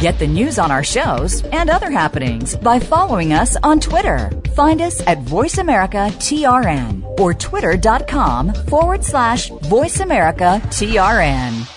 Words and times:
Get 0.00 0.18
the 0.20 0.28
news 0.28 0.60
on 0.60 0.70
our 0.70 0.84
shows 0.84 1.42
and 1.46 1.68
other 1.68 1.90
happenings 1.90 2.54
by 2.54 2.78
following 2.78 3.32
us 3.32 3.56
on 3.64 3.80
Twitter. 3.80 4.30
Find 4.54 4.80
us 4.80 5.00
at 5.08 5.18
VoiceAmericaTRN 5.24 7.18
or 7.18 7.34
twitter.com 7.34 8.54
forward 8.54 9.04
slash 9.04 9.50
VoiceAmericaTRN. 9.50 11.74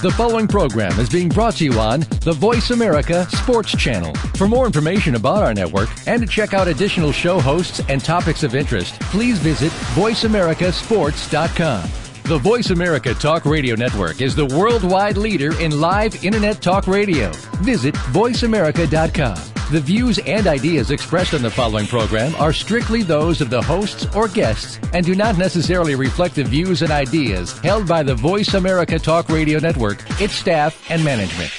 The 0.00 0.12
following 0.12 0.46
program 0.46 0.96
is 1.00 1.08
being 1.08 1.28
brought 1.28 1.56
to 1.56 1.64
you 1.64 1.72
on 1.80 2.06
the 2.20 2.32
Voice 2.32 2.70
America 2.70 3.26
Sports 3.30 3.76
Channel. 3.76 4.14
For 4.36 4.46
more 4.46 4.64
information 4.64 5.16
about 5.16 5.42
our 5.42 5.52
network 5.52 5.88
and 6.06 6.22
to 6.22 6.28
check 6.28 6.54
out 6.54 6.68
additional 6.68 7.10
show 7.10 7.40
hosts 7.40 7.80
and 7.88 8.00
topics 8.00 8.44
of 8.44 8.54
interest, 8.54 8.94
please 9.00 9.40
visit 9.40 9.72
VoiceAmericaSports.com. 9.96 12.07
The 12.28 12.36
Voice 12.36 12.68
America 12.68 13.14
Talk 13.14 13.46
Radio 13.46 13.74
Network 13.74 14.20
is 14.20 14.36
the 14.36 14.44
worldwide 14.44 15.16
leader 15.16 15.58
in 15.62 15.80
live 15.80 16.22
Internet 16.22 16.60
talk 16.60 16.86
radio. 16.86 17.30
Visit 17.62 17.94
VoiceAmerica.com. 17.94 19.38
The 19.72 19.80
views 19.80 20.18
and 20.18 20.46
ideas 20.46 20.90
expressed 20.90 21.32
on 21.32 21.40
the 21.40 21.48
following 21.50 21.86
program 21.86 22.34
are 22.34 22.52
strictly 22.52 23.02
those 23.02 23.40
of 23.40 23.48
the 23.48 23.62
hosts 23.62 24.14
or 24.14 24.28
guests 24.28 24.78
and 24.92 25.06
do 25.06 25.14
not 25.14 25.38
necessarily 25.38 25.94
reflect 25.94 26.34
the 26.34 26.44
views 26.44 26.82
and 26.82 26.90
ideas 26.90 27.58
held 27.60 27.88
by 27.88 28.02
the 28.02 28.14
Voice 28.14 28.52
America 28.52 28.98
Talk 28.98 29.30
Radio 29.30 29.58
Network, 29.58 30.04
its 30.20 30.34
staff, 30.34 30.90
and 30.90 31.02
management. 31.02 31.50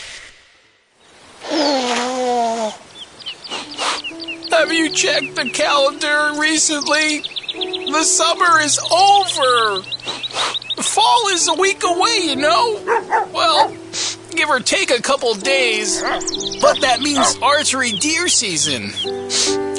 Have 4.52 4.72
you 4.72 4.92
checked 4.92 5.36
the 5.36 5.50
calendar 5.52 6.40
recently? 6.40 7.23
The 7.92 8.04
summer 8.04 8.60
is 8.62 8.78
over. 8.80 9.82
Fall 10.82 11.28
is 11.30 11.48
a 11.48 11.56
week 11.56 11.84
away, 11.84 12.20
you 12.24 12.36
know? 12.36 12.82
Well, 13.34 13.76
give 14.32 14.50
or 14.50 14.60
take 14.60 14.92
a 14.92 15.02
couple 15.02 15.34
days. 15.34 16.02
But 16.62 16.82
that 16.82 17.02
means 17.02 17.38
archery 17.42 17.92
deer 17.94 18.28
season. 18.28 18.84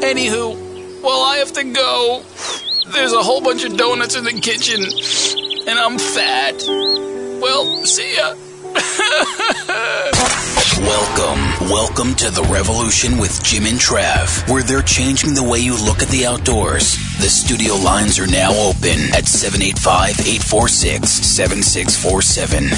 Anywho, 0.02 1.02
well, 1.02 1.22
I 1.22 1.36
have 1.36 1.52
to 1.52 1.64
go. 1.64 2.22
There's 2.92 3.12
a 3.12 3.22
whole 3.22 3.40
bunch 3.40 3.64
of 3.64 3.76
donuts 3.76 4.16
in 4.16 4.24
the 4.24 4.32
kitchen, 4.32 4.82
and 5.68 5.78
I'm 5.78 5.98
fat. 5.98 6.62
Well, 7.40 7.84
see 7.84 8.16
ya. 8.16 8.34
Welcome, 10.80 11.42
welcome 11.68 12.14
to 12.16 12.30
the 12.30 12.46
revolution 12.50 13.18
with 13.18 13.42
Jim 13.42 13.66
and 13.66 13.78
Trav, 13.78 14.48
where 14.48 14.62
they're 14.62 14.82
changing 14.82 15.34
the 15.34 15.42
way 15.42 15.58
you 15.58 15.72
look 15.84 16.02
at 16.02 16.08
the 16.08 16.24
outdoors. 16.26 16.94
The 17.18 17.28
studio 17.28 17.74
lines 17.74 18.18
are 18.18 18.26
now 18.26 18.52
open 18.52 19.12
at 19.12 19.26
785 19.26 20.20
846 20.20 21.10
7647. 21.10 22.68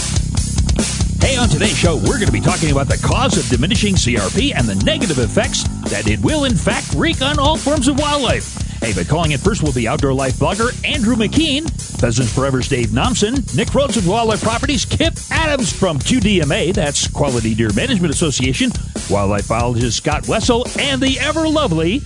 Hey, 1.21 1.37
on 1.37 1.49
today's 1.49 1.77
show, 1.77 1.97
we're 1.97 2.19
going 2.19 2.27
to 2.27 2.33
be 2.33 2.41
talking 2.41 2.73
about 2.73 2.89
the 2.89 3.01
cause 3.07 3.37
of 3.37 3.47
diminishing 3.49 3.95
CRP 3.95 4.55
and 4.57 4.67
the 4.67 4.75
negative 4.85 5.19
effects 5.19 5.65
that 5.91 6.09
it 6.09 6.21
will, 6.21 6.45
in 6.45 6.57
fact, 6.57 6.95
wreak 6.95 7.21
on 7.23 7.39
all 7.39 7.57
forms 7.57 7.87
of 7.87 7.99
wildlife. 7.99 8.72
Hey, 8.83 8.93
but 8.93 9.07
calling 9.07 9.31
it 9.31 9.39
first 9.39 9.63
will 9.63 9.73
be 9.73 9.87
outdoor 9.87 10.13
life 10.13 10.35
blogger 10.35 10.73
Andrew 10.85 11.15
McKean, 11.15 11.71
Pheasants 12.01 12.35
Forever's 12.35 12.69
Dave 12.69 12.89
Nomsen, 12.89 13.55
Nick 13.55 13.73
Rhodes 13.73 13.97
of 13.97 14.09
Wildlife 14.09 14.43
Properties, 14.43 14.85
Kip 14.85 15.15
Adams 15.31 15.73
from 15.73 16.01
QDMA, 16.01 16.75
that's 16.75 17.07
Quality 17.07 17.55
Deer 17.55 17.73
Management 17.75 18.13
Association, 18.13 18.73
wildlife 19.09 19.47
biologist 19.47 19.99
Scott 19.99 20.27
Wessel, 20.27 20.67
and 20.81 21.01
the 21.01 21.21
ever 21.21 21.49
lovely 21.49 22.01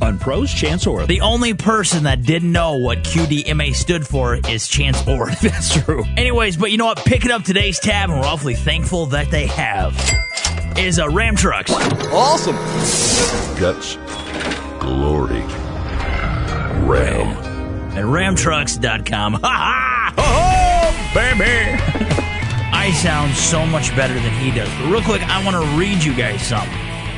Unpros 0.00 0.48
Chance 0.56 0.86
Orr. 0.86 1.06
The 1.06 1.20
only 1.20 1.52
person 1.52 2.04
that 2.04 2.22
didn't 2.22 2.50
know 2.50 2.76
what 2.78 3.04
QDMA 3.04 3.74
stood 3.74 4.06
for 4.06 4.36
is 4.48 4.66
Chance 4.66 5.06
Orr. 5.06 5.30
That's 5.42 5.82
true. 5.82 6.04
Anyways, 6.16 6.56
but 6.56 6.70
you 6.70 6.78
know 6.78 6.86
what? 6.86 7.04
Picking 7.04 7.32
up 7.32 7.42
today's 7.44 7.78
tab, 7.78 8.08
and 8.08 8.18
we're 8.18 8.26
awfully 8.26 8.54
thankful 8.54 9.04
that 9.06 9.30
they 9.30 9.46
have, 9.46 9.94
is 10.78 10.96
a 10.96 11.08
Ram 11.08 11.36
Trucks. 11.36 11.70
Awesome. 11.70 12.56
Guts, 13.60 13.96
glory, 14.80 15.42
Ram. 16.88 17.36
And 17.96 18.06
ramtrucks.com. 18.08 19.34
Ha 19.42 20.12
ha! 20.14 20.14
Oh, 20.16 21.14
baby! 21.14 21.44
I 22.72 22.92
sound 22.92 23.34
so 23.34 23.64
much 23.64 23.94
better 23.96 24.14
than 24.14 24.32
he 24.34 24.50
does. 24.50 24.68
But 24.78 24.90
real 24.90 25.02
quick, 25.02 25.22
I 25.22 25.44
want 25.44 25.56
to 25.56 25.78
read 25.78 26.02
you 26.04 26.14
guys 26.14 26.42
something. 26.46 26.70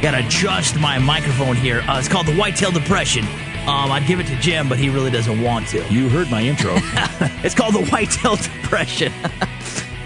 Gotta 0.02 0.24
adjust 0.24 0.76
my 0.78 0.98
microphone 0.98 1.56
here. 1.56 1.82
Uh, 1.88 1.98
it's 1.98 2.08
called 2.08 2.26
the 2.26 2.36
Whitetail 2.36 2.70
Depression. 2.70 3.24
Um, 3.66 3.90
I'd 3.90 4.06
give 4.06 4.20
it 4.20 4.26
to 4.28 4.36
Jim, 4.36 4.68
but 4.68 4.78
he 4.78 4.90
really 4.90 5.10
doesn't 5.10 5.42
want 5.42 5.66
to. 5.68 5.84
You 5.92 6.08
heard 6.08 6.30
my 6.30 6.42
intro. 6.42 6.74
it's 7.42 7.54
called 7.54 7.74
the 7.74 7.84
Whitetail 7.86 8.36
Depression. 8.36 9.12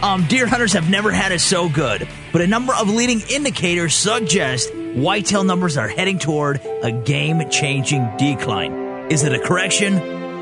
um, 0.02 0.24
deer 0.28 0.46
hunters 0.46 0.72
have 0.72 0.88
never 0.88 1.10
had 1.10 1.32
it 1.32 1.40
so 1.40 1.68
good, 1.68 2.08
but 2.32 2.40
a 2.40 2.46
number 2.46 2.72
of 2.74 2.88
leading 2.88 3.20
indicators 3.28 3.94
suggest 3.94 4.72
whitetail 4.94 5.44
numbers 5.44 5.76
are 5.76 5.88
heading 5.88 6.18
toward 6.18 6.60
a 6.82 6.90
game-changing 6.90 8.16
decline. 8.16 8.89
Is 9.10 9.24
it 9.24 9.32
a 9.32 9.40
correction 9.40 9.98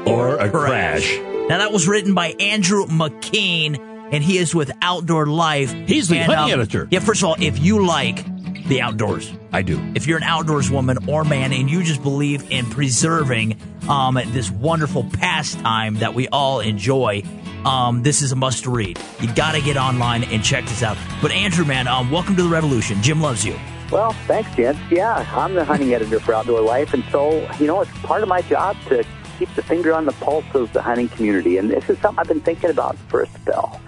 or 0.07 0.37
a 0.37 0.51
crash? 0.51 1.17
Now 1.49 1.57
that 1.57 1.73
was 1.73 1.89
written 1.89 2.13
by 2.13 2.35
Andrew 2.39 2.85
McKean, 2.85 3.79
and 4.13 4.23
he 4.23 4.37
is 4.37 4.55
with 4.55 4.71
Outdoor 4.83 5.25
Life. 5.25 5.73
He's 5.73 6.09
the 6.09 6.19
and, 6.19 6.31
hunting 6.31 6.53
um, 6.53 6.61
editor. 6.61 6.87
Yeah, 6.91 6.99
first 6.99 7.23
of 7.23 7.31
all, 7.31 7.37
if 7.41 7.59
you 7.59 7.87
like 7.87 8.27
the 8.69 8.83
outdoors, 8.83 9.33
I 9.55 9.63
do. 9.63 9.81
if 9.95 10.07
you're 10.07 10.19
an 10.19 10.25
outdoors 10.25 10.71
woman 10.71 11.09
or 11.09 11.25
man 11.25 11.55
and 11.55 11.71
you 11.71 11.83
just 11.83 12.03
believe 12.03 12.51
in 12.53 12.67
preserving 12.67 13.59
um, 13.89 14.21
this 14.33 14.51
wonderful 14.51 15.05
pastime 15.15 15.95
that 16.01 16.13
we 16.13 16.29
all 16.29 16.61
enjoy, 16.61 17.23
um, 17.65 18.03
this 18.03 18.21
is 18.21 18.33
a 18.33 18.37
must 18.37 18.67
read. 18.67 19.01
You 19.19 19.33
got 19.35 19.53
to 19.53 19.63
get 19.63 19.79
online 19.79 20.25
and 20.25 20.45
check 20.45 20.65
this 20.65 20.83
out. 20.83 20.99
But 21.23 21.33
Andrew, 21.33 21.65
man, 21.65 21.89
um, 21.89 22.11
welcome 22.11 22.37
to 22.37 22.43
the 22.43 22.51
revolution. 22.51 23.03
Jim 23.03 23.23
loves 23.23 23.47
you. 23.47 23.59
Well, 23.91 24.13
thanks, 24.27 24.55
gents. 24.55 24.81
Yeah, 24.91 25.27
I'm 25.35 25.55
the 25.55 25.65
hunting 25.65 25.95
editor 25.95 26.21
for 26.21 26.35
Outdoor 26.35 26.61
Life, 26.61 26.93
and 26.93 27.03
so, 27.11 27.49
you 27.59 27.67
know, 27.67 27.81
it's 27.81 27.91
part 28.01 28.23
of 28.23 28.29
my 28.29 28.43
job 28.43 28.77
to 28.89 29.03
keep 29.39 29.55
the 29.55 29.63
finger 29.63 29.95
on 29.95 30.05
the 30.05 30.13
pulse 30.13 30.45
of 30.53 30.71
the 30.75 30.83
hunting 30.83 31.09
community, 31.09 31.57
and 31.57 31.71
this 31.71 31.89
is 31.89 31.99
something 32.01 32.19
I've 32.19 32.29
been 32.29 32.43
thinking 32.43 32.69
about 32.69 32.99
for 33.09 33.23
a 33.23 33.27
spell. 33.29 33.81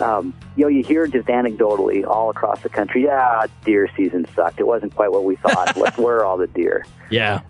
Um, 0.00 0.34
you 0.54 0.64
know, 0.64 0.68
you 0.68 0.84
hear 0.84 1.06
just 1.06 1.28
anecdotally 1.28 2.06
all 2.06 2.28
across 2.28 2.60
the 2.60 2.68
country, 2.68 3.04
yeah, 3.04 3.46
deer 3.64 3.88
season 3.96 4.26
sucked. 4.36 4.60
It 4.60 4.66
wasn't 4.66 4.94
quite 4.94 5.12
what 5.12 5.24
we 5.24 5.36
thought. 5.36 5.74
Where 5.96 6.16
are 6.18 6.24
all 6.26 6.36
the 6.36 6.46
deer? 6.46 6.84
Yeah. 7.10 7.40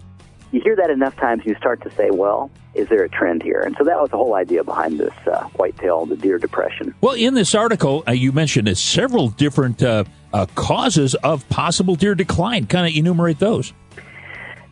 You 0.52 0.60
hear 0.60 0.76
that 0.76 0.90
enough 0.90 1.16
times, 1.16 1.42
you 1.44 1.56
start 1.56 1.82
to 1.82 1.90
say, 1.96 2.10
well, 2.10 2.50
is 2.74 2.88
there 2.88 3.02
a 3.02 3.08
trend 3.08 3.42
here? 3.42 3.60
And 3.60 3.74
so 3.76 3.84
that 3.84 4.00
was 4.00 4.10
the 4.10 4.16
whole 4.16 4.34
idea 4.34 4.62
behind 4.62 5.00
this 5.00 5.12
uh, 5.26 5.42
whitetail, 5.56 6.06
the 6.06 6.16
deer 6.16 6.38
depression. 6.38 6.94
Well, 7.00 7.14
in 7.14 7.34
this 7.34 7.54
article, 7.54 8.04
uh, 8.06 8.12
you 8.12 8.30
mentioned 8.30 8.78
several 8.78 9.28
different 9.28 9.82
uh, 9.82 10.04
uh, 10.32 10.46
causes 10.54 11.14
of 11.16 11.48
possible 11.48 11.94
deer 11.94 12.14
decline. 12.14 12.66
Kind 12.66 12.86
of 12.86 12.96
enumerate 12.96 13.38
those. 13.38 13.72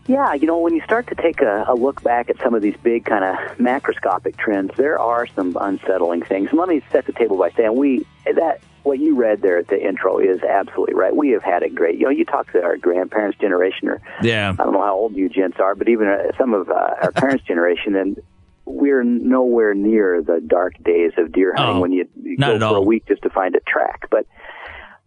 Yeah, 0.06 0.34
you 0.34 0.47
know, 0.47 0.59
when 0.59 0.75
you 0.75 0.83
start 0.83 1.09
to 1.09 1.17
take 1.17 1.41
a, 1.41 1.65
a 1.69 1.75
look 1.75 2.03
back 2.03 2.31
at 2.31 2.39
some 2.41 2.55
of 2.55 2.62
these 2.62 2.77
big 2.83 3.05
kind 3.05 3.25
of 3.25 3.37
macroscopic 3.59 4.37
trends, 4.37 4.71
there 4.77 4.99
are 4.99 5.27
some 5.27 5.56
unsettling 5.61 6.22
things. 6.22 6.50
And 6.50 6.59
let 6.59 6.69
me 6.69 6.81
set 6.93 7.06
the 7.06 7.12
table 7.12 7.37
by 7.37 7.50
saying 7.50 7.75
we 7.75 8.06
that 8.25 8.61
what 8.84 9.00
you 9.00 9.17
read 9.17 9.43
there 9.43 9.59
at 9.59 9.67
the 9.67 9.84
intro 9.84 10.19
is 10.19 10.41
absolutely 10.44 10.94
right. 10.94 11.15
We 11.15 11.31
have 11.31 11.43
had 11.43 11.65
it 11.65 11.75
great. 11.75 11.99
You 11.99 12.05
know, 12.05 12.11
you 12.11 12.25
talk 12.25 12.53
to 12.53 12.62
our 12.62 12.77
grandparents' 12.77 13.37
generation, 13.38 13.88
or 13.88 14.00
Yeah. 14.23 14.53
I 14.56 14.62
don't 14.62 14.73
know 14.73 14.83
how 14.83 14.94
old 14.94 15.17
you 15.17 15.28
gents 15.28 15.59
are, 15.59 15.75
but 15.75 15.88
even 15.88 16.06
uh, 16.06 16.31
some 16.38 16.55
of 16.55 16.71
uh, 16.71 16.94
our 17.03 17.11
parents' 17.11 17.44
generation, 17.49 17.97
and 17.97 18.23
we're 18.65 19.03
nowhere 19.03 19.75
near 19.75 20.23
the 20.23 20.41
dark 20.41 20.75
days 20.84 21.12
of 21.19 21.33
deer 21.33 21.53
hunting 21.55 21.78
Oh, 21.78 21.81
when 21.81 21.93
you, 21.93 22.09
you 22.23 22.37
go 22.37 22.59
for 22.59 22.77
a 22.77 22.81
week 22.81 23.06
just 23.06 23.23
to 23.23 23.31
find 23.31 23.56
a 23.56 23.61
track. 23.61 24.06
But 24.09 24.27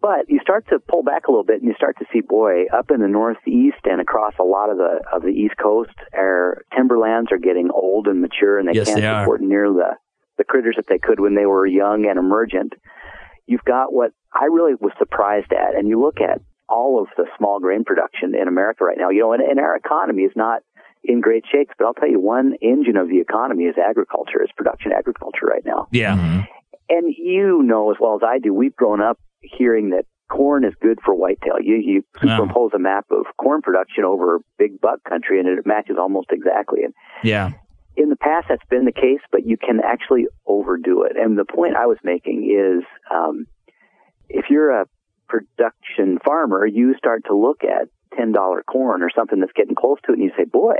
but 0.00 0.28
you 0.28 0.40
start 0.42 0.66
to 0.68 0.78
pull 0.78 1.02
back 1.02 1.26
a 1.28 1.30
little 1.30 1.44
bit, 1.44 1.60
and 1.60 1.68
you 1.68 1.74
start 1.76 1.96
to 1.98 2.06
see, 2.12 2.20
boy, 2.20 2.64
up 2.72 2.90
in 2.90 3.00
the 3.00 3.08
northeast 3.08 3.78
and 3.84 4.00
across 4.00 4.34
a 4.40 4.44
lot 4.44 4.70
of 4.70 4.76
the 4.78 5.00
of 5.12 5.22
the 5.22 5.28
east 5.28 5.54
coast, 5.62 5.94
our 6.14 6.64
timberlands 6.74 7.30
are 7.32 7.38
getting 7.38 7.70
old 7.70 8.06
and 8.06 8.20
mature, 8.20 8.58
and 8.58 8.68
they 8.68 8.72
Yes, 8.74 8.86
can't 8.88 9.00
they 9.00 9.06
are. 9.06 9.24
support 9.24 9.40
near 9.40 9.68
the 9.68 9.96
the 10.38 10.44
critters 10.44 10.76
that 10.76 10.86
they 10.88 10.98
could 10.98 11.20
when 11.20 11.34
they 11.34 11.46
were 11.46 11.66
young 11.66 12.06
and 12.08 12.18
emergent. 12.18 12.72
You've 13.46 13.64
got 13.64 13.92
what 13.92 14.12
I 14.32 14.44
really 14.44 14.74
was 14.80 14.92
surprised 14.98 15.52
at, 15.52 15.74
and 15.74 15.88
you 15.88 16.00
look 16.00 16.20
at 16.20 16.40
all 16.68 17.02
of 17.02 17.08
the 17.16 17.26
small 17.36 17.58
grain 17.60 17.84
production 17.84 18.34
in 18.40 18.48
America 18.48 18.84
right 18.84 18.96
now. 18.98 19.10
You 19.10 19.20
know, 19.22 19.32
and, 19.32 19.42
and 19.42 19.58
our 19.60 19.76
economy 19.76 20.22
is 20.22 20.32
not 20.36 20.62
in 21.02 21.20
great 21.20 21.44
shakes, 21.50 21.74
but 21.78 21.86
I'll 21.86 21.94
tell 21.94 22.08
you, 22.08 22.20
one 22.20 22.54
engine 22.62 22.96
of 22.96 23.08
the 23.08 23.20
economy 23.20 23.64
is 23.64 23.76
agriculture, 23.76 24.42
is 24.42 24.50
production 24.56 24.92
agriculture 24.92 25.46
right 25.46 25.64
now. 25.64 25.88
Yeah. 25.90 26.16
Mm-hmm. 26.16 26.40
And 26.90 27.14
you 27.16 27.62
know 27.62 27.90
as 27.90 27.96
well 28.00 28.14
as 28.16 28.22
I 28.26 28.38
do, 28.38 28.52
we've 28.52 28.74
grown 28.76 29.00
up 29.00 29.18
hearing 29.42 29.90
that 29.90 30.04
corn 30.28 30.64
is 30.64 30.74
good 30.80 30.98
for 31.04 31.14
whitetail. 31.14 31.60
You 31.60 31.76
you 31.76 32.04
Yeah. 32.22 32.36
superimpose 32.36 32.72
a 32.74 32.78
map 32.78 33.06
of 33.10 33.26
corn 33.36 33.62
production 33.62 34.04
over 34.04 34.40
big 34.58 34.80
buck 34.80 35.02
country, 35.04 35.40
and 35.40 35.48
it 35.48 35.66
matches 35.66 35.96
almost 35.98 36.30
exactly. 36.30 36.84
And 36.84 36.94
Yeah. 37.24 37.50
in 37.96 38.08
the 38.10 38.16
past, 38.16 38.46
that's 38.48 38.64
been 38.70 38.84
the 38.84 38.92
case, 38.92 39.20
but 39.32 39.44
you 39.44 39.56
can 39.56 39.80
actually 39.80 40.28
overdo 40.46 41.02
it. 41.02 41.16
And 41.16 41.36
the 41.36 41.44
point 41.44 41.74
I 41.76 41.86
was 41.86 41.98
making 42.04 42.44
is, 42.50 42.84
um, 43.10 43.46
if 44.28 44.48
you're 44.50 44.70
a 44.70 44.86
production 45.28 46.18
farmer, 46.24 46.66
you 46.66 46.94
start 46.96 47.24
to 47.26 47.34
look 47.36 47.64
at 47.64 47.88
ten 48.16 48.32
dollar 48.32 48.62
corn 48.62 49.02
or 49.02 49.10
something 49.10 49.40
that's 49.40 49.52
getting 49.52 49.74
close 49.74 49.98
to 50.04 50.12
it, 50.12 50.18
and 50.18 50.24
you 50.24 50.32
say, 50.36 50.44
"Boy, 50.44 50.76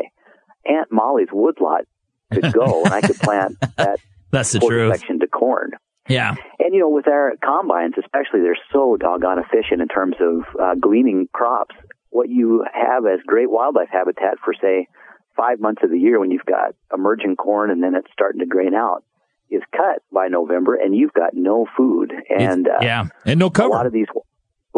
Aunt 0.66 0.90
Molly's 0.92 1.28
woodlot 1.32 1.84
could 2.32 2.52
go, 2.52 2.84
and 2.84 2.92
I 2.94 3.00
could 3.00 3.16
plant 3.18 3.56
that 3.76 3.98
That's 4.30 4.52
the 4.52 4.60
truth. 4.60 4.92
section 4.96 5.18
to 5.20 5.26
corn." 5.26 5.72
Yeah. 6.10 6.34
And 6.58 6.74
you 6.74 6.80
know, 6.80 6.88
with 6.88 7.08
our 7.08 7.34
combines, 7.42 7.94
especially, 7.98 8.40
they're 8.40 8.58
so 8.72 8.96
doggone 8.96 9.38
efficient 9.38 9.80
in 9.80 9.88
terms 9.88 10.16
of 10.20 10.42
uh, 10.60 10.74
gleaning 10.74 11.28
crops. 11.32 11.74
What 12.10 12.28
you 12.28 12.64
have 12.72 13.06
as 13.06 13.20
great 13.26 13.50
wildlife 13.50 13.88
habitat 13.90 14.38
for, 14.44 14.52
say, 14.60 14.88
five 15.36 15.60
months 15.60 15.82
of 15.84 15.90
the 15.90 15.98
year 15.98 16.18
when 16.18 16.30
you've 16.30 16.44
got 16.44 16.74
emerging 16.92 17.36
corn 17.36 17.70
and 17.70 17.82
then 17.82 17.94
it's 17.94 18.08
starting 18.12 18.40
to 18.40 18.46
grain 18.46 18.74
out 18.74 19.04
is 19.50 19.62
cut 19.72 20.02
by 20.12 20.28
November, 20.28 20.76
and 20.76 20.94
you've 20.94 21.12
got 21.12 21.34
no 21.34 21.66
food. 21.76 22.12
And 22.28 22.68
uh, 22.68 22.78
yeah, 22.80 23.06
and 23.24 23.38
no 23.40 23.50
cover. 23.50 23.68
A 23.68 23.72
lot 23.72 23.86
of 23.86 23.92
these 23.92 24.06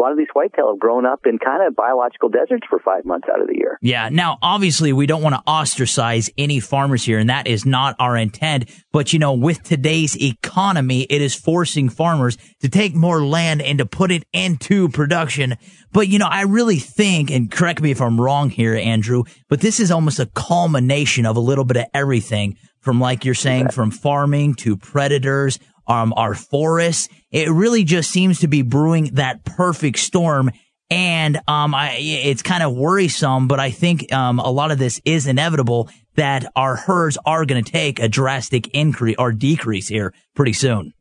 lot 0.03 0.11
of 0.11 0.17
these 0.17 0.27
whitetail 0.33 0.69
have 0.69 0.79
grown 0.79 1.05
up 1.05 1.21
in 1.25 1.39
kind 1.39 1.65
of 1.65 1.75
biological 1.75 2.29
deserts 2.29 2.67
for 2.69 2.79
five 2.79 3.05
months 3.05 3.27
out 3.33 3.41
of 3.41 3.47
the 3.47 3.57
year. 3.57 3.77
Yeah. 3.81 4.09
Now, 4.09 4.37
obviously, 4.41 4.93
we 4.93 5.05
don't 5.05 5.21
want 5.21 5.35
to 5.35 5.41
ostracize 5.47 6.29
any 6.37 6.59
farmers 6.59 7.03
here, 7.03 7.19
and 7.19 7.29
that 7.29 7.47
is 7.47 7.65
not 7.65 7.95
our 7.99 8.17
intent. 8.17 8.69
But, 8.91 9.13
you 9.13 9.19
know, 9.19 9.33
with 9.33 9.63
today's 9.63 10.21
economy, 10.21 11.03
it 11.03 11.21
is 11.21 11.33
forcing 11.33 11.89
farmers 11.89 12.37
to 12.61 12.69
take 12.69 12.93
more 12.93 13.23
land 13.23 13.61
and 13.61 13.79
to 13.79 13.85
put 13.85 14.11
it 14.11 14.25
into 14.33 14.89
production. 14.89 15.55
But, 15.91 16.07
you 16.07 16.19
know, 16.19 16.27
I 16.29 16.41
really 16.43 16.77
think, 16.77 17.31
and 17.31 17.49
correct 17.49 17.81
me 17.81 17.91
if 17.91 18.01
I'm 18.01 18.19
wrong 18.19 18.49
here, 18.49 18.75
Andrew, 18.75 19.23
but 19.49 19.61
this 19.61 19.79
is 19.79 19.91
almost 19.91 20.19
a 20.19 20.25
culmination 20.25 21.25
of 21.25 21.37
a 21.37 21.39
little 21.39 21.65
bit 21.65 21.77
of 21.77 21.85
everything 21.93 22.57
from, 22.81 22.99
like 22.99 23.23
you're 23.23 23.33
saying, 23.33 23.69
from 23.69 23.91
farming 23.91 24.55
to 24.55 24.75
predators, 24.75 25.57
um, 25.87 26.13
our 26.15 26.33
forests. 26.35 27.09
It 27.31 27.49
really 27.49 27.83
just 27.83 28.11
seems 28.11 28.39
to 28.39 28.47
be 28.47 28.61
brewing 28.61 29.11
that 29.15 29.43
perfect 29.43 29.99
storm. 29.99 30.51
And, 30.89 31.37
um, 31.47 31.73
I, 31.73 31.97
it's 31.99 32.43
kind 32.43 32.61
of 32.61 32.75
worrisome, 32.75 33.47
but 33.47 33.59
I 33.59 33.71
think, 33.71 34.13
um, 34.13 34.39
a 34.39 34.51
lot 34.51 34.69
of 34.71 34.77
this 34.77 35.01
is 35.05 35.25
inevitable 35.25 35.89
that 36.15 36.45
our 36.55 36.75
herds 36.75 37.17
are 37.25 37.45
going 37.45 37.63
to 37.63 37.71
take 37.71 37.99
a 37.99 38.07
drastic 38.07 38.67
increase 38.75 39.15
or 39.17 39.31
decrease 39.31 39.87
here 39.87 40.13
pretty 40.35 40.53
soon. 40.53 40.93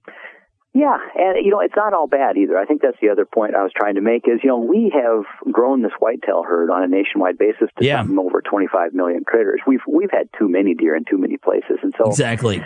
Yeah, 0.74 0.96
and 1.16 1.44
you 1.44 1.50
know 1.50 1.60
it's 1.60 1.76
not 1.76 1.92
all 1.92 2.06
bad 2.06 2.38
either. 2.38 2.56
I 2.56 2.64
think 2.64 2.80
that's 2.80 2.96
the 3.02 3.10
other 3.10 3.26
point 3.26 3.54
I 3.54 3.62
was 3.62 3.72
trying 3.76 3.96
to 3.96 4.00
make 4.00 4.26
is 4.26 4.40
you 4.42 4.48
know 4.48 4.56
we 4.58 4.90
have 4.94 5.24
grown 5.52 5.82
this 5.82 5.92
whitetail 5.98 6.44
herd 6.48 6.70
on 6.70 6.82
a 6.82 6.88
nationwide 6.88 7.36
basis 7.36 7.68
to 7.78 7.84
Yeah. 7.84 7.98
something 8.00 8.18
over 8.18 8.40
25 8.40 8.94
million 8.94 9.22
critters. 9.22 9.60
We've 9.66 9.82
we've 9.86 10.10
had 10.10 10.30
too 10.38 10.48
many 10.48 10.72
deer 10.74 10.96
in 10.96 11.04
too 11.04 11.18
many 11.18 11.36
places, 11.36 11.76
and 11.82 11.92
so 11.98 12.08
Exactly. 12.08 12.64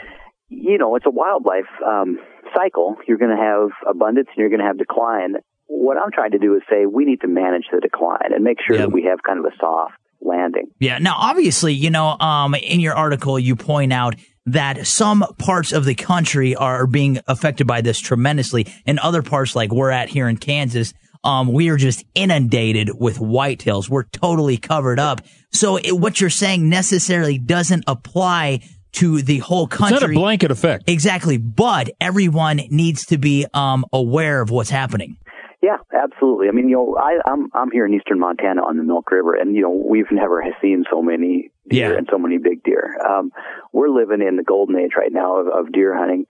You 0.49 0.79
know, 0.79 0.97
it's 0.97 1.07
a 1.07 1.11
wildlife 1.11 1.69
um, 1.85 2.19
cycle. 2.55 2.97
You're 3.07 3.19
going 3.19 3.37
to 3.37 3.43
have 3.43 3.71
abundance 3.89 4.29
and 4.29 4.37
you're 4.39 4.49
going 4.49 4.61
to 4.61 4.67
have 4.67 4.79
decline. 4.79 5.37
What 5.67 5.97
I'm 5.97 6.13
trying 6.13 6.31
to 6.33 6.39
do 6.39 6.55
is 6.55 6.63
say 6.71 6.87
we 6.87 7.05
need 7.05 7.23
to 7.23 7.29
manage 7.29 7.65
the 7.73 7.81
decline 7.81 8.33
and 8.35 8.45
make 8.45 8.59
sure 8.67 8.77
that 8.77 8.93
we 8.93 9.05
have 9.05 9.23
kind 9.23 9.39
of 9.39 9.45
a 9.45 9.57
soft 9.59 9.95
landing. 10.21 10.69
Yeah. 10.79 10.99
Now, 10.99 11.17
obviously, 11.17 11.75
you 11.75 11.91
know, 11.91 12.17
um, 12.19 12.55
in 12.55 12.81
your 12.81 12.95
article, 12.95 13.39
you 13.39 13.57
point 13.57 13.93
out 13.93 14.15
that 14.47 14.87
some 14.87 15.25
parts 15.39 15.73
of 15.73 15.85
the 15.85 15.95
country 15.95 16.55
are 16.55 16.87
being 16.87 17.19
affected 17.27 17.67
by 17.67 17.81
this 17.81 17.99
tremendously, 17.99 18.67
and 18.87 18.99
other 19.01 19.23
parts, 19.23 19.57
like 19.57 19.73
we're 19.73 19.91
at 19.91 20.09
here 20.09 20.29
in 20.29 20.37
Kansas, 20.37 20.95
um, 21.25 21.53
we 21.53 21.69
are 21.69 21.77
just 21.77 22.05
inundated 22.15 22.91
with 22.97 23.19
whitetails. 23.19 23.89
We're 23.89 24.05
totally 24.05 24.57
covered 24.57 25.01
up. 25.01 25.23
So, 25.53 25.77
it, 25.79 25.91
what 25.91 26.21
you're 26.21 26.31
saying 26.31 26.69
necessarily 26.69 27.39
doesn't 27.39 27.85
apply 27.89 28.61
to 28.93 29.23
the 29.23 29.39
whole 29.39 29.67
country. 29.67 29.95
It's 29.97 30.01
country. 30.03 30.15
not 30.15 30.21
a 30.21 30.23
blanket 30.25 30.51
effect. 30.51 30.85
Exactly, 30.89 31.37
but 31.39 31.91
everyone 32.01 32.61
needs 32.71 33.07
to 33.07 33.19
be 33.19 33.47
um, 33.55 33.85
aware 33.93 34.41
of 34.41 34.51
what's 34.51 34.71
happening. 34.71 35.17
Yeah, 35.63 35.79
absolutely. 35.93 36.49
I 36.49 36.53
mean, 36.53 36.69
you 36.69 36.77
know, 36.77 36.97
I, 36.97 37.19
I'm 37.29 37.49
I'm 37.55 37.71
here 37.73 37.87
in 37.87 37.95
eastern 37.95 38.21
Montana 38.21 38.61
on 38.63 38.77
the 38.77 38.83
Milk 38.85 39.11
River, 39.11 39.35
and 39.35 39.55
you 39.57 39.63
know, 39.63 39.71
we've 39.71 40.11
never 40.13 40.43
seen 40.63 40.85
so 40.91 41.03
many 41.03 41.51
deer 41.69 41.93
Yeah. 41.93 41.99
and 41.99 42.07
so 42.11 42.19
many 42.19 42.39
big 42.39 42.63
deer. 42.63 42.97
Um, 43.05 43.33
we're 43.73 43.89
living 43.89 44.21
in 44.27 44.37
the 44.37 44.45
golden 44.45 44.77
age 44.79 44.93
right 44.97 45.11
now 45.13 45.39
of, 45.39 45.49
of 45.49 45.73
deer 45.73 45.97
hunting, 45.97 46.27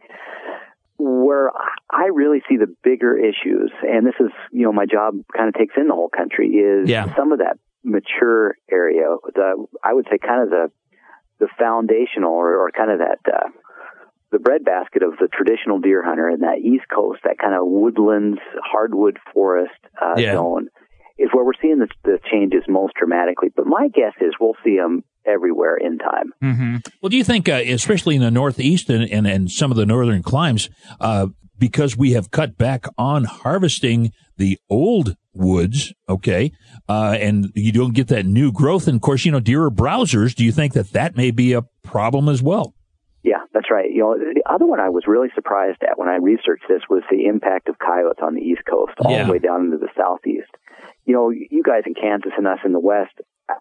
where 0.98 1.50
I 1.90 2.06
really 2.14 2.42
see 2.48 2.56
the 2.56 2.74
bigger 2.82 3.16
issues, 3.18 3.70
and 3.82 4.06
this 4.06 4.14
is, 4.20 4.30
you 4.52 4.62
know, 4.62 4.72
my 4.72 4.86
job 4.86 5.14
kind 5.36 5.48
of 5.48 5.54
takes 5.54 5.74
in 5.76 5.88
the 5.88 5.94
whole 5.94 6.08
country 6.08 6.48
is 6.48 6.88
Yeah. 6.88 7.14
some 7.16 7.32
of 7.32 7.38
that 7.40 7.58
mature 7.84 8.56
area. 8.70 9.04
The 9.34 9.66
I 9.84 9.92
would 9.92 10.06
say 10.10 10.18
kind 10.18 10.42
of 10.42 10.50
the 10.50 10.70
the 11.38 11.48
foundational 11.58 12.32
or, 12.32 12.56
or 12.56 12.70
kind 12.70 12.90
of 12.90 12.98
that. 12.98 13.18
Uh, 13.26 13.48
the 14.32 14.40
breadbasket 14.40 15.04
of 15.04 15.12
the 15.20 15.28
traditional 15.28 15.78
deer 15.78 16.02
hunter 16.04 16.28
in 16.28 16.40
that 16.40 16.58
East 16.58 16.84
Coast, 16.92 17.20
that 17.22 17.38
kind 17.38 17.54
of 17.54 17.60
woodlands, 17.62 18.40
hardwood 18.60 19.18
forest 19.32 19.70
uh, 20.02 20.14
Yeah. 20.18 20.34
zone, 20.34 20.66
is 21.16 21.28
where 21.32 21.44
we're 21.44 21.52
seeing 21.62 21.78
the, 21.78 21.88
the 22.02 22.18
changes 22.30 22.64
most 22.68 22.94
dramatically. 22.98 23.50
But 23.54 23.66
my 23.66 23.86
guess 23.86 24.12
is 24.20 24.34
we'll 24.40 24.56
see 24.64 24.76
them 24.76 25.04
everywhere 25.24 25.76
in 25.76 25.98
time. 25.98 26.32
Mm-hmm. 26.42 26.76
Well, 27.00 27.10
do 27.10 27.16
you 27.16 27.24
think, 27.24 27.48
uh, 27.48 27.62
especially 27.64 28.16
in 28.16 28.20
the 28.22 28.32
Northeast 28.32 28.90
and, 28.90 29.08
and, 29.10 29.28
and 29.28 29.50
some 29.50 29.70
of 29.70 29.76
the 29.76 29.86
northern 29.86 30.24
climes, 30.24 30.68
uh, 31.00 31.28
because 31.56 31.96
we 31.96 32.12
have 32.12 32.30
cut 32.32 32.58
back 32.58 32.86
on 32.98 33.24
harvesting 33.24 34.10
the 34.36 34.58
old 34.68 35.16
woods, 35.36 35.92
okay, 36.08 36.52
uh, 36.88 37.16
and 37.20 37.52
you 37.54 37.72
don't 37.72 37.94
get 37.94 38.08
that 38.08 38.26
new 38.26 38.52
growth, 38.52 38.86
and 38.88 38.96
of 38.96 39.02
course, 39.02 39.24
you 39.24 39.32
know, 39.32 39.40
deer 39.40 39.64
are 39.64 39.70
browsers. 39.70 40.34
Do 40.34 40.44
you 40.44 40.52
think 40.52 40.72
that 40.74 40.92
that 40.92 41.16
may 41.16 41.30
be 41.30 41.52
a 41.52 41.62
problem 41.82 42.28
as 42.28 42.42
well? 42.42 42.74
Yeah, 43.22 43.38
that's 43.52 43.70
right. 43.70 43.90
You 43.90 44.00
know, 44.02 44.14
the 44.18 44.42
other 44.48 44.66
one 44.66 44.78
I 44.80 44.88
was 44.88 45.04
really 45.08 45.28
surprised 45.34 45.82
at 45.82 45.98
when 45.98 46.08
I 46.08 46.16
researched 46.16 46.64
this 46.68 46.82
was 46.88 47.02
the 47.10 47.26
impact 47.26 47.68
of 47.68 47.76
coyotes 47.78 48.20
on 48.22 48.34
the 48.34 48.40
East 48.40 48.62
Coast, 48.70 48.92
all 49.00 49.10
Yeah. 49.10 49.24
the 49.26 49.32
way 49.32 49.38
down 49.38 49.64
into 49.64 49.78
the 49.78 49.88
Southeast. 49.96 50.50
You 51.04 51.14
know, 51.14 51.30
you 51.30 51.62
guys 51.64 51.82
in 51.86 51.94
Kansas 51.94 52.32
and 52.36 52.46
us 52.46 52.58
in 52.64 52.72
the 52.72 52.78
West, 52.80 53.14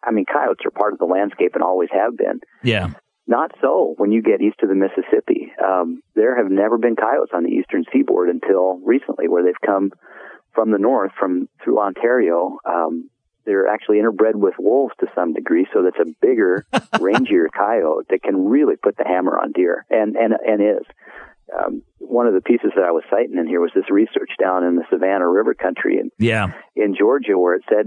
I 0.04 0.12
mean, 0.12 0.26
coyotes 0.32 0.66
are 0.66 0.72
part 0.72 0.94
of 0.94 1.00
the 1.00 1.06
landscape 1.06 1.52
and 1.56 1.64
always 1.64 1.90
have 1.92 2.16
been. 2.18 2.42
Yeah. 2.64 2.90
Not 3.28 3.52
so 3.60 3.96
when 3.98 4.12
you 4.12 4.22
get 4.22 4.42
east 4.42 4.58
of 4.62 4.70
the 4.70 4.76
Mississippi. 4.76 5.52
Um, 5.64 6.02
there 6.14 6.38
have 6.38 6.52
never 6.52 6.78
been 6.78 6.96
coyotes 6.96 7.32
on 7.34 7.44
the 7.44 7.50
eastern 7.50 7.84
seaboard 7.92 8.30
until 8.30 8.80
recently, 8.86 9.28
where 9.28 9.44
they've 9.44 9.54
come 9.66 9.92
from 10.56 10.72
the 10.72 10.80
north, 10.80 11.12
from 11.20 11.48
through 11.64 11.80
Ontario. 11.80 12.58
Um, 12.66 13.10
they're 13.46 13.68
actually 13.68 13.98
interbred 13.98 14.34
with 14.34 14.56
wolves 14.58 14.96
to 15.02 15.08
some 15.14 15.34
degree, 15.34 15.68
so 15.72 15.84
that's 15.84 16.00
a 16.00 16.12
bigger, 16.20 16.66
rangier 16.96 17.46
coyote 17.56 18.08
that 18.10 18.24
can 18.24 18.46
really 18.50 18.76
put 18.76 18.98
the 18.98 19.04
hammer 19.06 19.38
on 19.38 19.52
deer, 19.52 19.86
and 19.90 20.16
and 20.16 20.34
and 20.34 20.62
is. 20.62 20.86
Um, 21.56 21.84
one 22.00 22.26
of 22.26 22.34
the 22.34 22.42
pieces 22.42 22.72
that 22.76 22.84
I 22.84 22.90
was 22.92 23.04
citing 23.12 23.38
in 23.38 23.46
here 23.48 23.62
was 23.62 23.70
this 23.76 23.90
research 23.92 24.32
down 24.42 24.64
in 24.64 24.78
the 24.78 24.84
Savannah 24.90 25.30
River 25.30 25.54
country 25.54 26.00
in 26.00 26.10
Yeah. 26.18 26.54
in 26.76 26.96
Georgia 26.98 27.38
where 27.38 27.54
it 27.54 27.62
said 27.70 27.86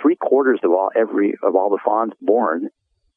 three 0.00 0.14
quarters 0.16 0.60
of 0.62 0.72
all 0.72 0.90
every 0.94 1.34
of 1.42 1.56
all 1.56 1.70
the 1.70 1.78
fawns 1.82 2.12
born 2.20 2.68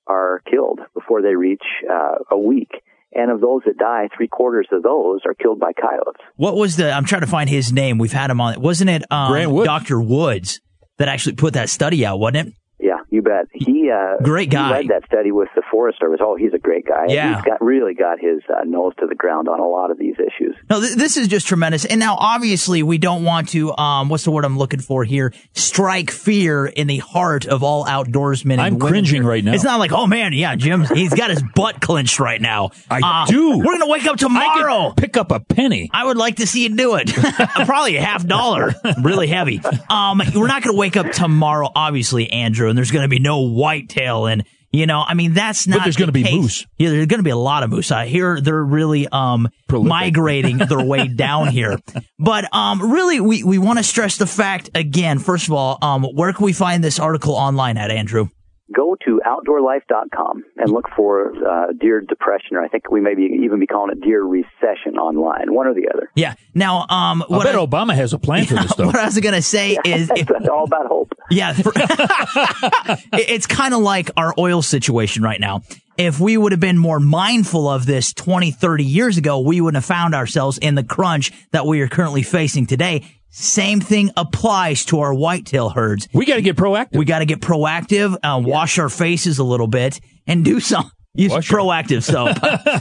are 0.08 0.42
killed 0.50 0.80
before 0.94 1.22
they 1.22 1.36
reach 1.36 1.64
uh, 1.90 2.16
a 2.32 2.38
week, 2.38 2.72
and 3.14 3.32
of 3.32 3.42
those 3.42 3.62
that 3.66 3.78
die, 3.78 4.10
three 4.16 4.28
quarters 4.28 4.68
of 4.72 4.84
those 4.84 5.22
are 5.26 5.34
killed 5.34 5.60
by 5.60 5.72
coyotes. 5.74 6.22
What 6.36 6.56
was 6.56 6.78
the? 6.78 6.92
I'm 6.92 7.06
trying 7.06 7.22
to 7.22 7.28
find 7.28 7.50
his 7.50 7.72
name. 7.72 7.98
We've 7.98 8.12
had 8.12 8.30
him 8.30 8.42
on. 8.42 8.62
Wasn't 8.62 8.90
it 8.90 9.04
Grant 9.10 9.48
um, 9.48 9.54
Woods. 9.54 9.68
Dr. 9.68 10.02
Woods 10.02 10.62
that 10.98 11.08
actually 11.08 11.36
put 11.36 11.54
that 11.54 11.70
study 11.70 12.06
out? 12.06 12.20
Wasn't 12.20 12.48
it? 12.48 12.54
Yeah, 12.82 12.98
you 13.12 13.22
bet. 13.22 13.46
He 13.54 13.92
uh, 13.92 14.18
Great 14.24 14.44
he 14.50 14.56
guy. 14.58 14.72
led 14.72 14.88
that 14.88 15.06
study 15.06 15.32
with 15.32 15.50
the 15.56 15.62
Forest 15.72 16.00
Service. 16.00 16.20
Oh, 16.22 16.36
he's 16.36 16.54
a 16.54 16.58
great 16.58 16.88
guy. 16.88 17.04
And 17.04 17.12
Yeah. 17.12 17.36
he's 17.36 17.46
got 17.46 17.62
really 17.62 17.94
got 17.94 18.20
his 18.20 18.42
uh, 18.50 18.64
nose 18.66 18.94
to 19.00 19.06
the 19.08 19.14
ground 19.16 19.48
on 19.48 19.60
a 19.60 19.68
lot 19.68 19.92
of 19.92 19.98
these 20.00 20.16
issues. 20.16 20.56
No, 20.70 20.80
th- 20.82 20.96
this 20.96 21.16
is 21.16 21.28
just 21.28 21.48
tremendous. 21.48 21.86
And 21.86 22.00
now, 22.00 22.16
obviously, 22.20 22.82
we 22.84 22.98
don't 22.98 23.24
want 23.24 23.50
to. 23.50 23.76
Um, 23.78 24.10
what's 24.10 24.24
the 24.24 24.32
word 24.32 24.46
I'm 24.46 24.58
looking 24.58 24.80
for 24.80 25.04
here? 25.04 25.32
Strike 25.54 26.10
fear 26.12 26.66
in 26.66 26.88
the 26.88 26.98
heart 26.98 27.46
of 27.46 27.62
all 27.64 27.86
outdoorsmen. 27.86 28.54
And 28.54 28.62
I'm 28.62 28.80
women 28.80 29.06
cringing 29.06 29.24
right 29.24 29.44
now. 29.44 29.54
It's 29.54 29.64
not 29.64 29.78
like, 29.80 29.92
oh 29.92 30.08
man, 30.08 30.34
yeah, 30.34 30.56
Jim, 30.56 30.84
he's 30.94 31.14
got 31.14 31.30
his 31.30 31.44
butt 31.56 31.82
clenched 31.82 32.20
right 32.20 32.42
now. 32.42 32.72
I 32.90 33.00
Uh, 33.04 33.26
do. 33.28 33.58
We're 33.60 33.78
gonna 33.78 33.88
wake 33.88 34.06
up 34.08 34.18
tomorrow. 34.18 34.92
Pick 34.98 35.18
up 35.18 35.32
a 35.32 35.40
penny. 35.40 35.90
I 35.94 36.06
would 36.06 36.18
like 36.18 36.38
to 36.38 36.48
see 36.48 36.64
you 36.64 36.76
do 36.76 36.96
it. 36.96 37.14
Probably 37.66 37.98
a 37.98 38.02
half 38.02 38.26
dollar, 38.26 38.74
really 39.04 39.28
heavy. 39.28 39.62
Um, 39.90 40.22
we're 40.36 40.48
not 40.48 40.64
going 40.64 40.74
to 40.74 40.80
wake 40.80 40.98
up 40.98 41.12
tomorrow, 41.12 41.70
obviously, 41.76 42.32
Andrew, 42.32 42.71
and 42.72 42.78
there's 42.78 42.90
going 42.90 43.04
to 43.04 43.08
be 43.10 43.20
no 43.20 43.42
whitetail 43.42 44.26
and. 44.26 44.44
You 44.74 44.86
know, 44.86 45.04
I 45.06 45.16
mean, 45.16 45.34
that's 45.34 45.68
not. 45.68 45.80
But 45.80 45.84
there's 45.84 45.98
the 45.98 46.04
gonna 46.04 46.12
be 46.14 46.24
case. 46.24 46.34
moose. 46.34 46.66
Yeah, 46.78 46.92
there's 46.92 47.08
going 47.08 47.20
to 47.20 47.26
be 47.26 47.30
a 47.30 47.36
lot 47.36 47.64
of 47.64 47.70
moose. 47.70 47.92
I 47.92 48.06
hear 48.06 48.40
they're 48.40 48.64
really 48.64 49.06
um 49.06 49.50
migrating 49.70 50.60
their 50.60 50.82
way 50.86 51.10
down 51.10 51.50
here. 51.50 51.78
But 52.18 52.46
um, 52.56 52.90
really, 52.90 53.20
we 53.20 53.44
we 53.44 53.58
want 53.58 53.80
to 53.80 53.84
stress 53.84 54.16
the 54.16 54.26
fact 54.26 54.70
again. 54.74 55.20
First 55.20 55.48
of 55.48 55.54
all, 55.54 55.78
um, 55.82 56.04
where 56.04 56.32
can 56.32 56.46
we 56.46 56.54
find 56.54 56.82
this 56.82 57.00
article 57.00 57.36
online 57.36 57.76
at 57.76 57.92
Andrew? 57.92 58.30
Go 58.74 58.96
to 59.06 59.20
outdoorlife.com 59.26 60.44
and 60.58 60.72
look 60.72 60.86
for 60.96 61.34
uh, 61.46 61.68
deer 61.80 62.02
depression, 62.02 62.56
or 62.56 62.64
I 62.64 62.68
think 62.68 62.90
we 62.92 63.02
may 63.02 63.16
be, 63.16 63.24
even 63.44 63.60
be 63.60 63.68
calling 63.68 63.92
it 63.92 64.02
deer 64.02 64.24
recession 64.24 64.98
online, 64.98 65.54
one 65.54 65.68
or 65.68 65.74
the 65.74 65.90
other. 65.94 66.10
Yeah. 66.16 66.36
Now, 66.54 66.86
um, 66.90 67.22
I 67.24 67.26
what 67.28 67.44
bet 67.46 67.56
I, 67.56 67.60
Obama 67.66 67.94
has 67.96 68.14
a 68.14 68.20
plan 68.20 68.46
for 68.46 68.56
this, 68.56 68.76
though. 68.76 68.86
what 68.88 68.96
I 68.98 69.06
was 69.06 69.20
going 69.20 69.36
to 69.36 69.42
say 69.42 69.78
is, 69.86 70.10
if, 70.16 70.30
It's 70.30 70.48
all 70.50 70.64
about 70.66 70.88
hope. 70.88 71.14
Yeah. 71.32 71.54
It- 71.58 73.30
it's 73.32 73.48
kind 73.48 73.74
of 73.74 73.82
like 73.82 74.10
our 74.18 74.34
oil 74.38 74.62
situation 74.62 75.24
right 75.24 75.40
now. 75.40 75.62
If 75.98 76.20
we 76.20 76.36
would 76.38 76.52
have 76.52 76.60
been 76.62 76.78
more 76.78 77.00
mindful 77.00 77.70
of 77.70 77.86
this 77.86 78.14
20, 78.14 78.52
30 78.52 78.84
years 78.84 79.18
ago, 79.18 79.40
we 79.40 79.62
wouldn't 79.62 79.78
have 79.82 79.86
found 79.86 80.16
ourselves 80.16 80.58
in 80.58 80.76
the 80.76 80.84
crunch 80.84 81.32
that 81.52 81.66
we 81.66 81.82
are 81.82 81.88
currently 81.88 82.24
facing 82.24 82.66
today. 82.66 83.04
Same 83.32 83.80
thing 83.80 84.12
applies 84.18 84.86
to 84.86 85.00
our 85.00 85.14
whitetail 85.14 85.70
herds. 85.70 86.08
We 86.14 86.26
got 86.26 86.36
to 86.36 86.42
get 86.42 86.58
proactive. 86.58 86.98
We 86.98 87.06
got 87.06 87.20
to 87.20 87.26
get 87.26 87.40
proactive, 87.40 88.16
uh, 88.24 88.40
wash 88.44 88.78
our 88.78 88.90
faces 88.90 89.40
a 89.40 89.44
little 89.44 89.68
bit, 89.68 90.00
and 90.28 90.44
do 90.44 90.60
some 90.60 90.92
Use 91.14 91.32
Washer. 91.32 91.56
proactive 91.56 92.04
soap. 92.04 92.38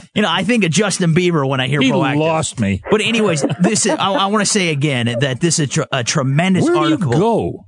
you 0.15 0.21
know, 0.21 0.29
I 0.31 0.43
think 0.43 0.63
of 0.63 0.71
Justin 0.71 1.13
Bieber 1.15 1.47
when 1.47 1.59
I 1.59 1.67
hear 1.67 1.81
He 1.81 1.91
proactive. 1.91 2.17
lost 2.19 2.59
me. 2.59 2.81
But 2.91 3.01
anyways, 3.01 3.45
this 3.61 3.85
is, 3.85 3.91
I, 3.93 4.11
I 4.11 4.25
want 4.27 4.41
to 4.41 4.45
say 4.51 4.69
again 4.69 5.07
that 5.21 5.39
this 5.39 5.57
is 5.59 5.69
tr- 5.69 5.81
a 5.91 6.03
tremendous 6.03 6.63
Where 6.65 6.73
do 6.73 6.79
you 6.79 6.93
article. 6.95 7.11
go? 7.13 7.65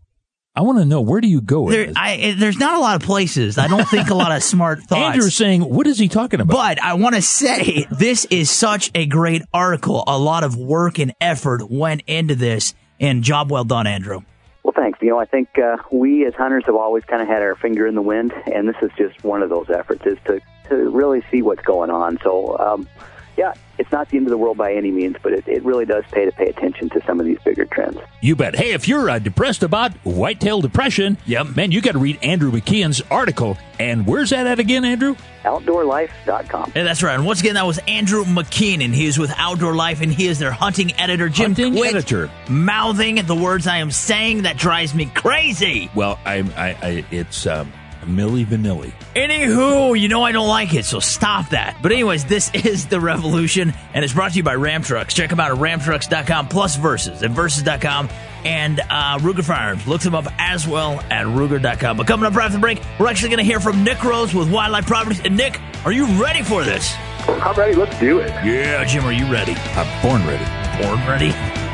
I 0.56 0.62
want 0.62 0.78
to 0.78 0.86
know 0.86 1.02
where 1.02 1.20
do 1.20 1.28
you 1.28 1.42
go? 1.42 1.62
with 1.64 1.74
There, 1.74 1.86
this? 1.88 1.96
I, 1.98 2.36
there's 2.38 2.60
not 2.60 2.78
a 2.78 2.80
lot 2.80 2.96
of 2.96 3.02
places. 3.02 3.58
I 3.58 3.68
don't 3.68 3.88
think 3.88 4.10
a 4.10 4.14
lot 4.16 4.32
of 4.32 4.44
smart 4.44 4.82
thoughts. 4.82 5.16
Andrew's 5.16 5.36
saying, 5.36 5.62
what 5.62 5.88
is 5.88 5.98
he 5.98 6.08
talking 6.08 6.42
about? 6.42 6.54
But 6.54 6.84
I 6.84 6.94
want 6.94 7.16
to 7.16 7.24
say 7.24 7.88
this 7.90 8.26
is 8.26 8.52
such 8.52 8.92
a 8.94 9.08
great 9.08 9.42
article. 9.52 10.04
A 10.06 10.18
lot 10.18 10.44
of 10.44 10.56
work 10.56 11.00
and 11.00 11.14
effort 11.20 11.70
went 11.72 12.04
into 12.06 12.36
this, 12.36 12.76
and 13.00 13.24
job 13.24 13.50
well 13.52 13.64
done, 13.64 13.88
Andrew. 13.88 14.22
Well, 14.62 14.74
thanks. 14.76 15.00
You 15.02 15.10
know, 15.10 15.20
I 15.20 15.26
think 15.26 15.50
uh, 15.58 15.78
we 15.92 16.26
as 16.28 16.36
hunters 16.36 16.66
have 16.68 16.76
always 16.76 17.04
kind 17.04 17.22
of 17.22 17.28
had 17.28 17.42
our 17.42 17.56
finger 17.56 17.88
in 17.88 17.96
the 17.96 18.02
wind, 18.04 18.32
and 18.54 18.68
this 18.70 18.78
is 18.84 18.92
just 18.96 19.24
one 19.24 19.42
of 19.42 19.50
those 19.50 19.72
efforts 19.72 20.06
is 20.06 20.20
to, 20.26 20.40
to 20.70 20.76
really 20.92 21.24
see 21.32 21.42
what's 21.42 21.64
going 21.64 21.90
on. 21.90 22.20
So, 22.24 22.58
um, 22.60 22.88
yeah, 23.38 23.54
it's 23.80 23.92
not 23.92 24.10
the 24.10 24.18
end 24.18 24.28
of 24.28 24.32
the 24.32 24.38
world 24.38 24.58
by 24.58 24.74
any 24.74 24.92
means, 24.92 25.16
but 25.24 25.34
it, 25.34 25.48
it 25.48 25.64
really 25.64 25.86
does 25.86 26.04
pay 26.12 26.26
to 26.26 26.32
pay 26.32 26.46
attention 26.48 26.90
to 26.92 27.02
some 27.06 27.20
of 27.20 27.26
these 27.26 27.40
bigger 27.44 27.66
trends. 27.66 27.98
You 28.22 28.36
bet. 28.36 28.56
Hey, 28.56 28.74
if 28.74 28.88
you're 28.88 29.10
uh, 29.10 29.20
depressed 29.20 29.64
about 29.64 29.94
whitetail 30.06 30.62
depression, 30.62 31.18
Yep. 31.26 31.56
man, 31.56 31.72
you 31.72 31.82
got 31.82 31.94
to 31.94 32.00
read 32.00 32.20
Andrew 32.24 32.52
McKean's 32.52 33.02
article. 33.10 33.58
And 33.80 34.06
where's 34.06 34.30
that 34.30 34.46
at 34.46 34.60
again, 34.60 34.86
Andrew? 34.86 35.16
OutdoorLife.com. 35.44 36.72
Yeah, 36.76 36.84
that's 36.84 37.04
right. 37.04 37.16
And 37.16 37.26
once 37.26 37.40
again, 37.42 37.56
that 37.56 37.66
was 37.66 37.80
Andrew 37.88 38.24
McKeenan. 38.24 38.94
He 38.94 39.06
is 39.08 39.18
with 39.18 39.32
Outdoor 39.36 39.74
Life, 39.76 40.02
and 40.02 40.12
he 40.14 40.28
is 40.28 40.40
their 40.40 40.52
hunting 40.52 40.94
editor. 41.00 41.28
Jim, 41.30 41.52
Hunting 41.56 41.74
quit 41.76 41.96
editor. 41.96 42.30
mouthing 42.50 43.16
the 43.26 43.36
words 43.36 43.68
I 43.68 43.78
am 43.78 43.92
saying. 43.92 44.44
That 44.44 44.58
drives 44.58 44.94
me 44.94 45.06
crazy. 45.08 45.90
Well, 45.96 46.20
I, 46.26 46.38
I, 46.56 46.88
I 46.88 47.06
it's 47.12 47.46
um, 47.48 47.72
Milli 48.06 48.46
Vanilli. 48.46 48.94
Anywho, 49.16 50.00
you 50.00 50.10
know 50.10 50.24
I 50.24 50.32
don't 50.32 50.48
like 50.48 50.74
it, 50.74 50.86
so 50.86 51.00
stop 51.00 51.50
that. 51.50 51.78
But 51.82 51.92
anyways, 51.92 52.26
this 52.26 52.50
is 52.54 52.88
The 52.88 53.00
Revolution, 53.00 53.74
and 53.94 54.04
it's 54.04 54.14
brought 54.14 54.32
to 54.32 54.38
you 54.38 54.44
by 54.44 54.56
Ram 54.56 54.82
Trucks. 54.82 55.14
Check 55.14 55.30
them 55.30 55.40
out 55.40 55.52
at 55.52 55.58
ramtrucks.com 55.58 56.48
plus 56.48 56.76
Versus 56.76 57.24
at 57.24 57.32
Versus.com 57.32 58.10
and 58.46 58.80
uh, 58.80 59.18
Ruger 59.20 59.44
Firearms. 59.44 59.88
Look 59.88 60.02
them 60.02 60.16
up 60.16 60.26
as 60.38 60.68
well 60.68 61.00
at 61.10 61.26
Ruger.com. 61.26 61.98
But 61.98 62.08
coming 62.08 62.26
up 62.26 62.36
right 62.36 62.46
after 62.46 62.58
the 62.58 62.62
break, 62.62 62.82
we're 63.00 63.08
actually 63.08 63.30
going 63.30 63.40
to 63.40 63.46
hear 63.46 63.60
from 63.60 63.84
Nick 63.84 64.04
Rose 64.04 64.34
with 64.34 64.52
Wildlife 64.52 64.86
Properties. 64.88 65.22
And 65.22 65.38
Nick, 65.38 65.60
are 65.86 65.92
you 65.92 66.06
ready 66.22 66.44
for 66.44 66.64
this? 66.64 66.94
I'm 67.28 67.56
ready. 67.56 67.76
Let's 67.76 67.98
do 68.00 68.20
it. 68.20 68.30
Yeah, 68.46 68.84
Jim, 68.86 69.06
are 69.06 69.14
you 69.14 69.32
ready? 69.32 69.54
I'm 69.54 70.02
born 70.02 70.26
ready. 70.28 70.44
Born 70.84 71.00
ready? 71.08 71.30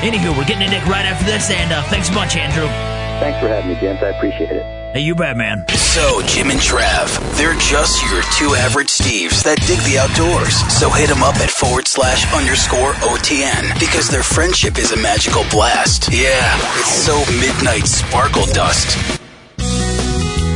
Anywho, 0.00 0.36
we're 0.36 0.46
getting 0.46 0.66
to 0.66 0.70
Nick 0.70 0.86
right 0.86 1.04
after 1.04 1.26
this, 1.26 1.50
and 1.50 1.70
uh, 1.72 1.82
thanks 1.84 2.08
so 2.08 2.14
much, 2.14 2.34
Andrew. 2.34 2.64
Thanks 3.20 3.38
for 3.38 3.48
having 3.48 3.68
me, 3.74 3.80
gents. 3.80 4.02
I 4.02 4.08
appreciate 4.08 4.50
it. 4.50 4.79
Hey, 4.92 5.02
you 5.02 5.14
bet, 5.14 5.36
man. 5.36 5.64
So, 5.68 6.20
Jim 6.26 6.50
and 6.50 6.58
Trav, 6.58 7.06
they're 7.36 7.56
just 7.60 8.02
your 8.10 8.22
two 8.34 8.56
average 8.56 8.88
Steves 8.88 9.40
that 9.44 9.60
dig 9.64 9.78
the 9.86 9.98
outdoors. 10.02 10.56
So 10.74 10.90
hit 10.90 11.08
them 11.08 11.22
up 11.22 11.36
at 11.36 11.48
forward 11.48 11.86
slash 11.86 12.26
underscore 12.34 12.94
OTN 12.94 13.78
because 13.78 14.08
their 14.08 14.24
friendship 14.24 14.78
is 14.78 14.90
a 14.90 14.96
magical 14.96 15.44
blast. 15.48 16.08
Yeah, 16.10 16.56
it's 16.80 16.92
so 16.92 17.20
midnight 17.38 17.86
sparkle 17.86 18.46
dust. 18.46 18.98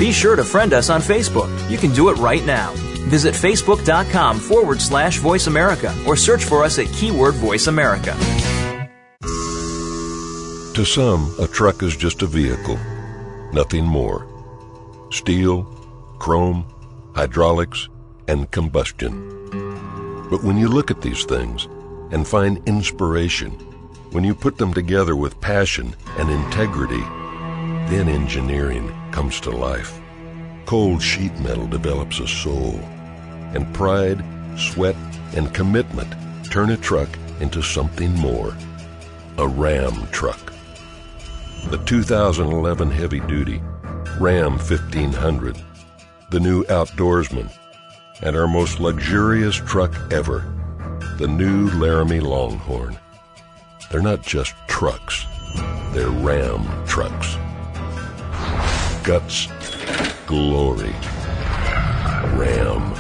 Be 0.01 0.11
sure 0.11 0.35
to 0.35 0.43
friend 0.43 0.73
us 0.73 0.91
on 0.91 1.01
Facebook. 1.01 1.49
You 1.71 1.79
can 1.79 1.95
do 1.95 2.09
it 2.09 2.15
right 2.15 2.45
now. 2.45 2.73
Visit 3.07 3.35
facebook.com 3.35 4.41
forward 4.41 4.81
slash 4.81 5.19
voice 5.19 5.47
America 5.47 5.95
or 6.09 6.17
search 6.17 6.43
for 6.43 6.65
us 6.65 6.81
at 6.81 6.87
keyword 6.93 7.35
voice 7.35 7.69
America. 7.69 8.17
To 10.75 10.85
some, 10.85 11.33
a 11.39 11.47
truck 11.47 11.85
is 11.85 11.97
just 11.97 12.23
a 12.23 12.27
vehicle, 12.27 12.81
nothing 13.55 13.85
more. 13.85 14.27
Steel, 15.11 15.63
chrome, 16.19 16.67
hydraulics, 17.15 17.89
and 18.27 18.51
combustion. 18.51 19.31
But 20.29 20.43
when 20.43 20.59
you 20.59 20.69
look 20.69 20.91
at 20.91 21.01
these 21.01 21.25
things 21.25 21.69
and 22.11 22.27
find 22.27 22.67
inspiration, 22.69 23.53
when 24.11 24.25
you 24.25 24.35
put 24.35 24.59
them 24.59 24.75
together 24.75 25.15
with 25.15 25.41
passion 25.41 25.95
and 26.19 26.31
integrity, 26.31 27.03
then 27.91 28.09
engineering 28.09 28.93
comes 29.13 29.41
to 29.41 29.51
life. 29.51 30.01
Cold 30.67 31.01
sheet 31.03 31.39
metal 31.41 31.67
develops 31.67 32.21
a 32.21 32.27
soul, 32.27 32.75
and 33.55 33.73
pride, 33.75 34.25
sweat, 34.59 34.97
and 35.37 35.55
commitment 35.55 36.13
turn 36.51 36.71
a 36.71 36.77
truck 36.77 37.09
into 37.41 37.63
something 37.63 38.13
more. 38.15 38.57
A 39.39 39.47
Ram 39.47 40.07
truck. 40.11 40.44
The 41.71 41.83
2011 41.87 42.91
heavy 42.91 43.21
duty 43.21 43.61
Ram 44.21 44.53
1500, 44.53 45.57
the 46.31 46.39
new 46.39 46.63
Outdoorsman, 46.65 47.51
and 48.23 48.37
our 48.37 48.47
most 48.47 48.79
luxurious 48.79 49.57
truck 49.57 49.93
ever, 50.13 50.45
the 51.19 51.27
new 51.27 51.69
Laramie 51.71 52.21
Longhorn. 52.21 52.97
They're 53.91 54.03
not 54.03 54.23
just 54.23 54.55
trucks, 54.69 55.27
they're 55.93 56.11
Ram 56.11 56.65
trucks. 56.87 57.37
Guts, 59.03 59.49
glory, 60.27 60.95
Ram. 62.39 62.95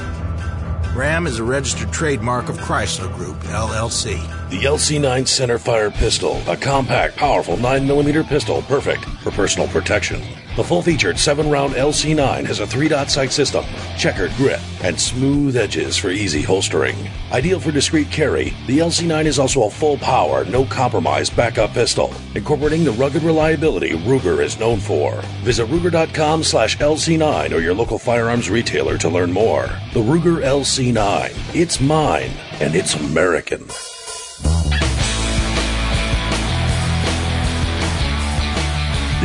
Ram 0.96 1.26
is 1.26 1.38
a 1.38 1.44
registered 1.44 1.92
trademark 1.92 2.48
of 2.48 2.56
Chrysler 2.58 3.14
Group, 3.14 3.38
LLC. 3.44 4.18
The 4.54 4.66
LC9 4.66 5.22
centerfire 5.22 5.92
pistol, 5.92 6.40
a 6.46 6.56
compact, 6.56 7.16
powerful 7.16 7.56
9mm 7.56 8.28
pistol, 8.28 8.62
perfect 8.62 9.04
for 9.04 9.32
personal 9.32 9.66
protection. 9.66 10.22
The 10.54 10.62
full 10.62 10.80
featured 10.80 11.18
7 11.18 11.50
round 11.50 11.74
LC9 11.74 12.46
has 12.46 12.60
a 12.60 12.66
3 12.68 12.86
dot 12.86 13.10
sight 13.10 13.32
system, 13.32 13.64
checkered 13.98 14.32
grip, 14.36 14.60
and 14.84 14.98
smooth 14.98 15.56
edges 15.56 15.96
for 15.96 16.10
easy 16.10 16.40
holstering. 16.40 16.94
Ideal 17.32 17.58
for 17.58 17.72
discreet 17.72 18.12
carry, 18.12 18.54
the 18.68 18.78
LC9 18.78 19.24
is 19.24 19.40
also 19.40 19.64
a 19.64 19.70
full 19.70 19.98
power, 19.98 20.44
no 20.44 20.64
compromise 20.64 21.28
backup 21.28 21.72
pistol, 21.72 22.14
incorporating 22.36 22.84
the 22.84 22.92
rugged 22.92 23.24
reliability 23.24 23.90
Ruger 24.06 24.40
is 24.40 24.60
known 24.60 24.78
for. 24.78 25.20
Visit 25.42 25.66
Ruger.com 25.66 26.44
slash 26.44 26.78
LC9 26.78 27.50
or 27.50 27.58
your 27.58 27.74
local 27.74 27.98
firearms 27.98 28.48
retailer 28.48 28.98
to 28.98 29.08
learn 29.08 29.32
more. 29.32 29.66
The 29.94 30.00
Ruger 30.00 30.44
LC9. 30.44 31.56
It's 31.56 31.80
mine, 31.80 32.30
and 32.60 32.76
it's 32.76 32.94
American. 32.94 33.66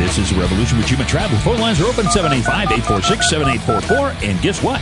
This 0.00 0.16
is 0.16 0.32
a 0.32 0.40
Revolution 0.40 0.78
with 0.78 0.86
Jim 0.86 0.98
and 0.98 1.08
Trav. 1.08 1.28
Phone 1.44 1.58
lines 1.58 1.78
are 1.78 1.84
open 1.84 2.08
785 2.08 2.72
846 2.72 3.28
7844. 3.28 4.26
And 4.26 4.40
guess 4.40 4.62
what? 4.62 4.80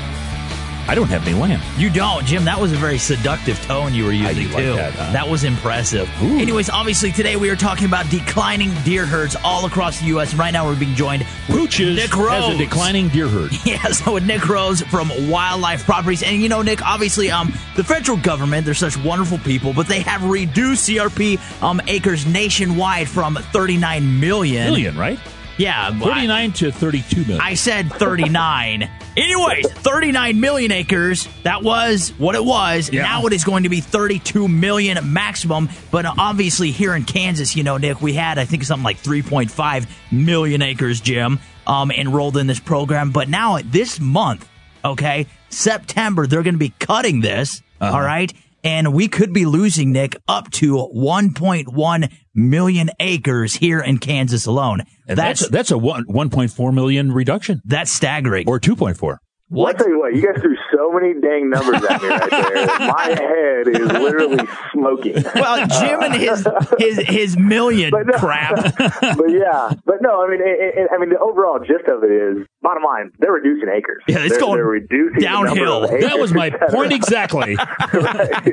I 0.89 0.95
don't 0.95 1.09
have 1.09 1.27
any 1.29 1.39
land. 1.39 1.63
You 1.77 1.91
don't, 1.91 2.25
Jim. 2.25 2.47
That 2.47 2.59
was 2.59 2.73
a 2.73 2.77
very 2.77 2.97
seductive 2.97 3.61
tone 3.63 3.93
you 3.93 4.05
were 4.07 4.13
using 4.13 4.45
you 4.45 4.49
like 4.49 4.65
too. 4.65 4.73
that, 4.75 4.95
huh? 4.95 5.27
was 5.29 5.45
impressive. 5.45 6.09
Ooh. 6.23 6.39
Anyways, 6.39 6.71
obviously 6.71 7.13
today 7.13 7.37
we 7.37 7.51
are 7.51 7.57
talking 7.57 7.85
about 7.85 8.09
declining 8.11 8.73
deer 8.85 9.05
herds 9.05 9.37
all 9.45 9.67
across 9.67 10.01
the 10.01 10.07
U.S. 10.07 10.35
Right 10.35 10.51
now 10.51 10.67
we're 10.67 10.79
being 10.79 10.95
joined 10.95 11.27
with 11.49 11.59
Pooches 11.59 11.95
Nick 11.95 12.17
Rose. 12.17 12.55
a 12.55 12.57
declining 12.57 13.09
deer 13.09 13.29
herd. 13.29 13.53
Yeah, 13.69 13.83
so 13.89 14.15
with 14.15 14.25
Nick 14.25 14.49
Rose 14.49 14.81
from 14.81 15.11
Wildlife 15.29 15.85
Properties, 15.85 16.23
and 16.23 16.41
you 16.41 16.49
know, 16.49 16.63
Nick, 16.63 16.83
obviously, 16.83 17.31
um, 17.31 17.53
the 17.77 17.85
federal 17.85 18.17
government, 18.17 18.65
they're 18.65 18.73
such 18.73 18.97
wonderful 18.97 19.37
people, 19.39 19.75
but 19.75 19.87
they 19.89 20.01
have 20.01 20.25
reduced 20.25 20.89
CRP 20.89 21.39
um 21.63 21.83
acres 21.87 22.25
nationwide 22.25 23.09
from 23.11 23.35
39 23.35 24.21
million. 24.21 24.65
Million, 24.71 24.97
right? 24.97 25.19
Yeah, 25.59 25.91
but 25.91 26.15
39 26.15 26.53
to 26.53 26.73
32 26.73 27.21
million. 27.23 27.41
I 27.41 27.55
said 27.55 27.93
39. 27.93 28.89
Anyways, 29.17 29.71
39 29.73 30.41
million 30.41 30.71
acres. 30.71 31.29
That 31.43 31.65
was 31.65 32.11
what 32.19 32.37
it 32.37 32.45
was. 32.45 32.91
Yeah. 32.93 33.03
Now 33.03 33.27
it 33.27 33.33
is 33.33 33.43
going 33.43 33.65
to 33.65 33.69
be 33.69 33.81
32 33.81 34.47
million 34.47 35.13
maximum. 35.13 35.69
But 35.91 36.07
obviously, 36.07 36.71
here 36.71 36.95
in 36.95 37.05
Kansas, 37.05 37.57
you 37.57 37.65
know, 37.65 37.77
Nick, 37.79 38.01
we 38.01 38.13
had, 38.13 38.39
I 38.39 38.45
think, 38.45 38.63
something 38.63 38.85
like 38.85 38.99
3.5 39.03 39.89
million 40.13 40.63
acres, 40.63 41.01
Jim, 41.01 41.41
um, 41.67 41.91
enrolled 41.91 42.37
in 42.37 42.47
this 42.47 42.61
program. 42.61 43.11
But 43.11 43.29
now, 43.29 43.59
this 43.65 43.99
month, 43.99 44.49
okay, 44.85 45.27
September, 45.51 46.29
they're 46.29 46.45
going 46.45 46.55
to 46.55 46.59
be 46.59 46.73
cutting 46.79 47.21
this. 47.21 47.63
Uh-huh. 47.81 47.97
all 47.97 48.03
right. 48.03 48.33
And 48.65 48.93
we 48.93 49.09
could 49.09 49.33
be 49.33 49.47
losing, 49.47 49.93
Nick, 49.93 50.17
up 50.27 50.51
to 50.53 50.89
1.1 50.95 52.13
million 52.35 52.91
acres 52.99 53.55
here 53.55 53.81
in 53.81 53.99
Kansas 53.99 54.47
alone. 54.47 54.83
And 55.07 55.19
that's 55.19 55.49
that's 55.49 55.71
a 55.71 55.79
one, 55.79 56.05
1.4 56.07 56.75
million 56.75 57.13
reduction. 57.13 57.63
That's 57.65 57.93
staggering. 57.93 58.49
Or 58.49 58.59
2.4. 58.59 59.19
What? 59.51 59.77
I'll 59.77 59.79
tell 59.79 59.89
you 59.89 59.99
what, 59.99 60.15
you 60.15 60.27
guys 60.27 60.43
threw 60.43 60.57
so 60.77 60.93
many 60.93 61.15
dang 61.23 61.49
numbers 61.49 61.83
at 61.83 62.03
me 62.03 62.09
right 62.09 62.31
there. 62.31 62.67
My 62.81 63.17
head 63.17 63.69
is 63.69 63.91
literally 63.91 64.47
smoking. 64.73 65.25
Well, 65.35 65.67
Jim 65.67 66.03
and 66.03 66.15
his 66.15 66.47
his 66.79 66.99
his 67.09 67.39
million 67.39 67.91
crap. 68.19 68.57
but 68.77 69.31
yeah, 69.31 69.73
but 69.87 70.03
no, 70.03 70.23
I 70.23 70.29
mean, 70.29 70.41
it, 70.43 70.79
it, 70.79 70.91
I 70.95 70.99
mean, 70.99 71.09
the 71.09 71.19
overall 71.19 71.61
gist 71.61 71.89
of 71.89 72.05
it 72.05 72.11
is, 72.11 72.47
bottom 72.63 72.83
line, 72.83 73.13
they're 73.19 73.33
reducing 73.33 73.69
acres. 73.69 74.03
Yeah, 74.09 74.19
it's 74.21 74.31
they're, 74.31 74.41
going 74.41 74.57
they're 74.57 74.67
reducing 74.67 75.21
downhill. 75.21 75.83
That 75.89 76.19
was 76.19 76.33
my 76.33 76.51
point 76.51 76.93
exactly. 76.93 77.57
Right. 77.89 78.53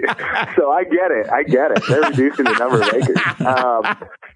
So 0.55 0.71
I 0.71 0.83
get 0.83 1.11
it. 1.11 1.29
I 1.29 1.43
get 1.43 1.71
it. 1.71 1.83
They're 1.87 2.09
reducing 2.09 2.45
the 2.45 2.57
number 2.57 2.81
of 2.81 2.87
acres. 2.87 3.19
Um, 3.45 3.83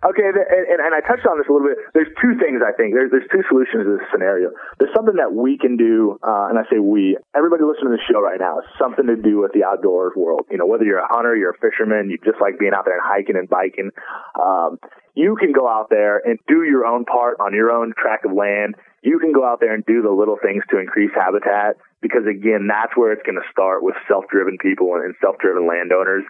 okay, 0.05 0.27
and, 0.27 0.79
and 0.79 0.93
I 0.93 0.99
touched 1.01 1.25
on 1.25 1.37
this 1.39 1.47
a 1.47 1.51
little 1.51 1.67
bit. 1.67 1.77
There's 1.93 2.11
two 2.21 2.37
things 2.37 2.61
I 2.61 2.75
think. 2.75 2.93
There's, 2.93 3.09
there's 3.11 3.27
two 3.31 3.41
solutions 3.49 3.85
to 3.85 3.97
this 3.97 4.07
scenario. 4.11 4.51
There's 4.77 4.93
something 4.93 5.15
that 5.15 5.33
we 5.33 5.57
can 5.57 5.77
do, 5.77 6.19
uh, 6.21 6.51
and 6.51 6.59
I 6.59 6.63
say 6.69 6.79
we. 6.79 7.17
Everybody 7.35 7.63
listening 7.63 7.95
to 7.95 7.97
the 7.97 8.05
show 8.11 8.21
right 8.21 8.39
now, 8.39 8.59
something 8.77 9.07
to 9.07 9.15
do 9.15 9.39
with 9.39 9.53
the 9.53 9.63
outdoors 9.63 10.13
world. 10.15 10.45
You 10.51 10.57
know, 10.57 10.67
whether 10.67 10.83
you're 10.83 10.99
a 11.01 11.09
hunter, 11.09 11.35
you're 11.35 11.55
a 11.55 11.59
fisherman, 11.59 12.09
you 12.09 12.17
just 12.23 12.41
like 12.41 12.59
being 12.59 12.73
out 12.75 12.85
there 12.85 12.97
and 12.97 13.05
hiking 13.05 13.35
and 13.35 13.49
biking. 13.49 13.91
Um, 14.35 14.77
you 15.15 15.35
can 15.39 15.51
go 15.51 15.67
out 15.67 15.89
there 15.89 16.21
and 16.23 16.39
do 16.47 16.63
your 16.63 16.85
own 16.85 17.05
part 17.05 17.37
on 17.39 17.53
your 17.53 17.71
own 17.71 17.93
tract 17.97 18.25
of 18.25 18.31
land. 18.33 18.75
You 19.01 19.19
can 19.19 19.31
go 19.31 19.45
out 19.45 19.59
there 19.59 19.73
and 19.73 19.85
do 19.85 20.01
the 20.01 20.11
little 20.11 20.37
things 20.41 20.63
to 20.71 20.79
increase 20.79 21.11
habitat 21.15 21.77
because 22.01 22.25
again, 22.29 22.67
that's 22.67 22.95
where 22.95 23.11
it's 23.11 23.23
going 23.23 23.39
to 23.39 23.51
start 23.51 23.83
with 23.83 23.95
self-driven 24.07 24.57
people 24.57 24.95
and 24.95 25.15
self-driven 25.21 25.67
landowners. 25.67 26.23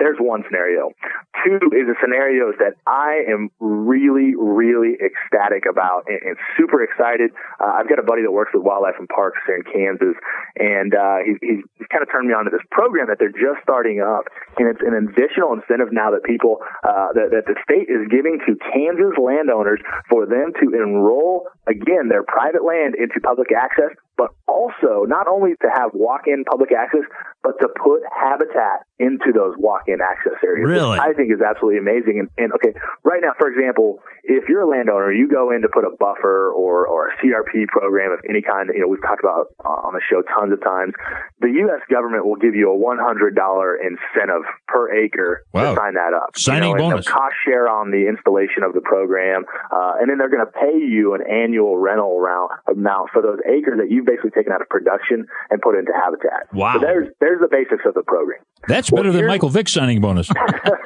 There's 0.00 0.16
one 0.16 0.42
scenario. 0.48 0.96
Two 1.44 1.60
is 1.76 1.84
a 1.84 1.96
scenario 2.00 2.56
that 2.56 2.80
I 2.88 3.28
am 3.28 3.52
really, 3.60 4.32
really 4.34 4.96
ecstatic 4.96 5.68
about 5.68 6.08
and, 6.08 6.18
and 6.24 6.36
super 6.56 6.82
excited. 6.82 7.30
Uh, 7.60 7.76
I've 7.76 7.88
got 7.88 8.00
a 8.00 8.02
buddy 8.02 8.24
that 8.24 8.32
works 8.32 8.56
with 8.56 8.64
wildlife 8.64 8.96
and 8.98 9.08
parks 9.12 9.38
here 9.44 9.60
in 9.60 9.64
Kansas, 9.68 10.16
and 10.56 10.96
uh, 10.96 11.20
he's, 11.20 11.36
he's, 11.44 11.62
he's 11.76 11.88
kind 11.92 12.00
of 12.00 12.08
turned 12.08 12.28
me 12.28 12.32
on 12.32 12.48
to 12.48 12.50
this 12.50 12.64
program 12.72 13.12
that 13.12 13.20
they're 13.20 13.36
just 13.36 13.60
starting 13.62 14.00
up, 14.00 14.24
and 14.56 14.72
it's 14.72 14.80
an 14.80 14.96
additional 14.96 15.52
incentive 15.52 15.92
now 15.92 16.10
that 16.10 16.24
people 16.24 16.64
uh, 16.80 17.12
that, 17.12 17.28
that 17.36 17.44
the 17.44 17.60
state 17.60 17.92
is 17.92 18.08
giving 18.08 18.40
to 18.48 18.56
Kansas 18.72 19.12
landowners 19.20 19.84
for 20.08 20.24
them 20.24 20.56
to 20.64 20.72
enroll 20.72 21.44
again 21.68 22.08
their 22.08 22.24
private 22.24 22.64
land 22.64 22.96
into 22.96 23.20
public 23.20 23.52
access, 23.52 23.92
but 24.20 24.36
also 24.46 25.08
not 25.08 25.24
only 25.26 25.56
to 25.64 25.68
have 25.72 25.90
walk-in 25.94 26.44
public 26.44 26.68
access, 26.76 27.08
but 27.42 27.56
to 27.56 27.68
put 27.82 28.04
habitat 28.12 28.84
into 28.98 29.32
those 29.32 29.54
walk-in 29.56 29.96
access 30.04 30.36
areas. 30.44 30.68
Really? 30.68 30.98
I 31.00 31.14
think 31.16 31.32
is 31.32 31.40
absolutely 31.40 31.80
amazing. 31.80 32.20
And, 32.20 32.28
and 32.36 32.52
okay, 32.60 32.76
right 33.02 33.24
now, 33.24 33.32
for 33.40 33.48
example, 33.48 34.04
if 34.24 34.44
you're 34.46 34.60
a 34.60 34.68
landowner, 34.68 35.10
you 35.10 35.24
go 35.26 35.50
in 35.50 35.62
to 35.62 35.68
put 35.72 35.88
a 35.88 35.96
buffer 35.96 36.52
or, 36.52 36.84
or 36.86 37.08
a 37.08 37.16
CRP 37.16 37.68
program 37.68 38.12
of 38.12 38.20
any 38.28 38.42
kind, 38.42 38.68
you 38.74 38.80
know, 38.84 38.88
we've 38.92 39.00
talked 39.00 39.24
about 39.24 39.56
uh, 39.64 39.88
on 39.88 39.94
the 39.96 40.02
show 40.04 40.20
tons 40.36 40.52
of 40.52 40.60
times, 40.60 40.92
the 41.40 41.48
U.S. 41.64 41.80
government 41.88 42.26
will 42.26 42.36
give 42.36 42.54
you 42.54 42.68
a 42.68 42.76
$100 42.76 43.32
incentive 43.80 44.44
per 44.68 44.92
acre 44.92 45.44
Wow. 45.54 45.74
to 45.74 45.80
sign 45.80 45.94
that 45.94 46.12
up. 46.12 46.36
Signing 46.36 46.68
you 46.70 46.76
know, 46.76 46.90
bonus. 46.90 47.08
cost 47.08 47.34
share 47.44 47.68
on 47.68 47.90
the 47.90 48.06
installation 48.06 48.62
of 48.62 48.74
the 48.74 48.82
program, 48.82 49.44
uh, 49.72 49.92
and 49.98 50.10
then 50.10 50.18
they're 50.18 50.28
going 50.28 50.44
to 50.44 50.52
pay 50.52 50.76
you 50.76 51.14
an 51.14 51.22
annual 51.24 51.78
rental 51.78 52.20
round 52.20 52.50
amount 52.68 53.10
for 53.12 53.22
those 53.22 53.38
acres 53.48 53.78
that 53.80 53.90
you've 53.90 54.09
basically 54.10 54.34
taken 54.34 54.50
out 54.52 54.60
of 54.60 54.68
production 54.68 55.26
and 55.50 55.62
put 55.62 55.78
into 55.78 55.92
habitat. 55.94 56.50
Wow. 56.52 56.74
So 56.74 56.80
there's, 56.80 57.08
there's 57.20 57.40
the 57.40 57.48
basics 57.50 57.86
of 57.86 57.94
the 57.94 58.02
program. 58.02 58.42
That's 58.66 58.90
Well, 58.90 59.02
better 59.02 59.12
than 59.12 59.26
Michael 59.26 59.48
Vick 59.48 59.68
signing 59.68 60.00
bonus. 60.00 60.28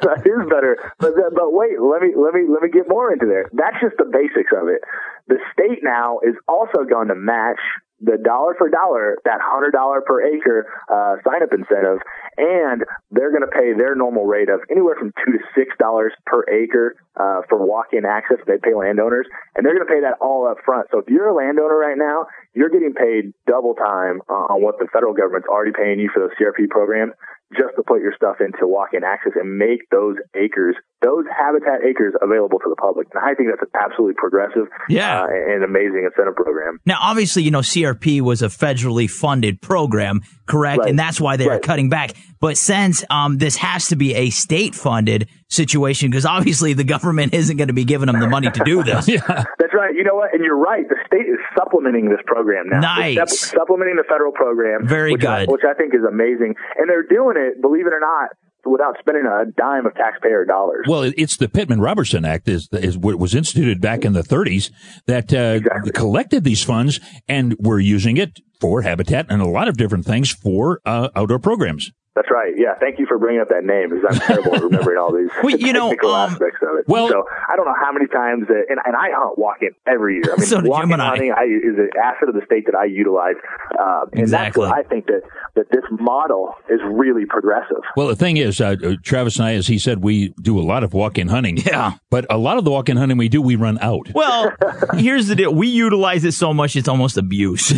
that 0.05 0.21
is 0.21 0.49
better. 0.49 0.77
But 0.99 1.13
but 1.33 1.49
wait, 1.51 1.81
let 1.81 2.01
me 2.01 2.13
let 2.15 2.33
me 2.33 2.45
let 2.47 2.61
me 2.61 2.69
get 2.69 2.87
more 2.87 3.11
into 3.11 3.25
there. 3.25 3.49
That's 3.51 3.75
just 3.81 3.95
the 3.97 4.05
basics 4.05 4.51
of 4.55 4.69
it. 4.69 4.81
The 5.27 5.37
state 5.51 5.79
now 5.83 6.19
is 6.23 6.35
also 6.47 6.85
going 6.87 7.09
to 7.09 7.15
match 7.15 7.59
the 8.05 8.21
dollar 8.21 8.53
for 8.57 8.69
dollar 8.69 9.17
that 9.25 9.41
hundred 9.41 9.71
dollar 9.71 10.01
per 10.01 10.21
acre 10.21 10.69
uh, 10.87 11.17
sign 11.25 11.41
up 11.41 11.49
incentive, 11.51 11.97
and 12.37 12.85
they're 13.09 13.33
going 13.33 13.41
to 13.41 13.49
pay 13.49 13.73
their 13.73 13.95
normal 13.95 14.25
rate 14.25 14.49
of 14.49 14.61
anywhere 14.69 14.95
from 14.95 15.11
two 15.25 15.33
to 15.33 15.39
six 15.57 15.73
dollars 15.79 16.13
per 16.25 16.45
acre 16.45 16.95
uh, 17.17 17.41
for 17.49 17.65
walk-in 17.65 18.05
access. 18.05 18.37
They 18.45 18.61
pay 18.61 18.77
landowners, 18.77 19.25
and 19.55 19.65
they're 19.65 19.73
going 19.73 19.87
to 19.87 19.93
pay 19.93 20.01
that 20.05 20.21
all 20.21 20.47
up 20.47 20.57
front. 20.63 20.87
So 20.91 20.99
if 20.99 21.09
you're 21.09 21.27
a 21.27 21.35
landowner 21.35 21.77
right 21.77 21.97
now, 21.97 22.27
you're 22.53 22.69
getting 22.69 22.93
paid 22.93 23.33
double 23.47 23.73
time 23.73 24.21
uh, 24.29 24.53
on 24.53 24.61
what 24.61 24.77
the 24.77 24.85
federal 24.93 25.13
government's 25.13 25.47
already 25.49 25.73
paying 25.73 25.99
you 25.99 26.09
for 26.13 26.21
those 26.21 26.37
CRP 26.37 26.69
programs 26.69 27.13
just 27.53 27.75
to 27.77 27.83
put 27.85 28.01
your 28.01 28.13
stuff 28.15 28.37
into 28.41 28.65
walk-in 28.67 29.03
access 29.03 29.33
and 29.35 29.57
make 29.57 29.87
those 29.91 30.15
acres, 30.35 30.75
those 31.01 31.25
habitat 31.29 31.85
acres 31.87 32.13
available 32.21 32.57
to 32.59 32.69
the 32.69 32.75
public. 32.75 33.07
And 33.13 33.23
I 33.23 33.35
think 33.35 33.49
that's 33.49 33.61
an 33.61 33.69
absolutely 33.79 34.15
progressive 34.17 34.67
Yeah. 34.89 35.21
uh, 35.23 35.27
and 35.27 35.63
amazing 35.63 36.09
incentive 36.09 36.35
program. 36.35 36.79
Now, 36.85 36.97
obviously, 37.01 37.43
you 37.43 37.51
know, 37.51 37.61
CRP 37.61 38.21
was 38.21 38.41
a 38.41 38.47
federally 38.47 39.09
funded 39.09 39.61
program, 39.61 40.21
correct? 40.47 40.79
Right. 40.79 40.89
And 40.89 40.97
that's 40.99 41.21
why 41.21 41.37
they're 41.37 41.49
Right. 41.49 41.61
cutting 41.61 41.89
back. 41.89 42.11
But 42.41 42.57
since 42.57 43.03
um, 43.09 43.37
this 43.37 43.55
has 43.57 43.87
to 43.87 43.95
be 43.95 44.15
a 44.15 44.29
state 44.31 44.73
funded 44.75 45.27
situation, 45.49 46.09
because 46.09 46.25
obviously 46.25 46.73
the 46.73 46.83
government 46.83 47.33
isn't 47.39 47.57
going 47.57 47.67
to 47.69 47.73
be 47.73 47.85
giving 47.85 48.07
them 48.07 48.19
the 48.19 48.27
money 48.27 48.49
to 48.49 48.63
do 48.65 48.81
this. 48.83 49.05
That's 49.05 49.73
right. 49.73 49.93
You 49.95 50.03
know 50.03 50.15
what? 50.15 50.33
And 50.33 50.43
you're 50.43 50.57
right. 50.57 50.87
The 50.89 50.97
state 51.05 51.29
is 51.29 51.37
supplementing 51.57 52.09
this 52.09 52.19
program 52.25 52.65
now. 52.69 52.79
Nice. 52.79 53.15
sup- 53.17 53.29
supplementing 53.59 53.95
the 53.97 54.03
federal 54.09 54.31
program. 54.31 54.87
Very 54.87 55.13
which 55.13 55.23
I- 55.25 55.45
good. 55.45 55.51
which 55.51 55.61
I 55.63 55.73
think 55.75 55.93
is 55.93 56.01
amazing. 56.03 56.55
And 56.77 56.89
they're 56.89 57.03
doing 57.07 57.34
it, 57.37 57.61
believe 57.61 57.87
it 57.87 57.93
or 57.93 57.99
not, 57.99 58.29
without 58.65 58.97
spending 58.99 59.25
a 59.25 59.45
dime 59.57 59.85
of 59.85 59.93
taxpayer 59.95 60.45
dollars. 60.45 60.85
Well, 60.87 61.03
it's 61.15 61.37
the 61.37 61.47
Pittman 61.47 61.81
Robertson 61.81 62.25
Act 62.25 62.47
is 62.47 62.67
is 62.71 62.97
what 62.97 63.19
was 63.19 63.35
instituted 63.35 63.81
back 63.81 64.03
in 64.03 64.13
the 64.13 64.23
30s 64.23 64.71
that 65.07 65.33
uh, 65.33 65.59
collected 65.91 66.43
these 66.43 66.63
funds, 66.63 66.99
and 67.27 67.55
we're 67.59 67.79
using 67.79 68.17
it 68.17 68.39
for 68.59 68.81
habitat 68.81 69.27
and 69.29 69.41
a 69.41 69.47
lot 69.47 69.67
of 69.67 69.77
different 69.77 70.05
things 70.05 70.31
for 70.31 70.81
uh, 70.85 71.09
outdoor 71.15 71.39
programs. 71.39 71.91
That's 72.15 72.31
right. 72.31 72.53
Yeah. 72.55 72.75
Thank 72.79 72.97
you 72.97 73.05
for 73.07 73.17
bringing 73.19 73.41
up 73.41 73.49
that 73.49 73.65
name 73.65 73.89
because 73.89 74.05
I'm 74.09 74.19
terrible 74.25 74.55
at 74.55 74.63
remembering 74.63 74.97
all 74.97 75.13
these 75.13 75.29
Well, 75.43 75.57
you 75.57 75.73
know, 75.73 75.91
um, 75.91 76.31
aspects 76.31 76.59
of 76.63 76.79
it. 76.79 76.87
well- 76.87 77.09
so 77.09 77.25
I 77.49 77.55
don't 77.57 77.65
know 77.65 77.75
how 77.79 77.91
many 77.91 78.07
times 78.07 78.47
that, 78.47 78.65
and, 78.69 78.79
and 78.85 78.95
I 78.95 79.09
hunt 79.11 79.37
walk-in 79.37 79.71
every 79.85 80.15
year. 80.15 80.31
I 80.33 80.37
mean, 80.37 80.45
So 80.47 80.61
do 80.61 80.69
walk-in 80.69 80.93
and 80.93 81.01
I. 81.01 81.07
hunting 81.09 81.31
I, 81.31 81.43
is 81.43 81.77
an 81.77 81.89
asset 82.01 82.29
of 82.29 82.35
the 82.35 82.41
state 82.45 82.65
that 82.67 82.75
I 82.75 82.85
utilize. 82.85 83.35
Uh, 83.77 84.05
and 84.13 84.21
Exactly. 84.21 84.63
that's 84.65 84.71
what 84.71 84.85
I 84.85 84.87
think 84.87 85.07
that, 85.07 85.21
that 85.55 85.65
this 85.71 85.83
model 85.91 86.53
is 86.69 86.79
really 86.85 87.25
progressive. 87.25 87.83
Well, 87.97 88.07
the 88.07 88.15
thing 88.15 88.37
is, 88.37 88.61
uh, 88.61 88.75
uh, 88.81 88.93
Travis 89.03 89.37
and 89.37 89.45
I, 89.47 89.53
as 89.55 89.67
he 89.67 89.77
said, 89.77 90.01
we 90.03 90.29
do 90.41 90.57
a 90.59 90.63
lot 90.63 90.83
of 90.83 90.93
walk-in 90.93 91.27
hunting. 91.27 91.57
Yeah. 91.57 91.95
But 92.09 92.25
a 92.29 92.37
lot 92.37 92.57
of 92.57 92.63
the 92.63 92.71
walk-in 92.71 92.95
hunting 92.95 93.17
we 93.17 93.27
do, 93.27 93.41
we 93.41 93.55
run 93.57 93.77
out. 93.81 94.07
Well, 94.13 94.53
here's 94.93 95.27
the 95.27 95.35
deal. 95.35 95.53
We 95.53 95.67
utilize 95.67 96.23
it 96.23 96.31
so 96.33 96.53
much 96.53 96.75
it's 96.77 96.87
almost 96.87 97.17
abuse. 97.17 97.73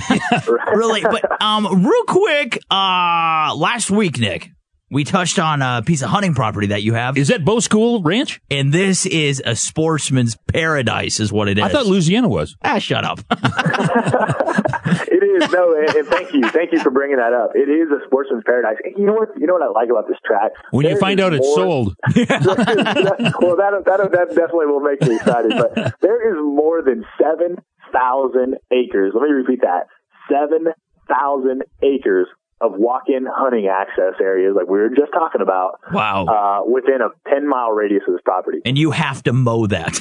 really. 0.73 1.01
But 1.01 1.41
um 1.41 1.83
real 1.85 2.03
quick, 2.03 2.59
uh 2.69 3.53
last 3.55 3.89
week, 3.89 4.19
Nick, 4.29 4.51
we 4.89 5.03
touched 5.03 5.39
on 5.39 5.61
a 5.61 5.81
piece 5.85 6.01
of 6.01 6.09
hunting 6.09 6.33
property 6.33 6.67
that 6.67 6.83
you 6.83 6.93
have. 6.93 7.17
Is 7.17 7.29
that 7.29 7.45
Bow 7.45 7.59
School 7.59 8.01
Ranch? 8.01 8.41
And 8.51 8.73
this 8.73 9.05
is 9.05 9.41
a 9.45 9.55
sportsman's 9.55 10.37
paradise, 10.51 11.19
is 11.19 11.31
what 11.31 11.47
it 11.47 11.57
is. 11.57 11.63
I 11.63 11.69
thought 11.69 11.85
Louisiana 11.85 12.27
was. 12.27 12.55
Ah, 12.63 12.79
shut 12.79 13.03
up. 13.03 13.19
It 14.87 15.23
is 15.23 15.51
no, 15.51 15.75
and, 15.75 15.89
and 15.89 16.07
thank 16.07 16.33
you, 16.33 16.47
thank 16.49 16.71
you 16.71 16.79
for 16.79 16.91
bringing 16.91 17.17
that 17.17 17.33
up. 17.33 17.51
It 17.55 17.69
is 17.69 17.89
a 17.91 18.05
sportsman's 18.05 18.43
paradise. 18.45 18.77
And 18.83 18.95
you 18.97 19.05
know 19.05 19.13
what? 19.13 19.29
You 19.37 19.47
know 19.47 19.53
what 19.53 19.63
I 19.63 19.67
like 19.67 19.89
about 19.89 20.07
this 20.07 20.17
track? 20.23 20.51
When 20.71 20.85
you 20.85 20.97
find 20.97 21.19
is 21.19 21.25
out 21.25 21.33
it's 21.33 21.55
sold. 21.55 21.95
well, 22.15 23.57
that, 23.57 23.83
that 23.85 24.11
that 24.11 24.27
definitely 24.29 24.67
will 24.67 24.79
make 24.79 25.01
me 25.01 25.15
excited. 25.15 25.53
But 25.57 25.95
there 26.01 26.31
is 26.31 26.37
more 26.37 26.81
than 26.81 27.03
seven 27.19 27.57
thousand 27.91 28.55
acres. 28.71 29.13
Let 29.13 29.23
me 29.23 29.31
repeat 29.31 29.61
that: 29.61 29.87
seven 30.29 30.71
thousand 31.09 31.63
acres 31.81 32.27
of 32.59 32.71
walk-in 32.75 33.27
hunting 33.29 33.67
access 33.67 34.13
areas, 34.19 34.55
like 34.55 34.67
we 34.67 34.79
were 34.79 34.89
just 34.89 35.11
talking 35.13 35.41
about. 35.41 35.79
Wow. 35.93 36.25
Uh, 36.25 36.69
within 36.69 37.01
a 37.01 37.09
ten 37.29 37.47
mile 37.47 37.71
radius 37.71 38.01
of 38.07 38.13
this 38.13 38.21
property. 38.25 38.59
and 38.65 38.77
you 38.77 38.91
have 38.91 39.21
to 39.23 39.33
mow 39.33 39.67
that. 39.67 39.93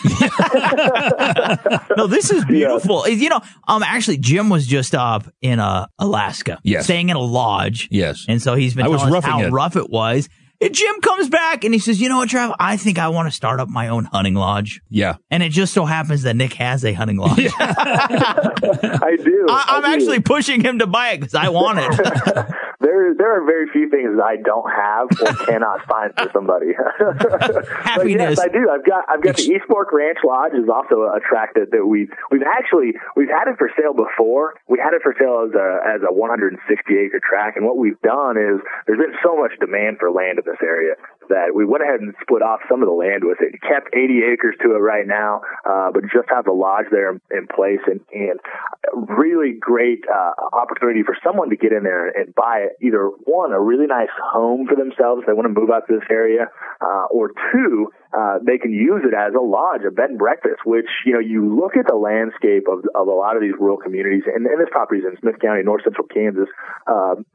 no, 1.96 2.06
this 2.06 2.30
is 2.30 2.44
beautiful. 2.48 3.06
You 3.08 3.28
know, 3.28 3.40
um, 3.68 3.82
actually, 3.82 4.18
Jim 4.18 4.48
was 4.48 4.66
just 4.66 4.94
up 4.94 5.26
in 5.42 5.58
uh, 5.60 5.86
Alaska, 5.98 6.58
Yes. 6.62 6.84
staying 6.84 7.08
in 7.10 7.16
a 7.16 7.20
lodge, 7.20 7.88
Yes. 7.90 8.24
and 8.28 8.40
so 8.40 8.54
he's 8.54 8.74
been 8.74 8.86
I 8.86 8.88
was 8.88 9.00
telling 9.02 9.14
us 9.16 9.24
roughing 9.24 9.40
how 9.40 9.46
it. 9.46 9.50
rough 9.52 9.76
it 9.76 9.90
was. 9.90 10.28
And 10.60 10.74
Jim 10.74 11.00
comes 11.00 11.28
back 11.28 11.64
and 11.64 11.74
he 11.74 11.80
says, 11.80 12.00
"You 12.00 12.08
know 12.08 12.18
what, 12.18 12.28
Trav? 12.28 12.54
I 12.58 12.76
think 12.76 12.98
I 12.98 13.08
want 13.08 13.28
to 13.28 13.34
start 13.34 13.60
up 13.60 13.68
my 13.68 13.88
own 13.88 14.04
hunting 14.06 14.34
lodge." 14.34 14.80
Yeah. 14.88 15.16
And 15.30 15.42
it 15.42 15.50
just 15.50 15.74
so 15.74 15.84
happens 15.84 16.22
that 16.22 16.34
Nick 16.36 16.54
has 16.54 16.84
a 16.84 16.92
hunting 16.92 17.18
lodge. 17.18 17.50
I 17.58 19.16
do. 19.22 19.46
I, 19.48 19.64
I'm 19.68 19.84
I 19.84 19.88
do. 19.88 19.94
actually 19.94 20.20
pushing 20.20 20.62
him 20.62 20.78
to 20.78 20.86
buy 20.86 21.10
it 21.10 21.20
because 21.20 21.34
I 21.34 21.48
want 21.50 21.78
it. 21.80 22.46
There, 22.86 23.18
there 23.18 23.34
are 23.34 23.42
very 23.42 23.66
few 23.74 23.90
things 23.90 24.14
that 24.14 24.22
I 24.22 24.38
don't 24.38 24.70
have 24.70 25.10
or 25.18 25.34
cannot 25.50 25.82
find 25.90 26.14
for 26.14 26.30
somebody. 26.30 26.70
Happiness. 27.82 28.38
yes, 28.38 28.38
I 28.38 28.46
do. 28.46 28.70
I've 28.70 28.86
got, 28.86 29.02
I've 29.10 29.22
got 29.22 29.34
the 29.34 29.42
East 29.42 29.66
Fork 29.66 29.90
Ranch 29.90 30.22
Lodge 30.22 30.54
is 30.54 30.70
also 30.70 31.10
a 31.10 31.18
track 31.18 31.58
that, 31.58 31.74
that 31.74 31.82
we, 31.82 32.06
we've 32.30 32.46
actually, 32.46 32.94
we've 33.18 33.26
had 33.26 33.50
it 33.50 33.58
for 33.58 33.74
sale 33.74 33.90
before. 33.90 34.54
We 34.70 34.78
had 34.78 34.94
it 34.94 35.02
for 35.02 35.18
sale 35.18 35.50
as 35.50 35.54
a, 35.58 35.82
as 35.82 36.00
a 36.06 36.14
160 36.14 36.62
acre 36.62 37.18
track. 37.18 37.58
And 37.58 37.66
what 37.66 37.74
we've 37.74 37.98
done 38.06 38.38
is 38.38 38.62
there's 38.86 39.02
been 39.02 39.18
so 39.18 39.34
much 39.34 39.58
demand 39.58 39.98
for 39.98 40.14
land 40.14 40.38
in 40.38 40.46
this 40.46 40.62
area. 40.62 40.94
That 41.28 41.54
we 41.54 41.64
went 41.64 41.82
ahead 41.82 42.00
and 42.00 42.14
split 42.20 42.42
off 42.42 42.60
some 42.68 42.82
of 42.82 42.88
the 42.88 42.94
land 42.94 43.24
with 43.24 43.38
it. 43.40 43.60
Kept 43.62 43.94
80 43.94 44.22
acres 44.32 44.56
to 44.62 44.74
it 44.74 44.78
right 44.78 45.06
now, 45.06 45.42
uh, 45.64 45.90
but 45.92 46.02
just 46.04 46.28
have 46.28 46.44
the 46.44 46.52
lodge 46.52 46.86
there 46.90 47.10
in 47.30 47.46
place 47.54 47.80
and, 47.86 48.00
and 48.12 48.40
really 48.94 49.52
great 49.58 50.04
uh, 50.08 50.32
opportunity 50.52 51.02
for 51.02 51.16
someone 51.24 51.50
to 51.50 51.56
get 51.56 51.72
in 51.72 51.82
there 51.82 52.08
and 52.08 52.34
buy 52.34 52.66
it. 52.70 52.76
either 52.80 53.08
one, 53.24 53.52
a 53.52 53.60
really 53.60 53.86
nice 53.86 54.12
home 54.32 54.66
for 54.66 54.76
themselves. 54.76 55.22
They 55.26 55.32
want 55.32 55.46
to 55.46 55.60
move 55.60 55.70
out 55.70 55.86
to 55.88 55.94
this 55.98 56.06
area, 56.10 56.48
uh, 56.80 57.06
or 57.10 57.32
two, 57.52 57.92
uh, 58.16 58.38
they 58.40 58.56
can 58.56 58.72
use 58.72 59.02
it 59.04 59.12
as 59.12 59.34
a 59.34 59.42
lodge, 59.42 59.82
a 59.86 59.90
bed 59.90 60.10
and 60.10 60.18
breakfast, 60.18 60.64
which, 60.64 60.88
you 61.04 61.12
know, 61.12 61.20
you 61.20 61.44
look 61.44 61.76
at 61.76 61.86
the 61.86 61.96
landscape 61.96 62.64
of, 62.64 62.80
of 62.94 63.08
a 63.08 63.12
lot 63.12 63.36
of 63.36 63.42
these 63.42 63.52
rural 63.60 63.76
communities, 63.76 64.22
and, 64.26 64.46
and 64.46 64.60
this 64.60 64.70
property 64.70 65.00
is 65.00 65.06
in 65.06 65.18
Smith 65.20 65.36
County, 65.40 65.62
north 65.62 65.82
central 65.84 66.06
Kansas. 66.06 66.48
Um, 66.86 67.26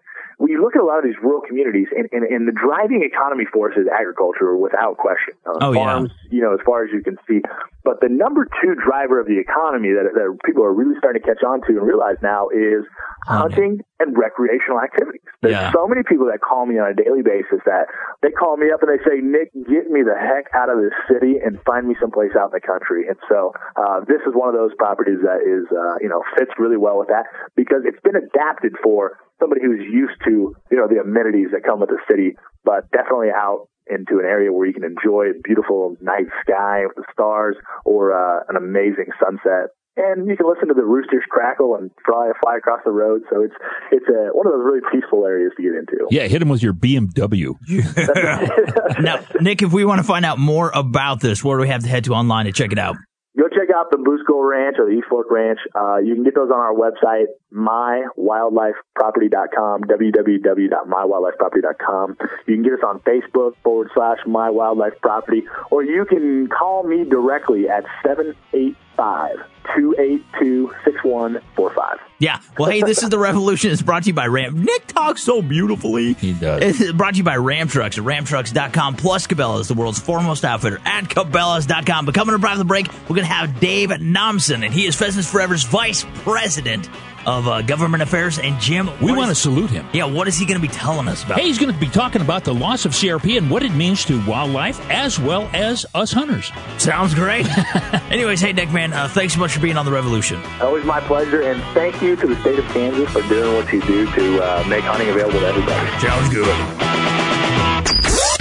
when 0.42 0.50
you 0.50 0.60
look 0.60 0.76
at 0.76 0.82
a 0.82 0.86
lot 0.86 0.98
of 0.98 1.06
these 1.06 1.22
rural 1.22 1.42
communities, 1.46 1.86
and, 1.94 2.10
and, 2.12 2.26
and 2.26 2.48
the 2.48 2.52
driving 2.52 3.06
economy 3.06 3.46
force 3.46 3.78
is 3.78 3.86
agriculture 3.86 4.58
without 4.58 4.98
question. 4.98 5.38
Uh, 5.46 5.70
oh, 5.70 5.74
farms, 5.74 6.10
yeah. 6.26 6.30
you 6.34 6.42
know, 6.42 6.54
as 6.58 6.60
far 6.66 6.84
as 6.84 6.90
you 6.92 7.04
can 7.04 7.16
see. 7.30 7.46
But 7.86 8.02
the 8.02 8.10
number 8.10 8.50
two 8.58 8.74
driver 8.74 9.22
of 9.22 9.28
the 9.28 9.38
economy 9.38 9.94
that, 9.94 10.10
that 10.18 10.38
people 10.44 10.66
are 10.66 10.74
really 10.74 10.98
starting 10.98 11.22
to 11.22 11.28
catch 11.28 11.46
on 11.46 11.62
to 11.70 11.78
and 11.78 11.86
realize 11.86 12.18
now 12.26 12.50
is 12.50 12.90
hunting 13.26 13.86
and 14.02 14.18
recreational 14.18 14.82
activities. 14.82 15.22
There's 15.42 15.54
Yeah. 15.54 15.72
so 15.72 15.86
many 15.86 16.02
people 16.02 16.26
that 16.34 16.42
call 16.42 16.66
me 16.66 16.82
on 16.82 16.90
a 16.90 16.98
daily 16.98 17.22
basis 17.22 17.62
that 17.70 17.86
they 18.22 18.32
call 18.34 18.58
me 18.58 18.72
up 18.74 18.82
and 18.82 18.90
they 18.90 19.02
say, 19.06 19.22
Nick, 19.22 19.54
get 19.70 19.90
me 19.94 20.02
the 20.02 20.18
heck 20.18 20.50
out 20.58 20.70
of 20.74 20.82
this 20.82 20.94
city 21.06 21.38
and 21.38 21.62
find 21.70 21.88
me 21.88 21.94
someplace 22.02 22.34
out 22.34 22.50
in 22.50 22.58
the 22.58 22.66
country. 22.66 23.06
And 23.08 23.18
so, 23.30 23.54
uh, 23.78 24.02
this 24.10 24.22
is 24.26 24.34
one 24.34 24.50
of 24.50 24.58
those 24.58 24.74
properties 24.78 25.22
that 25.22 25.46
is, 25.46 25.70
uh, 25.70 26.02
you 26.02 26.10
know, 26.10 26.26
fits 26.38 26.52
really 26.58 26.78
well 26.78 26.98
with 26.98 27.10
that 27.10 27.30
because 27.56 27.86
it's 27.86 28.02
been 28.02 28.18
adapted 28.18 28.74
for 28.82 29.18
somebody 29.42 29.62
who's 29.62 29.82
used 29.82 30.22
to, 30.26 30.56
you 30.70 30.78
know, 30.78 30.88
the 30.88 31.02
amenities 31.02 31.50
that 31.52 31.66
come 31.66 31.82
with 31.82 31.90
the 31.90 32.00
city, 32.10 32.38
but 32.64 32.90
definitely 32.92 33.34
out 33.36 33.68
into 33.90 34.20
an 34.20 34.26
area 34.26 34.54
where 34.54 34.68
you 34.68 34.74
can 34.74 34.86
enjoy 34.86 35.34
a 35.34 35.42
beautiful 35.44 35.98
night 36.00 36.30
sky 36.46 36.86
with 36.86 36.96
the 36.96 37.06
stars 37.12 37.58
or, 37.84 38.14
uh, 38.14 38.44
an 38.48 38.56
amazing 38.56 39.10
sunset 39.20 39.74
and 39.98 40.28
you 40.28 40.38
can 40.38 40.48
listen 40.48 40.68
to 40.70 40.74
the 40.74 40.84
roosters 40.84 41.24
crackle 41.30 41.76
and 41.76 41.92
fly 42.06 42.32
fly 42.42 42.58
across 42.58 42.80
the 42.86 42.92
road. 42.92 43.24
So 43.30 43.42
it's 43.42 43.54
it's 43.92 44.06
a, 44.08 44.30
one 44.32 44.48
of 44.48 44.54
those 44.54 44.64
really 44.64 44.80
peaceful 44.92 45.26
areas 45.26 45.52
to 45.58 45.64
get 45.64 45.74
into. 45.74 46.08
Yeah, 46.10 46.28
hit 46.28 46.42
him 46.42 46.50
with 46.50 46.64
your 46.64 46.74
BMW. 46.74 47.56
now, 49.02 49.20
Nick, 49.42 49.62
if 49.62 49.74
we 49.74 49.84
want 49.84 50.00
to 50.00 50.04
find 50.04 50.26
out 50.26 50.40
more 50.40 50.72
about 50.74 51.20
this, 51.20 51.44
where 51.44 51.58
do 51.58 51.62
we 51.62 51.68
have 51.70 51.84
to 51.84 51.90
head 51.90 52.06
to 52.06 52.14
online 52.14 52.46
to 52.46 52.52
check 52.52 52.72
it 52.72 52.80
out? 52.80 52.96
Go 53.42 53.50
check 53.50 53.70
out 53.76 53.90
the 53.90 53.98
Skull 54.24 54.44
Ranch 54.44 54.78
or 54.78 54.86
the 54.86 54.92
East 54.92 55.08
Fork 55.10 55.32
Ranch. 55.32 55.58
Uh, 55.74 55.98
you 55.98 56.14
can 56.14 56.24
get 56.24 56.36
those 56.36 56.52
on 56.52 56.60
our 56.60 56.76
website, 56.76 57.26
mywildlifeproperty.com, 57.52 59.82
www.mywildlifeproperty.com. 59.82 62.18
You 62.46 62.54
can 62.54 62.62
get 62.62 62.74
us 62.74 62.84
on 62.86 63.00
Facebook 63.00 63.56
forward 63.64 63.90
slash 63.96 64.20
My 64.28 64.52
Wildlife 64.52 65.02
Property, 65.02 65.42
or 65.72 65.84
you 65.84 66.06
can 66.06 66.50
call 66.50 66.84
me 66.84 67.04
directly 67.04 67.68
at 67.68 67.84
785 68.06 69.38
282 69.76 70.72
6145. 71.12 72.00
Yeah. 72.20 72.40
Well, 72.58 72.70
hey, 72.70 72.82
this 72.82 73.02
is 73.04 73.10
the 73.10 73.18
revolution. 73.18 73.72
It's 73.72 73.82
brought 73.82 74.04
to 74.04 74.10
you 74.10 74.14
by 74.14 74.28
Ram. 74.28 74.64
Nick 74.64 74.88
talks 74.88 75.24
so 75.24 75.42
beautifully. 75.42 76.14
He 76.14 76.34
does. 76.34 76.80
It's 76.80 76.92
brought 76.94 77.14
to 77.14 77.18
you 77.18 77.24
by 77.24 77.38
Ram 77.38 77.68
Trucks 77.68 77.98
at 77.98 78.04
ramtrucks.com. 78.04 78.96
Plus, 78.96 79.28
Cabela's, 79.28 79.68
the 79.68 79.74
world's 79.74 80.00
foremost 80.00 80.46
outfitter 80.46 80.80
at 80.86 81.06
Cabela's.com. 81.06 82.06
But 82.06 82.16
coming 82.16 82.36
up 82.36 82.44
after 82.44 82.60
the 82.60 82.66
break, 82.66 82.88
we're 83.04 83.16
going 83.16 83.28
to 83.28 83.34
have 83.34 83.60
Dave 83.60 83.90
Nomsen, 83.90 84.64
and 84.64 84.74
he 84.74 84.86
is 84.86 84.96
Pheasants 84.96 85.30
Forever's 85.30 85.64
vice 85.64 86.06
president 86.24 86.88
of 87.26 87.48
uh, 87.48 87.62
government 87.62 88.04
affairs. 88.04 88.40
And 88.40 88.60
Jim, 88.60 88.90
We 89.02 89.12
want 89.12 89.30
to 89.30 89.36
salute 89.36 89.70
him. 89.70 89.88
Yeah, 89.94 90.06
what 90.06 90.28
is 90.28 90.38
he 90.38 90.46
going 90.46 90.60
to 90.60 90.68
be 90.68 90.74
telling 90.74 91.08
us 91.08 91.24
about? 91.24 91.40
Hey, 91.40 91.48
he's 91.48 91.60
going 91.60 91.74
to 91.74 91.80
be 91.80 91.88
talking 91.88 92.22
about 92.22 92.44
the 92.44 92.54
loss 92.54 92.86
of 92.86 92.92
CRP 92.94 93.38
and 93.38 93.50
what 93.50 93.64
it 93.64 93.74
means 93.74 94.06
to 94.06 94.24
wildlife 94.26 94.80
as 94.90 95.20
well 95.20 95.50
as 95.54 95.86
us 95.94 96.12
hunters. 96.12 96.52
Sounds 96.78 97.14
great. 97.14 97.46
Anyways, 98.12 98.42
hey, 98.42 98.54
Nick, 98.54 98.72
man, 98.72 98.94
uh, 98.94 99.08
thanks 99.08 99.34
so 99.34 99.40
much 99.40 99.54
for 99.54 99.60
being 99.60 99.78
on 99.78 99.86
the 99.86 99.92
revolution. 99.92 100.42
Always 100.62 100.86
my 100.86 101.00
pleasure, 101.02 101.42
and 101.42 101.62
thank 101.74 102.02
you 102.02 102.16
to 102.16 102.28
the 102.28 102.36
state 102.42 102.60
of 102.60 102.66
Kansas 102.66 103.10
for 103.10 103.22
doing 103.30 103.56
what 103.56 103.72
you 103.72 103.82
do 103.82 104.06
to 104.14 104.44
uh, 104.44 104.64
make 104.68 104.84
hunting 104.84 105.10
available 105.10 105.40
to 105.40 105.48
everybody. 105.48 106.00
Sounds 106.00 106.30
good. 106.34 106.48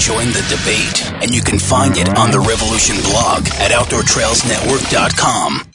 Join 0.01 0.27
the 0.29 0.43
debate, 0.49 1.13
and 1.23 1.31
you 1.33 1.41
can 1.43 1.59
find 1.59 1.97
it 1.97 2.09
on 2.19 2.31
the 2.33 2.41
Revolution 2.41 2.97
blog 3.05 3.47
at 3.61 3.71
OutdoorTrailsNetwork.com. 3.71 5.70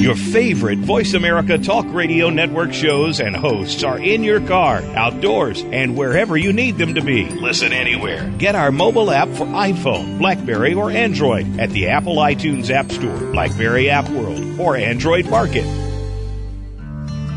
Your 0.00 0.16
favorite 0.16 0.78
Voice 0.78 1.12
America 1.12 1.58
Talk 1.58 1.84
Radio 1.88 2.30
Network 2.30 2.72
shows 2.72 3.20
and 3.20 3.36
hosts 3.36 3.84
are 3.84 3.98
in 3.98 4.24
your 4.24 4.40
car, 4.40 4.82
outdoors, 4.96 5.62
and 5.62 5.96
wherever 5.96 6.36
you 6.38 6.52
need 6.52 6.78
them 6.78 6.94
to 6.94 7.02
be. 7.02 7.28
Listen 7.28 7.72
anywhere. 7.72 8.32
Get 8.38 8.54
our 8.54 8.72
mobile 8.72 9.10
app 9.10 9.28
for 9.28 9.44
iPhone, 9.46 10.18
Blackberry, 10.18 10.72
or 10.72 10.90
Android 10.90 11.60
at 11.60 11.70
the 11.70 11.88
Apple 11.88 12.16
iTunes 12.16 12.70
App 12.70 12.90
Store, 12.90 13.18
Blackberry 13.32 13.90
App 13.90 14.08
World, 14.08 14.58
or 14.58 14.74
Android 14.76 15.26
Market. 15.26 15.64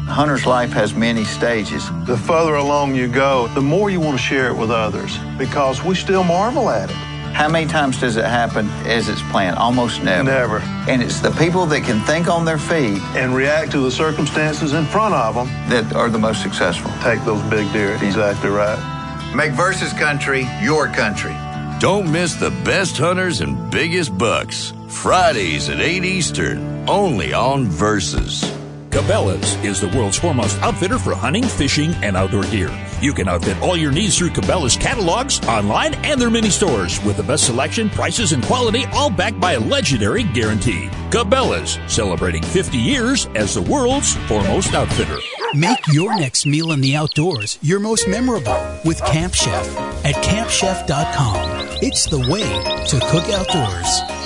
Hunter's 0.08 0.46
life 0.46 0.72
has 0.72 0.94
many 0.94 1.26
stages. 1.26 1.86
The 2.06 2.18
further 2.18 2.56
along 2.56 2.96
you 2.96 3.08
go, 3.08 3.48
the 3.50 3.62
more 3.62 3.90
you 3.90 4.00
want 4.00 4.18
to 4.18 4.24
share 4.24 4.48
it 4.48 4.56
with 4.56 4.72
others 4.72 5.18
because 5.38 5.84
we 5.84 5.96
still 5.96 6.24
marvel 6.24 6.70
at 6.70 6.90
it. 6.90 7.13
How 7.34 7.50
many 7.50 7.66
times 7.68 8.00
does 8.00 8.16
it 8.16 8.26
happen 8.26 8.70
as 8.86 9.10
it's 9.10 9.22
planned? 9.32 9.58
Almost 9.58 10.04
never. 10.04 10.24
Never. 10.24 10.60
And 10.88 11.02
it's 11.02 11.20
the 11.20 11.32
people 11.32 11.66
that 11.68 11.84
can 11.84 12.00
think 12.06 12.28
on 12.28 12.46
their 12.46 12.60
feet 12.60 13.02
And 13.16 13.36
react 13.36 13.72
to 13.72 13.80
the 13.80 13.92
circumstances 13.92 14.74
in 14.74 14.86
front 14.86 15.16
of 15.16 15.36
them. 15.36 15.48
that 15.70 15.94
are 15.96 16.10
the 16.10 16.20
most 16.20 16.42
successful. 16.44 16.92
Take 17.02 17.24
those 17.26 17.42
big 17.50 17.72
deer. 17.74 17.96
Exactly 18.02 18.50
right. 18.50 18.80
Make 19.36 19.54
Versus 19.54 19.94
Country 19.94 20.48
your 20.62 20.88
country. 20.88 21.36
Don't 21.80 22.10
miss 22.12 22.36
the 22.36 22.52
best 22.64 22.98
hunters 22.98 23.42
and 23.42 23.70
biggest 23.72 24.16
bucks. 24.18 24.72
Fridays 24.88 25.70
at 25.70 25.82
8 25.82 26.06
Eastern, 26.06 26.88
only 26.88 27.34
on 27.34 27.66
Versus. 27.66 28.44
Cabela's 28.94 29.56
is 29.66 29.82
the 29.82 29.88
world's 29.98 30.20
foremost 30.20 30.62
outfitter 30.62 31.00
for 31.00 31.16
hunting, 31.16 31.44
fishing, 31.44 31.96
and 32.04 32.16
outdoor 32.16 32.44
gear. 32.44 32.70
You 33.02 33.12
can 33.12 33.28
outfit 33.28 33.60
all 33.60 33.76
your 33.76 33.92
needs 33.92 34.16
through 34.16 34.30
Cabela's 34.30 34.78
catalogs, 34.78 35.44
online, 35.48 35.96
and 36.06 36.22
their 36.22 36.30
mini 36.30 36.52
stores 36.52 37.04
with 37.04 37.18
the 37.18 37.24
best 37.24 37.48
selection, 37.48 37.90
prices, 37.90 38.34
and 38.34 38.44
quality, 38.44 38.86
all 38.94 39.10
backed 39.10 39.40
by 39.40 39.54
a 39.54 39.60
legendary 39.60 40.22
guarantee. 40.22 40.90
Cabela's, 41.10 41.80
celebrating 41.92 42.44
50 42.44 42.78
years 42.78 43.26
as 43.34 43.56
the 43.56 43.64
world's 43.64 44.14
foremost 44.28 44.76
outfitter. 44.76 45.18
Make 45.56 45.80
your 45.92 46.16
next 46.16 46.46
meal 46.46 46.72
in 46.72 46.80
the 46.80 46.96
outdoors 46.96 47.58
your 47.64 47.80
most 47.80 48.08
memorable 48.08 48.80
with 48.86 49.04
Camp 49.06 49.34
Chef 49.34 49.76
at 50.06 50.14
campchef.com. 50.24 51.80
It's 51.82 52.06
the 52.06 52.20
way 52.20 52.44
to 52.90 53.00
cook 53.10 53.28
outdoors. 53.34 54.23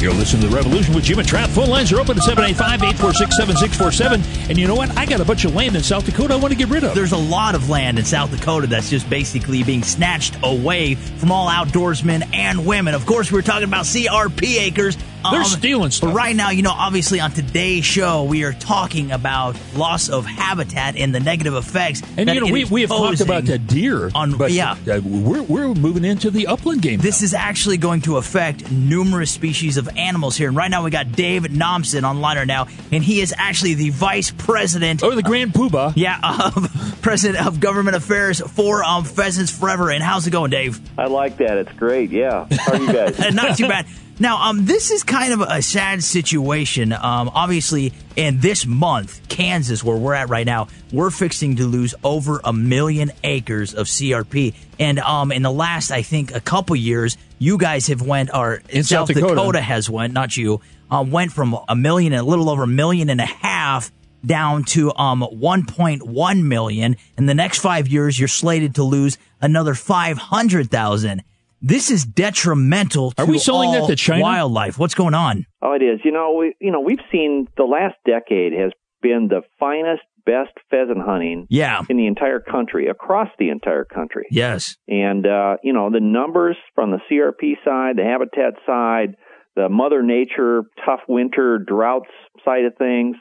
You're 0.00 0.14
listening 0.14 0.42
to 0.42 0.48
The 0.48 0.54
Revolution 0.54 0.94
with 0.94 1.02
Jim 1.02 1.18
and 1.18 1.26
Trav. 1.26 1.48
Phone 1.48 1.68
lines 1.68 1.92
are 1.92 1.98
open 1.98 2.16
at 2.16 2.22
785-846-7647. 2.22 4.48
And 4.48 4.56
you 4.56 4.68
know 4.68 4.76
what? 4.76 4.96
I 4.96 5.04
got 5.04 5.20
a 5.20 5.24
bunch 5.24 5.44
of 5.44 5.56
land 5.56 5.74
in 5.74 5.82
South 5.82 6.06
Dakota 6.06 6.34
I 6.34 6.36
want 6.36 6.52
to 6.52 6.56
get 6.56 6.68
rid 6.68 6.84
of. 6.84 6.94
There's 6.94 7.10
a 7.10 7.18
lot 7.18 7.56
of 7.56 7.68
land 7.68 7.98
in 7.98 8.04
South 8.04 8.30
Dakota 8.30 8.68
that's 8.68 8.90
just 8.90 9.10
basically 9.10 9.64
being 9.64 9.82
snatched 9.82 10.36
away 10.44 10.94
from 10.94 11.32
all 11.32 11.50
outdoorsmen 11.50 12.32
and 12.32 12.64
women. 12.64 12.94
Of 12.94 13.06
course, 13.06 13.32
we're 13.32 13.42
talking 13.42 13.64
about 13.64 13.86
CRP 13.86 14.60
acres. 14.60 14.96
They're 15.30 15.44
stealing 15.44 15.90
stuff. 15.90 16.10
But 16.10 16.16
right 16.16 16.34
now, 16.34 16.50
you 16.50 16.62
know, 16.62 16.72
obviously 16.72 17.20
on 17.20 17.32
today's 17.32 17.84
show, 17.84 18.24
we 18.24 18.44
are 18.44 18.52
talking 18.52 19.12
about 19.12 19.56
loss 19.74 20.08
of 20.08 20.26
habitat 20.26 20.96
and 20.96 21.14
the 21.14 21.20
negative 21.20 21.54
effects. 21.54 22.02
And 22.16 22.28
you 22.28 22.40
know, 22.40 22.52
we, 22.52 22.64
we 22.64 22.82
have 22.82 22.90
talked 22.90 23.20
about 23.20 23.44
the 23.44 23.58
deer, 23.58 24.10
on 24.14 24.36
but 24.36 24.52
yeah. 24.52 24.72
uh, 24.72 25.00
we're, 25.04 25.42
we're 25.42 25.74
moving 25.74 26.04
into 26.04 26.30
the 26.30 26.46
upland 26.46 26.82
game. 26.82 27.00
This 27.00 27.22
is 27.22 27.34
actually 27.34 27.78
going 27.78 28.02
to 28.02 28.16
affect 28.16 28.70
numerous 28.70 29.30
species 29.30 29.76
of 29.76 29.88
animals 29.98 30.36
here. 30.36 30.48
And 30.48 30.56
right 30.56 30.70
now, 30.70 30.84
we 30.84 30.90
got 30.90 31.12
David 31.12 31.52
Nomsen 31.52 32.04
on 32.04 32.20
liner 32.20 32.46
now, 32.46 32.68
and 32.92 33.02
he 33.02 33.20
is 33.20 33.34
actually 33.36 33.74
the 33.74 33.90
vice 33.90 34.30
president. 34.30 35.02
Oh, 35.02 35.14
the 35.14 35.22
Grand 35.22 35.52
Poobah. 35.52 35.92
Yeah, 35.96 36.18
of 36.54 36.98
president 37.02 37.46
of 37.46 37.60
government 37.60 37.96
affairs 37.96 38.40
for 38.40 38.84
um, 38.84 39.04
Pheasants 39.04 39.56
Forever. 39.56 39.90
And 39.90 40.02
how's 40.02 40.26
it 40.26 40.30
going, 40.30 40.50
Dave? 40.50 40.80
I 40.98 41.06
like 41.06 41.38
that. 41.38 41.58
It's 41.58 41.72
great. 41.72 42.10
Yeah. 42.10 42.46
How 42.50 42.72
are 42.72 42.78
you 42.78 42.92
guys? 42.92 43.18
Not 43.34 43.56
too 43.56 43.68
bad. 43.68 43.86
Now, 44.20 44.48
um, 44.48 44.64
this 44.64 44.90
is 44.90 45.04
kind 45.04 45.32
of 45.32 45.40
a 45.42 45.62
sad 45.62 46.02
situation. 46.02 46.92
Um, 46.92 47.30
obviously, 47.32 47.92
in 48.16 48.40
this 48.40 48.66
month, 48.66 49.28
Kansas, 49.28 49.84
where 49.84 49.96
we're 49.96 50.14
at 50.14 50.28
right 50.28 50.44
now, 50.44 50.66
we're 50.92 51.10
fixing 51.10 51.56
to 51.56 51.66
lose 51.66 51.94
over 52.02 52.40
a 52.42 52.52
million 52.52 53.12
acres 53.22 53.74
of 53.74 53.86
CRP. 53.86 54.54
And 54.80 54.98
um, 54.98 55.30
in 55.30 55.42
the 55.42 55.52
last, 55.52 55.92
I 55.92 56.02
think, 56.02 56.34
a 56.34 56.40
couple 56.40 56.74
years, 56.74 57.16
you 57.38 57.58
guys 57.58 57.86
have 57.86 58.02
went, 58.02 58.30
or 58.34 58.60
In 58.70 58.82
South, 58.82 59.06
South 59.06 59.14
Dakota. 59.14 59.34
Dakota. 59.34 59.60
has 59.60 59.88
went, 59.88 60.12
not 60.14 60.36
you, 60.36 60.62
uh, 60.90 61.04
went 61.06 61.30
from 61.30 61.56
a 61.68 61.76
million, 61.76 62.12
a 62.12 62.24
little 62.24 62.50
over 62.50 62.64
a 62.64 62.68
million 62.68 63.10
and 63.10 63.20
a 63.20 63.26
half 63.26 63.92
down 64.26 64.64
to 64.64 64.92
um 64.96 65.20
1.1 65.20 66.42
million. 66.42 66.96
In 67.16 67.26
the 67.26 67.34
next 67.34 67.60
five 67.60 67.86
years, 67.86 68.18
you're 68.18 68.26
slated 68.26 68.74
to 68.74 68.82
lose 68.82 69.16
another 69.40 69.74
500,000. 69.74 71.22
This 71.60 71.90
is 71.90 72.04
detrimental 72.04 73.10
to 73.12 73.22
Are 73.22 73.26
we 73.26 73.38
selling 73.38 73.72
that 73.72 73.86
to 73.88 73.96
China? 73.96 74.22
wildlife. 74.22 74.78
What's 74.78 74.94
going 74.94 75.14
on? 75.14 75.44
Oh, 75.60 75.72
it 75.72 75.82
is. 75.82 76.00
You 76.04 76.12
know, 76.12 76.34
we 76.38 76.54
you 76.60 76.70
know 76.70 76.80
we've 76.80 77.00
seen 77.10 77.48
the 77.56 77.64
last 77.64 77.96
decade 78.06 78.52
has 78.52 78.70
been 79.02 79.28
the 79.28 79.42
finest, 79.58 80.02
best 80.26 80.50
pheasant 80.70 81.00
hunting 81.04 81.46
Yeah. 81.50 81.82
in 81.88 81.96
the 81.96 82.06
entire 82.06 82.40
country, 82.40 82.88
across 82.88 83.28
the 83.38 83.48
entire 83.50 83.84
country. 83.84 84.26
Yes. 84.30 84.76
And, 84.88 85.24
uh, 85.26 85.56
you 85.62 85.72
know, 85.72 85.88
the 85.90 86.00
numbers 86.00 86.56
from 86.74 86.90
the 86.90 86.98
CRP 87.08 87.56
side, 87.64 87.96
the 87.96 88.02
habitat 88.04 88.54
side, 88.66 89.14
the 89.54 89.68
Mother 89.68 90.02
Nature 90.02 90.64
tough 90.84 91.00
winter 91.08 91.58
droughts 91.58 92.10
side 92.44 92.64
of 92.64 92.76
things, 92.76 93.16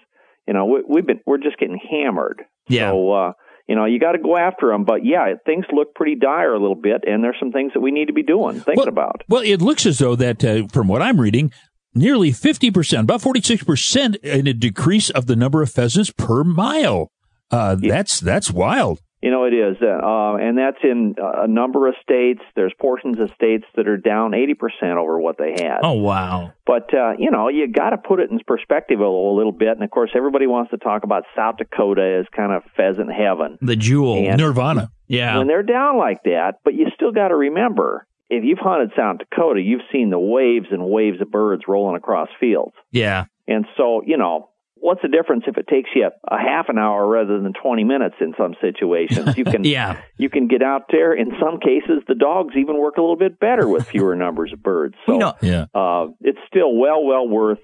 you 0.47 0.54
know, 0.56 0.65
we, 0.65 0.82
we've 0.88 1.06
been, 1.06 1.19
we're 1.28 1.38
just 1.38 1.58
getting 1.60 1.80
hammered. 1.91 2.41
Yeah. 2.67 2.89
So, 2.91 3.12
uh, 3.12 3.32
you 3.67 3.75
know, 3.75 3.86
you 3.86 3.99
got 3.99 4.13
to 4.13 4.19
go 4.19 4.38
after 4.38 4.67
them. 4.67 4.86
But 4.86 5.06
yeah, 5.06 5.34
things 5.45 5.65
look 5.71 5.93
pretty 5.93 6.15
dire 6.15 6.53
a 6.53 6.60
little 6.60 6.75
bit, 6.75 7.03
and 7.06 7.23
there's 7.23 7.36
some 7.39 7.51
things 7.51 7.73
that 7.73 7.82
we 7.82 7.91
need 7.91 8.08
to 8.08 8.13
be 8.13 8.23
doing, 8.23 8.60
thinking 8.60 8.88
about. 8.88 9.23
Well, 9.27 9.43
it 9.43 9.62
looks 9.62 9.86
as 9.86 9.99
though 9.99 10.15
that, 10.15 10.43
uh, 10.43 10.67
from 10.67 10.88
what 10.88 11.01
I'm 11.01 11.19
reading, 11.19 11.51
nearly 11.93 12.32
50%, 12.32 13.01
about 13.01 13.21
46% 13.21 14.15
in 14.17 14.47
a 14.47 14.53
decrease 14.53 15.10
of 15.10 15.25
the 15.25 15.36
number 15.36 15.62
of 15.62 15.71
pheasants 15.71 16.12
per 16.12 16.43
mile. 16.43 17.12
Uh, 17.49 17.75
That's 17.75 18.19
that's 18.19 18.51
wild. 18.51 18.99
You 19.21 19.32
know, 19.32 19.45
it 19.45 19.53
is, 19.53 19.77
uh, 19.82 19.88
uh, 19.88 20.36
and 20.36 20.60
that's 20.60 20.77
in 20.84 21.15
uh, 21.19 21.43
a 21.43 21.47
number 21.47 21.88
of 21.88 21.95
states. 22.03 22.41
There's 22.56 22.73
portions 22.80 23.19
of 23.19 23.32
states 23.34 23.65
that 23.75 23.88
are 23.88 23.97
down 23.97 24.32
80% 24.32 24.95
over 24.95 25.19
what 25.19 25.38
they 25.39 25.51
had. 25.51 25.80
Oh 25.82 25.93
wow. 25.93 26.53
But 26.67 26.93
uh, 26.93 27.13
you 27.17 27.32
know, 27.32 27.49
you 27.49 27.67
got 27.67 27.89
to 27.91 27.97
put 27.97 28.19
it 28.19 28.30
in 28.30 28.39
perspective 28.45 28.99
a, 29.01 29.03
a 29.03 29.36
little 29.36 29.51
bit. 29.51 29.69
And 29.69 29.84
of 29.84 29.89
course, 29.89 30.12
everybody 30.15 30.45
wants 30.45 30.69
to 30.69 30.77
talk 30.77 31.03
about 31.03 31.23
South 31.36 31.58
Dakota 31.58 32.19
as 32.21 32.27
kind 32.36 32.51
of 32.51 32.62
pheasant 32.75 33.12
heaven. 33.12 33.58
The 33.62 33.75
jewel. 33.75 34.17
And- 34.17 34.39
Nirvana. 34.39 34.91
Yeah. 35.08 35.38
When 35.39 35.47
they're 35.47 35.63
down 35.63 35.97
like 35.97 36.23
that, 36.23 36.60
but 36.63 36.73
you 36.75 36.88
still 36.93 37.12
got 37.12 37.30
to 37.30 37.36
remember, 37.36 38.06
if 38.30 38.43
you've 38.43 38.60
hunted 38.60 38.91
South 38.95 39.19
Dakota, 39.19 39.62
you've 39.62 39.82
seen 39.91 40.10
the 40.10 40.19
waves 40.19 40.67
and 40.69 40.84
waves 40.86 41.21
of 41.21 41.32
birds 41.32 41.63
rolling 41.67 41.95
across 41.95 42.27
fields. 42.39 42.73
Yeah. 42.91 43.25
And 43.47 43.65
so, 43.77 44.01
you 44.06 44.17
know, 44.17 44.49
what's 44.79 45.01
the 45.01 45.07
difference 45.07 45.43
if 45.47 45.57
it 45.57 45.67
takes 45.67 45.89
you 45.95 46.09
a 46.29 46.37
half 46.37 46.69
an 46.69 46.77
hour 46.77 47.07
rather 47.07 47.39
than 47.41 47.53
20 47.53 47.83
minutes 47.83 48.15
in 48.21 48.33
some 48.37 48.55
situations? 48.61 49.37
You 49.37 49.43
can 49.45 49.63
Yeah. 49.63 49.99
you 50.17 50.29
can 50.29 50.47
get 50.47 50.61
out 50.61 50.83
there. 50.91 51.13
In 51.13 51.31
some 51.39 51.59
cases, 51.59 52.03
the 52.07 52.15
dogs 52.15 52.55
even 52.57 52.77
work 52.79 52.97
a 52.97 53.01
little 53.01 53.15
bit 53.17 53.39
better 53.39 53.67
with 53.67 53.87
fewer 53.87 54.15
numbers 54.15 54.51
of 54.53 54.61
birds. 54.63 54.95
So, 55.05 55.13
You 55.13 55.19
know- 55.19 55.33
Yeah. 55.41 55.65
uh, 55.73 56.07
it's 56.21 56.39
still 56.47 56.75
well 56.75 57.03
well 57.03 57.27
worth 57.27 57.59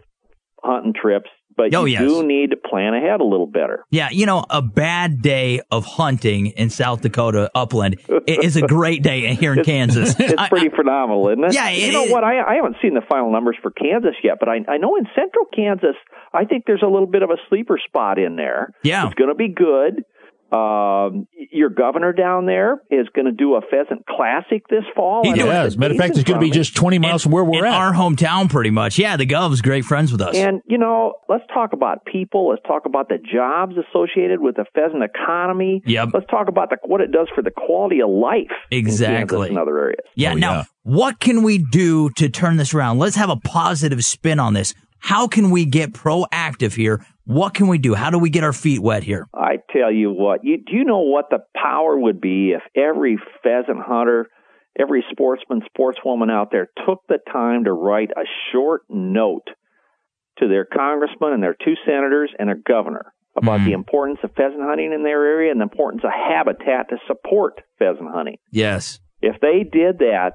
hunting 0.64 0.94
trips, 0.94 1.30
but 1.56 1.74
Oh, 1.76 1.86
you 1.86 1.94
yes. 1.94 2.02
do 2.02 2.24
need 2.26 2.52
to 2.52 2.58
plan 2.58 2.94
ahead 2.94 3.22
a 3.22 3.24
little 3.24 3.48
better. 3.48 3.86
Yeah, 3.90 4.10
you 4.12 4.26
know, 4.26 4.46
a 4.50 4.62
bad 4.62 5.22
day 5.22 5.62
of 5.72 5.86
hunting 5.86 6.48
in 6.48 6.70
South 6.70 7.02
Dakota 7.02 7.50
upland 7.56 8.00
i- 8.10 8.22
is 8.28 8.56
a 8.58 8.62
great 8.62 9.04
day 9.04 9.34
here 9.36 9.54
in 9.54 9.64
Kansas. 9.64 10.16
It's 10.20 10.34
I- 10.38 10.50
pretty 10.50 10.70
phenomenal, 10.70 11.30
isn't 11.30 11.44
it? 11.44 11.54
Yeah, 11.54 11.70
you 11.70 11.92
know 11.92 12.06
what? 12.06 12.24
I, 12.24 12.42
I 12.42 12.56
haven't 12.56 12.78
seen 12.82 12.94
the 12.94 13.02
final 13.10 13.32
numbers 13.32 13.58
for 13.62 13.72
Kansas 13.72 14.16
yet, 14.24 14.38
but 14.40 14.50
I, 14.50 14.60
I 14.68 14.78
know 14.78 14.96
in 14.96 15.06
central 15.16 15.46
Kansas, 15.54 15.96
I 16.34 16.46
think 16.46 16.64
there's 16.66 16.82
a 16.84 16.88
little 16.88 17.08
bit 17.08 17.24
of 17.24 17.30
a 17.30 17.38
sleeper 17.50 17.78
spot 17.86 18.18
in 18.18 18.36
there. 18.36 18.74
Yeah. 18.84 19.06
It's 19.06 19.16
going 19.16 19.30
to 19.30 19.36
be 19.36 19.50
good. 19.50 20.04
Um, 20.54 21.28
your 21.52 21.70
governor 21.70 22.14
down 22.14 22.46
there 22.46 22.82
is 22.92 23.08
going 23.16 23.26
to 23.26 23.32
do 23.32 23.56
a 23.56 23.62
pheasant 23.62 24.06
classic 24.06 24.68
this 24.70 24.84
fall. 24.96 25.24
He 25.24 25.32
does. 25.34 25.46
Yeah, 25.46 25.64
it's 25.64 25.68
as 25.68 25.76
a 25.76 25.80
matter 25.80 25.94
of 25.94 25.98
fact, 26.00 26.16
it's 26.16 26.24
going 26.24 26.40
to 26.40 26.46
be 26.46 26.52
just 26.52 26.76
20 26.76 27.00
miles 27.00 27.24
from 27.24 27.32
where 27.32 27.44
we're 27.44 27.66
in 27.66 27.74
at. 27.74 27.80
our 27.80 27.94
hometown, 27.94 28.50
pretty 28.50 28.70
much. 28.70 29.00
Yeah, 29.00 29.18
the 29.18 29.26
Gov's 29.26 29.62
great 29.62 29.84
friends 29.84 30.12
with 30.12 30.22
us. 30.22 30.36
And 30.36 30.62
you 30.68 30.78
know, 30.78 31.14
let's 31.28 31.44
talk 31.54 31.74
about 31.74 32.06
people. 32.06 32.50
Let's 32.50 32.62
talk 32.68 32.86
about 32.86 33.10
the 33.10 33.18
jobs 33.18 33.74
associated 33.78 34.42
with 34.42 34.56
the 34.56 34.66
pheasant 34.76 35.04
economy. 35.04 35.82
Yep. 35.86 36.10
Let's 36.14 36.28
talk 36.28 36.48
about 36.48 36.70
the, 36.70 36.78
what 36.84 37.02
it 37.02 37.12
does 37.12 37.28
for 37.34 37.42
the 37.42 37.52
quality 37.52 38.02
of 38.02 38.10
life. 38.10 38.52
in 38.70 38.84
Kansas 38.86 39.02
Exactly. 39.02 39.50
and 39.50 39.58
other 39.58 39.78
areas. 39.80 40.06
Yeah. 40.16 40.34
Oh, 40.34 40.36
now, 40.36 40.54
yeah. 40.54 40.64
what 40.84 41.20
can 41.20 41.44
we 41.44 41.58
do 41.58 42.10
to 42.12 42.30
turn 42.30 42.58
this 42.58 42.74
around? 42.74 43.00
Let's 43.00 43.16
have 43.16 43.30
a 43.30 43.38
positive 43.38 44.04
spin 44.06 44.40
on 44.40 44.54
this. 44.54 44.74
How 45.00 45.28
can 45.28 45.50
we 45.50 45.66
get 45.66 45.92
proactive 45.94 46.76
here? 46.76 47.06
What 47.26 47.54
can 47.54 47.68
we 47.68 47.78
do? 47.78 47.94
How 47.94 48.10
do 48.10 48.20
we 48.20 48.30
get 48.30 48.44
our 48.44 48.54
feet 48.54 48.80
wet 48.82 49.04
here? 49.04 49.28
I 49.34 49.58
tell 49.72 49.92
you 49.92 50.12
what, 50.12 50.44
you, 50.44 50.58
do 50.58 50.76
you 50.76 50.84
know 50.84 51.00
what 51.00 51.30
the 51.30 51.40
power 51.56 51.98
would 51.98 52.20
be 52.20 52.52
if 52.52 52.62
every 52.76 53.18
pheasant 53.42 53.80
hunter, 53.80 54.28
every 54.78 55.06
sportsman, 55.12 55.62
sportswoman 55.78 56.30
out 56.30 56.50
there 56.52 56.70
took 56.86 57.04
the 57.08 57.20
time 57.32 57.64
to 57.64 57.72
write 57.72 58.12
a 58.12 58.26
short 58.52 58.82
note 58.90 59.48
to 60.40 60.48
their 60.48 60.66
congressman 60.66 61.32
and 61.32 61.42
their 61.44 61.56
two 61.64 61.76
senators 61.86 62.32
and 62.38 62.50
their 62.50 62.56
governor 62.68 63.14
about 63.36 63.60
Mm-hmm. 63.60 63.66
the 63.66 63.74
importance 63.74 64.20
of 64.24 64.32
pheasant 64.36 64.62
hunting 64.62 64.94
in 64.94 65.04
their 65.04 65.26
area 65.26 65.50
and 65.50 65.60
the 65.60 65.64
importance 65.64 66.04
of 66.04 66.12
habitat 66.12 66.90
to 66.90 66.98
support 67.08 67.62
pheasant 67.80 68.10
hunting. 68.12 68.38
Yes. 68.52 69.00
If 69.22 69.40
they 69.42 69.64
did 69.64 70.00
that, 70.00 70.34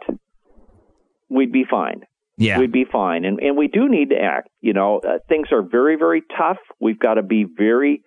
we'd 1.29 1.53
be 1.53 1.65
fine. 1.71 2.03
Yeah. 2.39 2.59
We'd 2.59 2.73
be 2.73 2.87
fine. 2.91 3.25
And 3.25 3.41
and 3.41 3.57
we 3.57 3.69
do 3.69 3.89
need 3.89 4.11
to 4.11 4.17
act. 4.17 4.49
You 4.61 4.73
know, 4.73 5.01
uh, 5.05 5.19
things 5.29 5.49
are 5.53 5.63
very 5.63 5.97
very 5.97 6.23
tough. 6.37 6.59
We've 6.81 6.99
got 6.99 7.15
to 7.15 7.23
be 7.23 7.45
very 7.45 8.03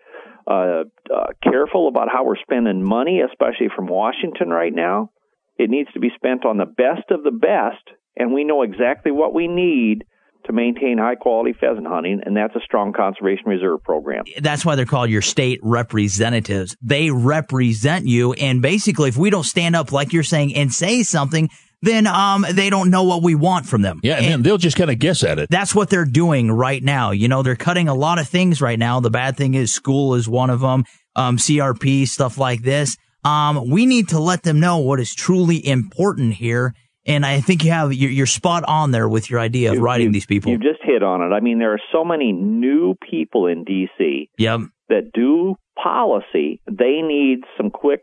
uh, 0.48 0.84
uh, 1.14 1.28
careful 1.44 1.88
about 1.88 2.08
how 2.12 2.26
we're 2.26 2.42
spending 2.42 2.84
money, 2.84 3.22
especially 3.22 3.68
from 3.76 3.88
Washington 3.88 4.50
right 4.50 4.74
now. 4.74 5.12
It 5.58 5.70
needs 5.70 5.92
to 5.94 6.00
be 6.00 6.10
spent 6.16 6.46
on 6.46 6.58
the 6.58 6.66
best 6.66 7.12
of 7.12 7.24
the 7.24 7.32
best, 7.32 7.98
and 8.16 8.34
we 8.34 8.44
know 8.44 8.64
exactly 8.64 9.12
what 9.12 9.34
we 9.34 9.48
need 9.48 10.04
to 10.46 10.54
maintain 10.54 10.98
high 10.98 11.16
quality 11.16 11.54
pheasant 11.54 11.86
hunting, 11.88 12.22
and 12.26 12.36
that's 12.36 12.56
a 12.56 12.60
strong 12.66 12.94
conservation 12.94 13.46
reserve 13.46 13.84
program. 13.84 14.24
That's 14.40 14.66
why 14.66 14.76
they're 14.76 14.86
called 14.86 15.10
your 15.10 15.22
state 15.22 15.60
representatives. 15.62 16.76
They 16.82 17.12
represent 17.12 18.08
you. 18.08 18.34
And 18.34 18.62
basically, 18.62 19.10
if 19.10 19.18
we 19.18 19.30
don't 19.30 19.44
stand 19.44 19.76
up, 19.76 19.92
like 19.92 20.14
you're 20.14 20.24
saying, 20.24 20.56
and 20.56 20.74
say 20.74 21.04
something, 21.04 21.50
then 21.82 22.06
um, 22.08 22.46
they 22.52 22.70
don't 22.70 22.90
know 22.90 23.04
what 23.04 23.24
we 23.24 23.36
want 23.36 23.66
from 23.66 23.82
them. 23.82 24.00
yeah, 24.04 24.16
and, 24.16 24.26
then 24.26 24.42
they'll 24.44 24.58
just 24.58 24.78
kind 24.78 24.92
of 24.92 25.00
guess 25.00 25.24
at 25.24 25.40
it. 25.40 25.50
That's 25.50 25.74
what 25.74 25.90
they're 25.90 26.06
doing 26.06 26.52
right 26.52 26.84
now. 26.84 27.12
You 27.12 27.28
know, 27.28 27.42
they're 27.42 27.56
cutting 27.56 27.88
a 27.88 27.96
lot 27.96 28.20
of 28.20 28.28
things 28.28 28.62
right 28.62 28.78
now. 28.78 29.00
The 29.00 29.10
bad 29.10 29.36
thing 29.36 29.56
is 29.56 29.74
school 29.74 30.16
is 30.16 30.30
one 30.30 30.50
of 30.50 30.62
them, 30.62 30.86
um, 31.16 31.38
CRP, 31.38 32.08
stuff 32.08 32.38
like 32.38 32.62
this. 32.62 32.98
Um, 33.24 33.70
we 33.70 33.86
need 33.86 34.10
to 34.10 34.20
let 34.20 34.44
them 34.44 34.60
know 34.60 34.78
what 34.80 35.00
is 35.00 35.14
truly 35.14 35.66
important 35.66 36.34
here. 36.36 36.74
And 37.06 37.26
I 37.26 37.42
think 37.42 37.64
you 37.64 37.72
have, 37.72 37.94
you're, 37.94 38.12
you're 38.12 38.28
spot 38.28 38.64
on 38.68 38.92
there 38.92 39.10
with 39.10 39.30
your 39.30 39.40
idea 39.40 39.72
of 39.72 39.80
writing 39.80 40.12
these 40.12 40.28
people. 40.28 40.52
You 40.52 40.60
just 40.60 40.84
hit 40.84 41.02
on 41.02 41.22
it. 41.22 41.34
I 41.34 41.40
mean, 41.40 41.58
there 41.58 41.74
are 41.74 41.82
so 41.92 42.04
many 42.04 42.32
new 42.32 42.96
people 43.10 43.48
in 43.48 43.64
D.C. 43.64 44.30
Yep. 44.38 44.62
that 44.90 45.12
do 45.14 45.56
policy. 45.82 46.62
They 46.68 47.02
need 47.02 47.40
some 47.58 47.72
quick, 47.72 48.02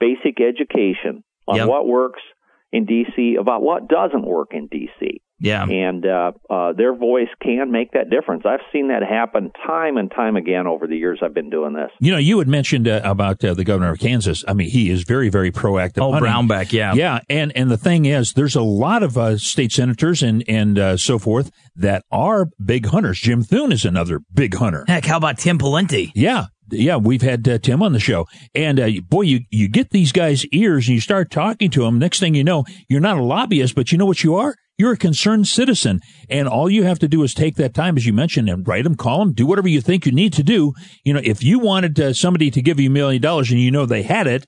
basic 0.00 0.40
education 0.40 1.22
on 1.46 1.56
Yep. 1.56 1.68
what 1.68 1.86
works 1.86 2.20
in 2.72 2.86
D.C. 2.86 3.36
about 3.38 3.62
what 3.62 3.88
doesn't 3.88 4.24
work 4.24 4.48
in 4.52 4.66
D.C. 4.66 5.20
Yeah. 5.42 5.64
And 5.64 6.06
uh, 6.06 6.32
uh, 6.48 6.72
their 6.72 6.94
voice 6.94 7.28
can 7.42 7.72
make 7.72 7.92
that 7.92 8.08
difference. 8.08 8.44
I've 8.46 8.60
seen 8.72 8.88
that 8.88 9.02
happen 9.02 9.50
time 9.66 9.96
and 9.96 10.08
time 10.08 10.36
again 10.36 10.68
over 10.68 10.86
the 10.86 10.96
years 10.96 11.18
I've 11.20 11.34
been 11.34 11.50
doing 11.50 11.74
this. 11.74 11.90
You 11.98 12.12
know, 12.12 12.18
you 12.18 12.38
had 12.38 12.46
mentioned 12.46 12.86
uh, 12.86 13.00
about 13.04 13.44
uh, 13.44 13.52
the 13.52 13.64
governor 13.64 13.90
of 13.90 13.98
Kansas. 13.98 14.44
I 14.46 14.54
mean, 14.54 14.70
he 14.70 14.88
is 14.88 15.02
very, 15.02 15.30
very 15.30 15.50
proactive. 15.50 16.00
Oh, 16.00 16.12
hunting. 16.12 16.30
Brownback, 16.30 16.72
yeah. 16.72 16.94
yeah. 16.94 17.20
And 17.28 17.50
and 17.56 17.68
the 17.70 17.76
thing 17.76 18.04
is, 18.04 18.34
there's 18.34 18.54
a 18.54 18.62
lot 18.62 19.02
of 19.02 19.18
uh, 19.18 19.36
state 19.36 19.72
senators 19.72 20.22
and 20.22 20.44
and 20.46 20.78
uh, 20.78 20.96
so 20.96 21.18
forth 21.18 21.50
that 21.74 22.04
are 22.12 22.46
big 22.64 22.86
hunters. 22.86 23.18
Jim 23.18 23.42
Thune 23.42 23.72
is 23.72 23.84
another 23.84 24.20
big 24.32 24.54
hunter. 24.54 24.84
Heck, 24.86 25.04
how 25.04 25.16
about 25.16 25.38
Tim 25.38 25.58
Pawlenty? 25.58 26.12
Yeah. 26.14 26.46
Yeah, 26.72 26.96
we've 26.96 27.20
had 27.22 27.46
uh, 27.46 27.58
Tim 27.58 27.82
on 27.82 27.92
the 27.92 28.00
show, 28.00 28.26
and 28.54 28.80
uh, 28.80 28.88
boy, 29.08 29.22
you 29.22 29.40
you 29.50 29.68
get 29.68 29.90
these 29.90 30.10
guys' 30.10 30.46
ears, 30.46 30.88
and 30.88 30.94
you 30.94 31.00
start 31.00 31.30
talking 31.30 31.70
to 31.70 31.82
them. 31.82 31.98
Next 31.98 32.18
thing 32.18 32.34
you 32.34 32.44
know, 32.44 32.64
you're 32.88 33.00
not 33.00 33.18
a 33.18 33.22
lobbyist, 33.22 33.74
but 33.74 33.92
you 33.92 33.98
know 33.98 34.06
what 34.06 34.24
you 34.24 34.34
are? 34.36 34.54
You're 34.78 34.92
a 34.92 34.96
concerned 34.96 35.46
citizen, 35.48 36.00
and 36.30 36.48
all 36.48 36.70
you 36.70 36.84
have 36.84 36.98
to 37.00 37.08
do 37.08 37.22
is 37.24 37.34
take 37.34 37.56
that 37.56 37.74
time, 37.74 37.98
as 37.98 38.06
you 38.06 38.14
mentioned, 38.14 38.48
and 38.48 38.66
write 38.66 38.84
them, 38.84 38.94
call 38.94 39.18
them, 39.18 39.34
do 39.34 39.46
whatever 39.46 39.68
you 39.68 39.82
think 39.82 40.06
you 40.06 40.12
need 40.12 40.32
to 40.32 40.42
do. 40.42 40.72
You 41.04 41.12
know, 41.12 41.20
if 41.22 41.42
you 41.42 41.58
wanted 41.58 42.00
uh, 42.00 42.14
somebody 42.14 42.50
to 42.50 42.62
give 42.62 42.80
you 42.80 42.88
a 42.88 42.92
million 42.92 43.20
dollars 43.20 43.50
and 43.50 43.60
you 43.60 43.70
know 43.70 43.84
they 43.84 44.02
had 44.02 44.26
it, 44.26 44.46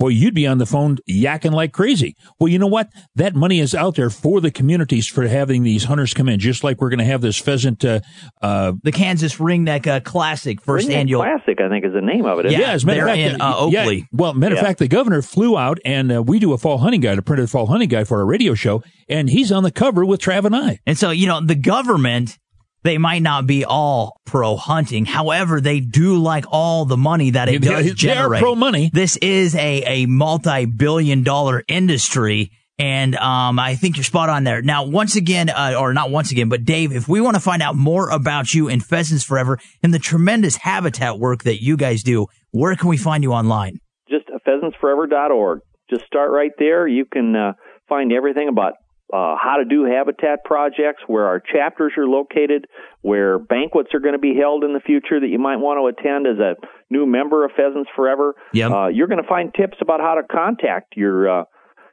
boy, 0.00 0.08
you'd 0.08 0.34
be 0.34 0.46
on 0.48 0.58
the 0.58 0.66
phone 0.66 0.96
yakking 1.08 1.52
like 1.52 1.72
crazy. 1.72 2.16
Well, 2.40 2.48
you 2.48 2.58
know 2.58 2.66
what? 2.66 2.88
That 3.14 3.36
money 3.36 3.60
is 3.60 3.74
out 3.74 3.94
there 3.94 4.10
for 4.10 4.40
the 4.40 4.50
communities 4.50 5.06
for 5.06 5.28
having 5.28 5.62
these 5.62 5.84
hunters 5.84 6.12
come 6.14 6.28
in, 6.28 6.40
just 6.40 6.64
like 6.64 6.80
we're 6.80 6.88
going 6.88 6.98
to 6.98 7.04
have 7.04 7.20
this 7.20 7.38
pheasant. 7.38 7.84
Uh, 7.84 8.00
uh, 8.42 8.72
The 8.82 8.90
Kansas 8.90 9.36
Ringneck 9.36 9.86
uh, 9.86 10.00
Classic, 10.00 10.60
first 10.60 10.88
Ringneck 10.88 10.94
annual. 10.94 11.22
Classic, 11.22 11.60
I 11.60 11.68
think, 11.68 11.84
is 11.84 11.92
the 11.92 12.00
name 12.00 12.24
of 12.24 12.40
it. 12.40 12.46
isn't 12.46 12.58
Yeah, 12.60 12.72
it? 12.72 12.74
as 12.74 12.82
a 12.82 12.86
matter 12.86 13.02
of 13.02 13.08
fact, 13.08 13.18
in, 13.20 13.40
uh, 13.40 13.68
yeah, 13.70 13.82
Oakley. 13.82 14.06
well, 14.10 14.34
matter 14.34 14.54
of 14.54 14.60
Yeah. 14.62 14.66
fact, 14.66 14.78
the 14.80 14.88
governor 14.88 15.22
flew 15.22 15.56
out, 15.58 15.78
and 15.84 16.10
uh, 16.10 16.22
we 16.22 16.38
do 16.40 16.52
a 16.54 16.58
fall 16.58 16.78
hunting 16.78 17.02
guide, 17.02 17.18
a 17.18 17.22
printed 17.22 17.50
fall 17.50 17.66
hunting 17.66 17.88
guide 17.90 18.08
for 18.08 18.18
our 18.18 18.26
radio 18.26 18.54
show, 18.54 18.82
and 19.08 19.28
he's 19.28 19.52
on 19.52 19.62
the 19.62 19.70
cover 19.70 20.04
with 20.04 20.20
Trav 20.20 20.44
and 20.46 20.56
I. 20.56 20.78
And 20.86 20.96
so, 20.96 21.10
you 21.10 21.26
know, 21.26 21.40
the 21.44 21.54
government, 21.54 22.38
they 22.82 22.98
might 22.98 23.22
not 23.22 23.46
be 23.46 23.64
all 23.64 24.20
pro 24.24 24.56
hunting. 24.56 25.04
However, 25.04 25.60
they 25.60 25.80
do 25.80 26.16
like 26.18 26.44
all 26.50 26.84
the 26.84 26.96
money 26.96 27.30
that 27.30 27.48
it 27.48 27.60
They- 27.62 27.68
does 27.68 27.94
they 27.96 28.16
are 28.16 28.28
pro 28.38 28.54
money. 28.54 28.90
This 28.92 29.16
is 29.18 29.54
a, 29.54 29.82
a 30.02 30.06
multi-billion 30.06 31.22
dollar 31.22 31.62
industry. 31.68 32.50
And 32.78 33.14
um, 33.16 33.58
I 33.58 33.74
think 33.74 33.98
you're 33.98 34.04
spot 34.04 34.30
on 34.30 34.44
there. 34.44 34.62
Now, 34.62 34.84
once 34.86 35.14
again, 35.14 35.50
uh, 35.50 35.74
or 35.78 35.92
not 35.92 36.10
once 36.10 36.32
again, 36.32 36.48
but 36.48 36.64
Dave, 36.64 36.92
if 36.92 37.08
we 37.08 37.20
want 37.20 37.34
to 37.34 37.40
find 37.40 37.60
out 37.60 37.76
more 37.76 38.08
about 38.08 38.54
you 38.54 38.70
and 38.70 38.82
Pheasants 38.82 39.22
Forever 39.22 39.58
and 39.82 39.92
the 39.92 39.98
tremendous 39.98 40.56
habitat 40.56 41.18
work 41.18 41.42
that 41.42 41.62
you 41.62 41.76
guys 41.76 42.02
do, 42.02 42.26
where 42.52 42.74
can 42.76 42.88
we 42.88 42.96
find 42.96 43.22
you 43.22 43.32
online? 43.34 43.80
just 44.08 44.24
pheasantsforever.org. 44.46 45.60
Just 45.90 46.04
start 46.06 46.30
right 46.30 46.52
there. 46.58 46.86
You 46.86 47.04
can 47.04 47.36
uh, 47.36 47.52
find 47.88 48.12
everything 48.12 48.48
about 48.48 48.72
uh, 49.12 49.36
how 49.42 49.56
to 49.56 49.64
do 49.64 49.84
habitat 49.84 50.44
projects, 50.44 51.02
where 51.06 51.26
our 51.26 51.40
chapters 51.40 51.92
are 51.96 52.06
located, 52.06 52.66
where 53.02 53.38
banquets 53.38 53.90
are 53.94 54.00
going 54.00 54.14
to 54.14 54.18
be 54.20 54.34
held 54.34 54.64
in 54.64 54.72
the 54.72 54.80
future 54.80 55.18
that 55.20 55.28
you 55.28 55.38
might 55.38 55.56
want 55.56 55.78
to 55.78 55.86
attend 55.86 56.26
as 56.26 56.38
a 56.38 56.54
new 56.90 57.06
member 57.06 57.44
of 57.44 57.52
Pheasants 57.56 57.90
Forever, 57.96 58.34
Yep. 58.52 58.70
uh, 58.70 58.86
you're 58.88 59.08
going 59.08 59.22
to 59.22 59.28
find 59.28 59.52
tips 59.54 59.78
about 59.80 60.00
how 60.00 60.14
to 60.14 60.22
contact 60.22 60.96
your 60.96 61.40
uh, 61.40 61.44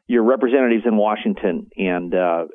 your 0.07 0.23
representatives 0.23 0.83
in 0.85 0.95
Washington 0.95 1.67
and 1.75 2.13
uh, 2.15 2.45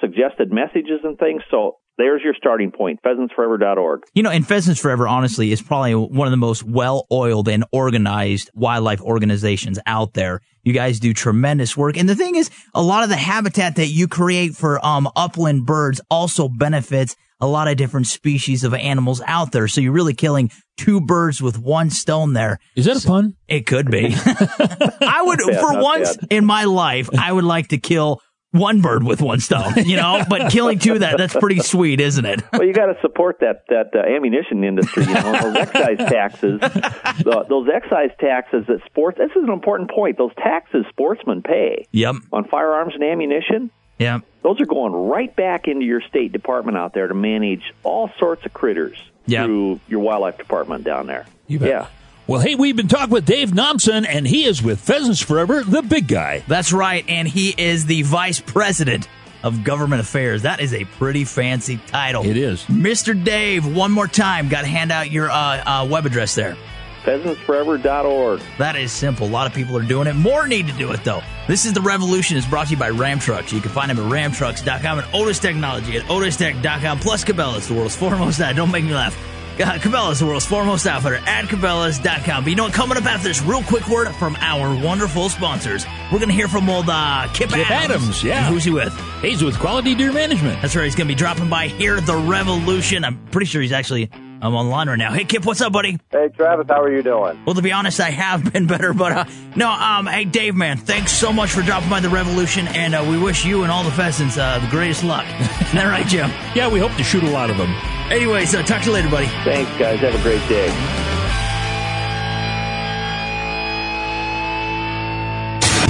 suggested 0.00 0.50
messages 0.50 1.00
and 1.04 1.18
things. 1.18 1.42
So 1.50 1.76
there's 1.98 2.22
your 2.22 2.34
starting 2.34 2.70
point, 2.72 3.00
pheasantsforever.org. 3.04 4.02
You 4.14 4.22
know, 4.22 4.30
and 4.30 4.46
Pheasants 4.46 4.80
Forever, 4.80 5.06
honestly, 5.06 5.52
is 5.52 5.60
probably 5.62 5.94
one 5.94 6.26
of 6.26 6.30
the 6.32 6.36
most 6.38 6.62
well 6.62 7.06
oiled 7.12 7.48
and 7.48 7.64
organized 7.72 8.50
wildlife 8.54 9.00
organizations 9.00 9.78
out 9.86 10.14
there. 10.14 10.40
You 10.62 10.72
guys 10.72 11.00
do 11.00 11.12
tremendous 11.12 11.76
work. 11.76 11.96
And 11.96 12.08
the 12.08 12.16
thing 12.16 12.36
is, 12.36 12.50
a 12.74 12.82
lot 12.82 13.02
of 13.02 13.08
the 13.08 13.16
habitat 13.16 13.76
that 13.76 13.88
you 13.88 14.08
create 14.08 14.54
for 14.54 14.84
um, 14.84 15.08
upland 15.16 15.66
birds 15.66 16.00
also 16.10 16.48
benefits 16.48 17.16
a 17.40 17.46
lot 17.46 17.66
of 17.66 17.76
different 17.76 18.06
species 18.06 18.62
of 18.62 18.72
animals 18.72 19.20
out 19.26 19.50
there. 19.50 19.66
So 19.66 19.80
you're 19.80 19.92
really 19.92 20.14
killing 20.14 20.50
two 20.76 21.00
birds 21.00 21.42
with 21.42 21.58
one 21.58 21.90
stone 21.90 22.34
there. 22.34 22.58
Is 22.76 22.84
that 22.84 23.04
a 23.04 23.06
pun? 23.06 23.34
It 23.48 23.66
could 23.66 23.90
be. 23.90 24.14
I 24.16 25.22
would, 25.26 25.40
Not 25.40 25.50
bad, 25.50 25.60
for 25.60 25.82
once 25.82 26.16
bad. 26.16 26.28
in 26.30 26.44
my 26.44 26.64
life, 26.64 27.10
I 27.18 27.32
would 27.32 27.42
like 27.42 27.68
to 27.68 27.78
kill 27.78 28.20
one 28.52 28.80
bird 28.80 29.02
with 29.02 29.20
one 29.20 29.40
stone, 29.40 29.72
you 29.84 29.96
know, 29.96 30.22
but 30.28 30.50
killing 30.52 30.78
two 30.78 30.98
that, 31.00 31.18
that's 31.18 31.34
pretty 31.34 31.58
sweet, 31.60 32.00
isn't 32.00 32.24
it? 32.24 32.42
well, 32.52 32.64
you 32.64 32.72
got 32.72 32.86
to 32.86 33.00
support 33.00 33.40
that 33.40 33.64
that 33.68 33.90
uh, 33.94 33.98
ammunition 34.00 34.62
industry. 34.62 35.04
You 35.04 35.14
know, 35.14 35.32
those 35.42 35.56
excise 35.56 35.98
taxes, 35.98 36.60
the, 36.60 37.44
those 37.48 37.68
excise 37.74 38.10
taxes 38.20 38.64
that 38.68 38.84
sports. 38.86 39.18
This 39.18 39.30
is 39.30 39.42
an 39.42 39.50
important 39.50 39.90
point. 39.90 40.18
Those 40.18 40.34
taxes 40.36 40.84
sportsmen 40.90 41.42
pay 41.42 41.86
Yep. 41.92 42.16
on 42.32 42.44
firearms 42.44 42.94
and 42.94 43.02
ammunition. 43.02 43.70
Yep. 43.98 44.22
Those 44.42 44.60
are 44.60 44.66
going 44.66 44.92
right 44.92 45.34
back 45.34 45.68
into 45.68 45.84
your 45.86 46.00
state 46.02 46.32
department 46.32 46.76
out 46.76 46.92
there 46.94 47.06
to 47.08 47.14
manage 47.14 47.72
all 47.82 48.10
sorts 48.18 48.44
of 48.46 48.52
critters 48.52 48.98
Yep. 49.26 49.46
through 49.46 49.80
your 49.88 50.00
wildlife 50.00 50.36
department 50.38 50.84
down 50.84 51.06
there. 51.06 51.26
You 51.46 51.58
Yeah. 51.60 51.86
Well, 52.26 52.40
hey, 52.40 52.54
we've 52.54 52.76
been 52.76 52.88
talking 52.88 53.10
with 53.12 53.26
Dave 53.26 53.50
Nomsen, 53.50 54.06
and 54.08 54.26
he 54.26 54.44
is 54.44 54.62
with 54.62 54.80
Pheasants 54.80 55.20
Forever, 55.20 55.64
the 55.64 55.82
big 55.82 56.06
guy. 56.06 56.44
That's 56.46 56.72
right, 56.72 57.04
and 57.08 57.26
he 57.26 57.52
is 57.58 57.84
the 57.86 58.02
vice 58.02 58.40
president 58.40 59.08
of 59.42 59.64
government 59.64 60.00
affairs. 60.00 60.42
That 60.42 60.60
is 60.60 60.72
a 60.72 60.84
pretty 60.84 61.24
fancy 61.24 61.78
title. 61.88 62.24
It 62.24 62.36
is. 62.36 62.62
Mr. 62.66 63.22
Dave, 63.22 63.66
one 63.76 63.90
more 63.90 64.06
time, 64.06 64.48
got 64.48 64.60
to 64.60 64.68
hand 64.68 64.92
out 64.92 65.10
your 65.10 65.30
uh, 65.30 65.34
uh, 65.34 65.86
web 65.90 66.06
address 66.06 66.36
there. 66.36 66.56
Pheasantsforever.org. 67.02 68.40
That 68.58 68.76
is 68.76 68.92
simple. 68.92 69.26
A 69.26 69.28
lot 69.28 69.48
of 69.48 69.52
people 69.52 69.76
are 69.76 69.82
doing 69.82 70.06
it. 70.06 70.14
More 70.14 70.46
need 70.46 70.68
to 70.68 70.72
do 70.74 70.92
it, 70.92 71.02
though. 71.02 71.22
This 71.48 71.64
is 71.66 71.72
The 71.72 71.80
Revolution. 71.80 72.36
is 72.36 72.46
brought 72.46 72.66
to 72.68 72.70
you 72.74 72.76
by 72.76 72.90
Ram 72.90 73.18
Trucks. 73.18 73.52
You 73.52 73.60
can 73.60 73.72
find 73.72 73.90
them 73.90 73.98
at 73.98 74.04
ramtrucks.com 74.12 75.00
and 75.00 75.08
Otis 75.12 75.40
Technology 75.40 75.96
at 75.96 76.04
otistech.com. 76.04 77.00
Plus 77.00 77.24
Cabela's, 77.24 77.66
the 77.66 77.74
world's 77.74 77.96
foremost. 77.96 78.40
Uh, 78.40 78.52
don't 78.52 78.70
make 78.70 78.84
me 78.84 78.94
laugh. 78.94 79.18
Cabela's, 79.58 80.20
the 80.20 80.26
world's 80.26 80.46
foremost 80.46 80.86
outfitter 80.86 81.16
at 81.26 81.44
Cabela's.com. 81.46 82.44
But 82.44 82.50
you 82.50 82.56
know 82.56 82.64
what? 82.64 82.72
Coming 82.72 82.96
up 82.98 83.04
after 83.04 83.28
this, 83.28 83.42
real 83.42 83.62
quick 83.62 83.88
word 83.88 84.10
from 84.16 84.36
our 84.40 84.74
wonderful 84.84 85.28
sponsors. 85.28 85.84
We're 86.10 86.18
going 86.18 86.28
to 86.28 86.34
hear 86.34 86.48
from 86.48 86.68
old 86.68 86.86
uh, 86.88 87.28
Kip, 87.34 87.50
Kip 87.50 87.70
Adams, 87.70 88.22
yeah. 88.22 88.46
And 88.46 88.54
who's 88.54 88.64
he 88.64 88.70
with? 88.70 88.94
He's 89.20 89.42
with 89.42 89.58
Quality 89.58 89.94
Deer 89.94 90.12
Management. 90.12 90.60
That's 90.62 90.74
right. 90.76 90.84
He's 90.84 90.94
going 90.94 91.08
to 91.08 91.14
be 91.14 91.18
dropping 91.18 91.48
by 91.48 91.68
here, 91.68 92.00
The 92.00 92.16
Revolution. 92.16 93.04
I'm 93.04 93.18
pretty 93.26 93.46
sure 93.46 93.62
he's 93.62 93.72
actually 93.72 94.10
I'm 94.42 94.56
online 94.56 94.88
right 94.88 94.98
now. 94.98 95.12
Hey, 95.12 95.24
Kip, 95.24 95.46
what's 95.46 95.60
up, 95.60 95.72
buddy? 95.72 96.00
Hey, 96.10 96.28
Travis, 96.36 96.66
how 96.68 96.82
are 96.82 96.90
you 96.92 97.00
doing? 97.04 97.40
Well, 97.46 97.54
to 97.54 97.62
be 97.62 97.70
honest, 97.70 98.00
I 98.00 98.10
have 98.10 98.52
been 98.52 98.66
better, 98.74 98.92
but 98.92 99.12
uh, 99.12 99.24
no, 99.54 99.70
um, 99.70 100.06
hey, 100.06 100.24
Dave, 100.24 100.56
man, 100.56 100.78
thanks 100.78 101.12
so 101.12 101.32
much 101.32 101.50
for 101.50 101.62
dropping 101.62 101.88
by 101.88 102.00
the 102.00 102.08
Revolution, 102.08 102.66
and 102.66 102.92
uh, 102.92 103.06
we 103.08 103.16
wish 103.16 103.44
you 103.44 103.62
and 103.62 103.70
all 103.70 103.84
the 103.84 103.92
pheasants 103.92 104.36
uh, 104.36 104.58
the 104.58 104.66
greatest 104.68 105.04
luck. 105.04 105.24
Isn't 105.40 105.76
that 105.76 105.86
right, 105.86 106.06
Jim? 106.08 106.28
Yeah, 106.56 106.68
we 106.68 106.80
hope 106.80 106.92
to 106.96 107.04
shoot 107.04 107.22
a 107.22 107.30
lot 107.30 107.50
of 107.50 107.56
them. 107.56 107.72
Anyways, 108.10 108.52
uh, 108.52 108.64
talk 108.64 108.82
to 108.82 108.88
you 108.88 108.94
later, 108.94 109.08
buddy. 109.08 109.26
Thanks, 109.44 109.70
guys. 109.78 110.00
Have 110.00 110.14
a 110.14 110.22
great 110.22 110.46
day. 110.48 110.66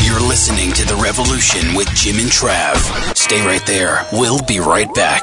You're 0.05 0.21
listening 0.29 0.73
to 0.73 0.85
The 0.85 1.01
Revolution 1.03 1.75
with 1.75 1.88
Jim 1.95 2.17
and 2.19 2.29
Trav. 2.29 2.77
Stay 3.17 3.41
right 3.47 3.65
there. 3.67 4.07
We'll 4.12 4.43
be 4.43 4.61
right 4.61 4.93
back. 4.93 5.23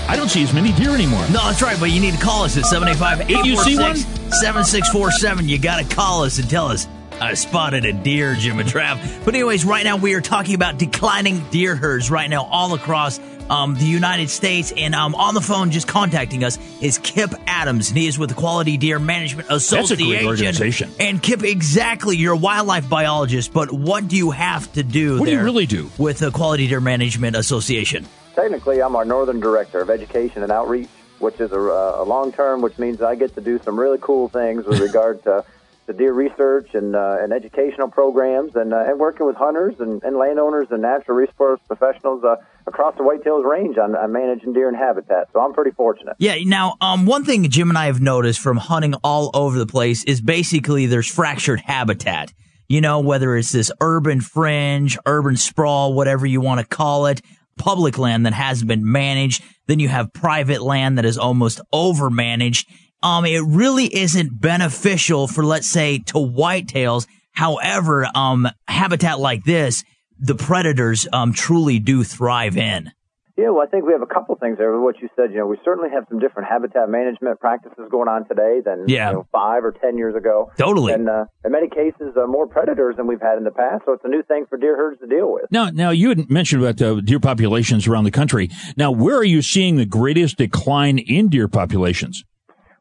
I 0.09 0.17
don't 0.17 0.31
see 0.31 0.43
as 0.43 0.55
many 0.55 0.73
deer 0.73 0.95
anymore. 0.95 1.21
No, 1.27 1.45
that's 1.45 1.61
right, 1.61 1.79
but 1.79 1.91
you 1.91 2.01
need 2.01 2.15
to 2.15 2.21
call 2.21 2.45
us 2.45 2.57
at 2.57 2.65
785 2.65 3.31
If 3.31 3.45
you 3.45 3.59
see 3.59 3.77
one? 3.77 3.97
7647. 3.97 5.47
You 5.47 5.59
got 5.59 5.87
to 5.87 5.95
call 5.95 6.23
us 6.23 6.39
and 6.39 6.49
tell 6.49 6.69
us. 6.69 6.89
I 7.21 7.35
spotted 7.35 7.85
a 7.85 7.93
deer, 7.93 8.37
Jim 8.37 8.59
and 8.59 8.67
Trav. 8.67 9.23
But 9.27 9.35
anyways, 9.35 9.67
right 9.67 9.85
now 9.85 9.99
we 9.99 10.15
are 10.15 10.23
talking 10.23 10.55
about 10.55 10.79
declining 10.79 11.45
deer 11.51 11.77
herds 11.77 12.11
right 12.11 12.31
now 12.31 12.45
all 12.45 12.73
across 12.73 13.21
um, 13.51 13.75
the 13.75 13.85
United 13.85 14.31
States. 14.31 14.73
And 14.77 14.95
um, 14.95 15.15
on 15.15 15.35
the 15.35 15.41
phone, 15.41 15.71
just 15.71 15.89
contacting 15.89 16.45
us, 16.45 16.59
is 16.83 16.99
Kip 16.99 17.33
Adams. 17.47 17.89
And 17.91 17.99
he 17.99 18.07
is 18.07 18.19
with 18.19 18.29
the 18.31 18.35
Quality 18.35 18.77
Deer 18.77 18.99
Management 18.99 19.49
That's 19.49 19.73
a 19.73 19.79
Association. 19.81 20.07
great 20.09 20.25
organization. 20.27 20.91
And 20.99 21.23
Kip, 21.23 21.43
exactly, 21.43 22.17
you're 22.17 22.35
a 22.35 22.37
wildlife 22.37 22.89
biologist, 22.89 23.53
but 23.53 23.73
what 23.73 24.09
do 24.09 24.17
you 24.17 24.31
have 24.31 24.73
to 24.75 24.83
do 24.83 25.19
What 25.19 25.27
do 25.27 25.33
you 25.33 25.43
really 25.43 25.67
do? 25.67 25.91
with 25.99 26.19
the 26.19 26.31
Quality 26.31 26.67
Deer 26.69 26.81
Management 26.81 27.37
Association? 27.37 28.07
Technically, 28.35 28.83
I'm 28.83 28.97
our 28.97 29.05
Northern 29.05 29.41
Director 29.41 29.81
of 29.81 29.91
Education 29.91 30.43
and 30.43 30.51
Outreach, 30.51 30.89
which 31.21 31.41
is 31.41 31.53
a, 31.53 31.59
a 31.59 32.05
long 32.05 32.33
term, 32.33 32.63
which 32.63 32.79
means 32.79 33.01
I 33.01 33.15
get 33.15 33.35
to 33.37 33.41
do 33.41 33.61
some 33.63 33.79
really 33.79 33.99
cool 34.01 34.29
things 34.29 34.67
with 34.67 34.81
regard 34.81 35.23
to 35.25 35.45
the 35.87 35.93
deer 35.93 36.13
research 36.13 36.75
and, 36.75 36.97
uh, 36.97 37.19
and 37.21 37.33
educational 37.33 37.89
programs 37.89 38.57
and, 38.57 38.73
uh, 38.73 38.85
and 38.87 38.99
working 38.99 39.27
with 39.27 39.37
hunters 39.37 39.75
and, 39.79 40.03
and 40.03 40.17
landowners 40.17 40.69
and 40.71 40.83
natural 40.83 41.17
resource 41.17 41.61
professionals 41.67 42.25
uh, 42.25 42.37
across 42.67 42.97
the 42.97 43.03
Whitetails 43.03 43.45
Range 43.45 43.77
on, 43.79 43.95
on 43.95 44.13
managing 44.13 44.53
deer 44.53 44.69
and 44.69 44.77
habitat. 44.77 45.29
So 45.33 45.41
I'm 45.41 45.53
pretty 45.53 45.73
fortunate. 45.73 46.17
Yeah. 46.19 46.37
Now, 46.45 46.77
um, 46.81 47.07
one 47.07 47.25
thing 47.25 47.49
Jim 47.51 47.69
and 47.69 47.79
I 47.79 47.87
have 47.87 48.01
noticed 48.01 48.41
from 48.41 48.57
hunting 48.57 48.95
all 49.05 49.31
over 49.35 49.59
the 49.59 49.67
place 49.67 50.05
is 50.05 50.21
basically 50.21 50.87
there's 50.87 51.11
fractured 51.11 51.61
habitat. 51.61 52.33
You 52.67 52.81
know, 52.81 53.01
whether 53.01 53.37
it's 53.37 53.53
this 53.53 53.71
urban 53.81 54.23
fringe, 54.23 54.97
urban 55.05 55.37
sprawl, 55.37 55.93
whatever 55.93 56.25
you 56.25 56.41
want 56.41 56.61
to 56.61 56.67
call 56.67 57.07
it, 57.07 57.21
public 57.59 57.99
land 57.99 58.25
that 58.27 58.33
hasn't 58.33 58.69
been 58.69 58.91
managed. 58.91 59.45
Then 59.67 59.79
you 59.81 59.89
have 59.89 60.13
private 60.13 60.63
land 60.63 60.99
that 60.99 61.05
is 61.05 61.19
almost 61.19 61.61
overmanaged. 61.73 62.67
Um, 63.05 63.27
it 63.27 63.43
really 63.47 63.95
isn't 63.95 64.41
beneficial 64.41 65.29
for, 65.29 65.45
let's 65.45 65.69
say, 65.71 65.99
to 65.99 66.15
whitetails. 66.15 67.07
However, 67.33 68.09
um, 68.15 68.49
habitat 68.67 69.21
like 69.21 69.45
this, 69.45 69.85
the 70.19 70.35
predators, 70.35 71.07
um, 71.13 71.33
truly 71.35 71.79
do 71.79 72.03
thrive 72.03 72.57
in. 72.57 72.91
Yeah, 73.37 73.51
well, 73.51 73.63
I 73.63 73.67
think 73.67 73.85
we 73.85 73.93
have 73.93 74.01
a 74.01 74.07
couple 74.07 74.37
things 74.37 74.59
there. 74.59 74.79
What 74.81 75.01
you 75.03 75.09
said, 75.17 75.33
you 75.33 75.39
know, 75.39 75.47
we 75.49 75.59
certainly 75.65 75.91
have 75.91 76.05
some 76.09 76.21
different 76.21 76.49
habitat 76.49 76.89
management 76.89 77.41
practices 77.41 77.89
going 77.91 78.09
on 78.09 78.29
today 78.29 78.61
than 78.65 78.85
Yeah. 78.87 79.09
you 79.11 79.17
know, 79.17 79.27
five 79.33 79.65
or 79.65 79.73
ten 79.73 79.99
years 79.99 80.15
ago. 80.15 80.53
Totally. 80.57 80.93
And 80.93 81.09
uh, 81.09 81.25
in 81.45 81.51
many 81.51 81.69
cases, 81.69 82.17
uh, 82.17 82.29
more 82.29 82.47
predators 82.47 82.97
than 82.97 83.09
we've 83.09 83.21
had 83.21 83.37
in 83.37 83.43
the 83.43 83.51
past. 83.51 83.83
So 83.87 83.93
it's 83.93 84.05
a 84.05 84.09
new 84.09 84.23
thing 84.23 84.47
for 84.49 84.57
deer 84.57 84.77
herds 84.77 85.01
to 85.01 85.09
deal 85.09 85.33
with. 85.33 85.47
Now, 85.51 85.69
now 85.71 85.91
you 85.91 86.11
had 86.11 86.31
mentioned 86.31 86.63
about 86.65 86.81
uh, 86.81 87.01
deer 87.01 87.19
populations 87.19 87.89
around 87.89 88.05
the 88.05 88.13
country. 88.13 88.51
Now, 88.77 88.93
where 88.93 89.17
are 89.17 89.25
you 89.25 89.43
seeing 89.43 89.77
the 89.77 89.85
greatest 89.85 90.39
decline 90.39 90.99
in 90.99 91.29
deer 91.29 91.49
populations? 91.49 92.23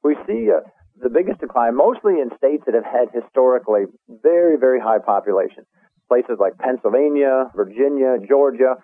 We 0.03 0.15
see 0.27 0.49
uh, 0.51 0.61
the 1.01 1.09
biggest 1.09 1.39
decline 1.39 1.75
mostly 1.75 2.19
in 2.19 2.29
states 2.37 2.63
that 2.65 2.75
have 2.75 2.85
had 2.85 3.09
historically 3.13 3.85
very, 4.07 4.57
very 4.57 4.79
high 4.79 4.99
populations. 4.99 5.65
Places 6.07 6.37
like 6.39 6.57
Pennsylvania, 6.57 7.49
Virginia, 7.55 8.17
Georgia, 8.27 8.75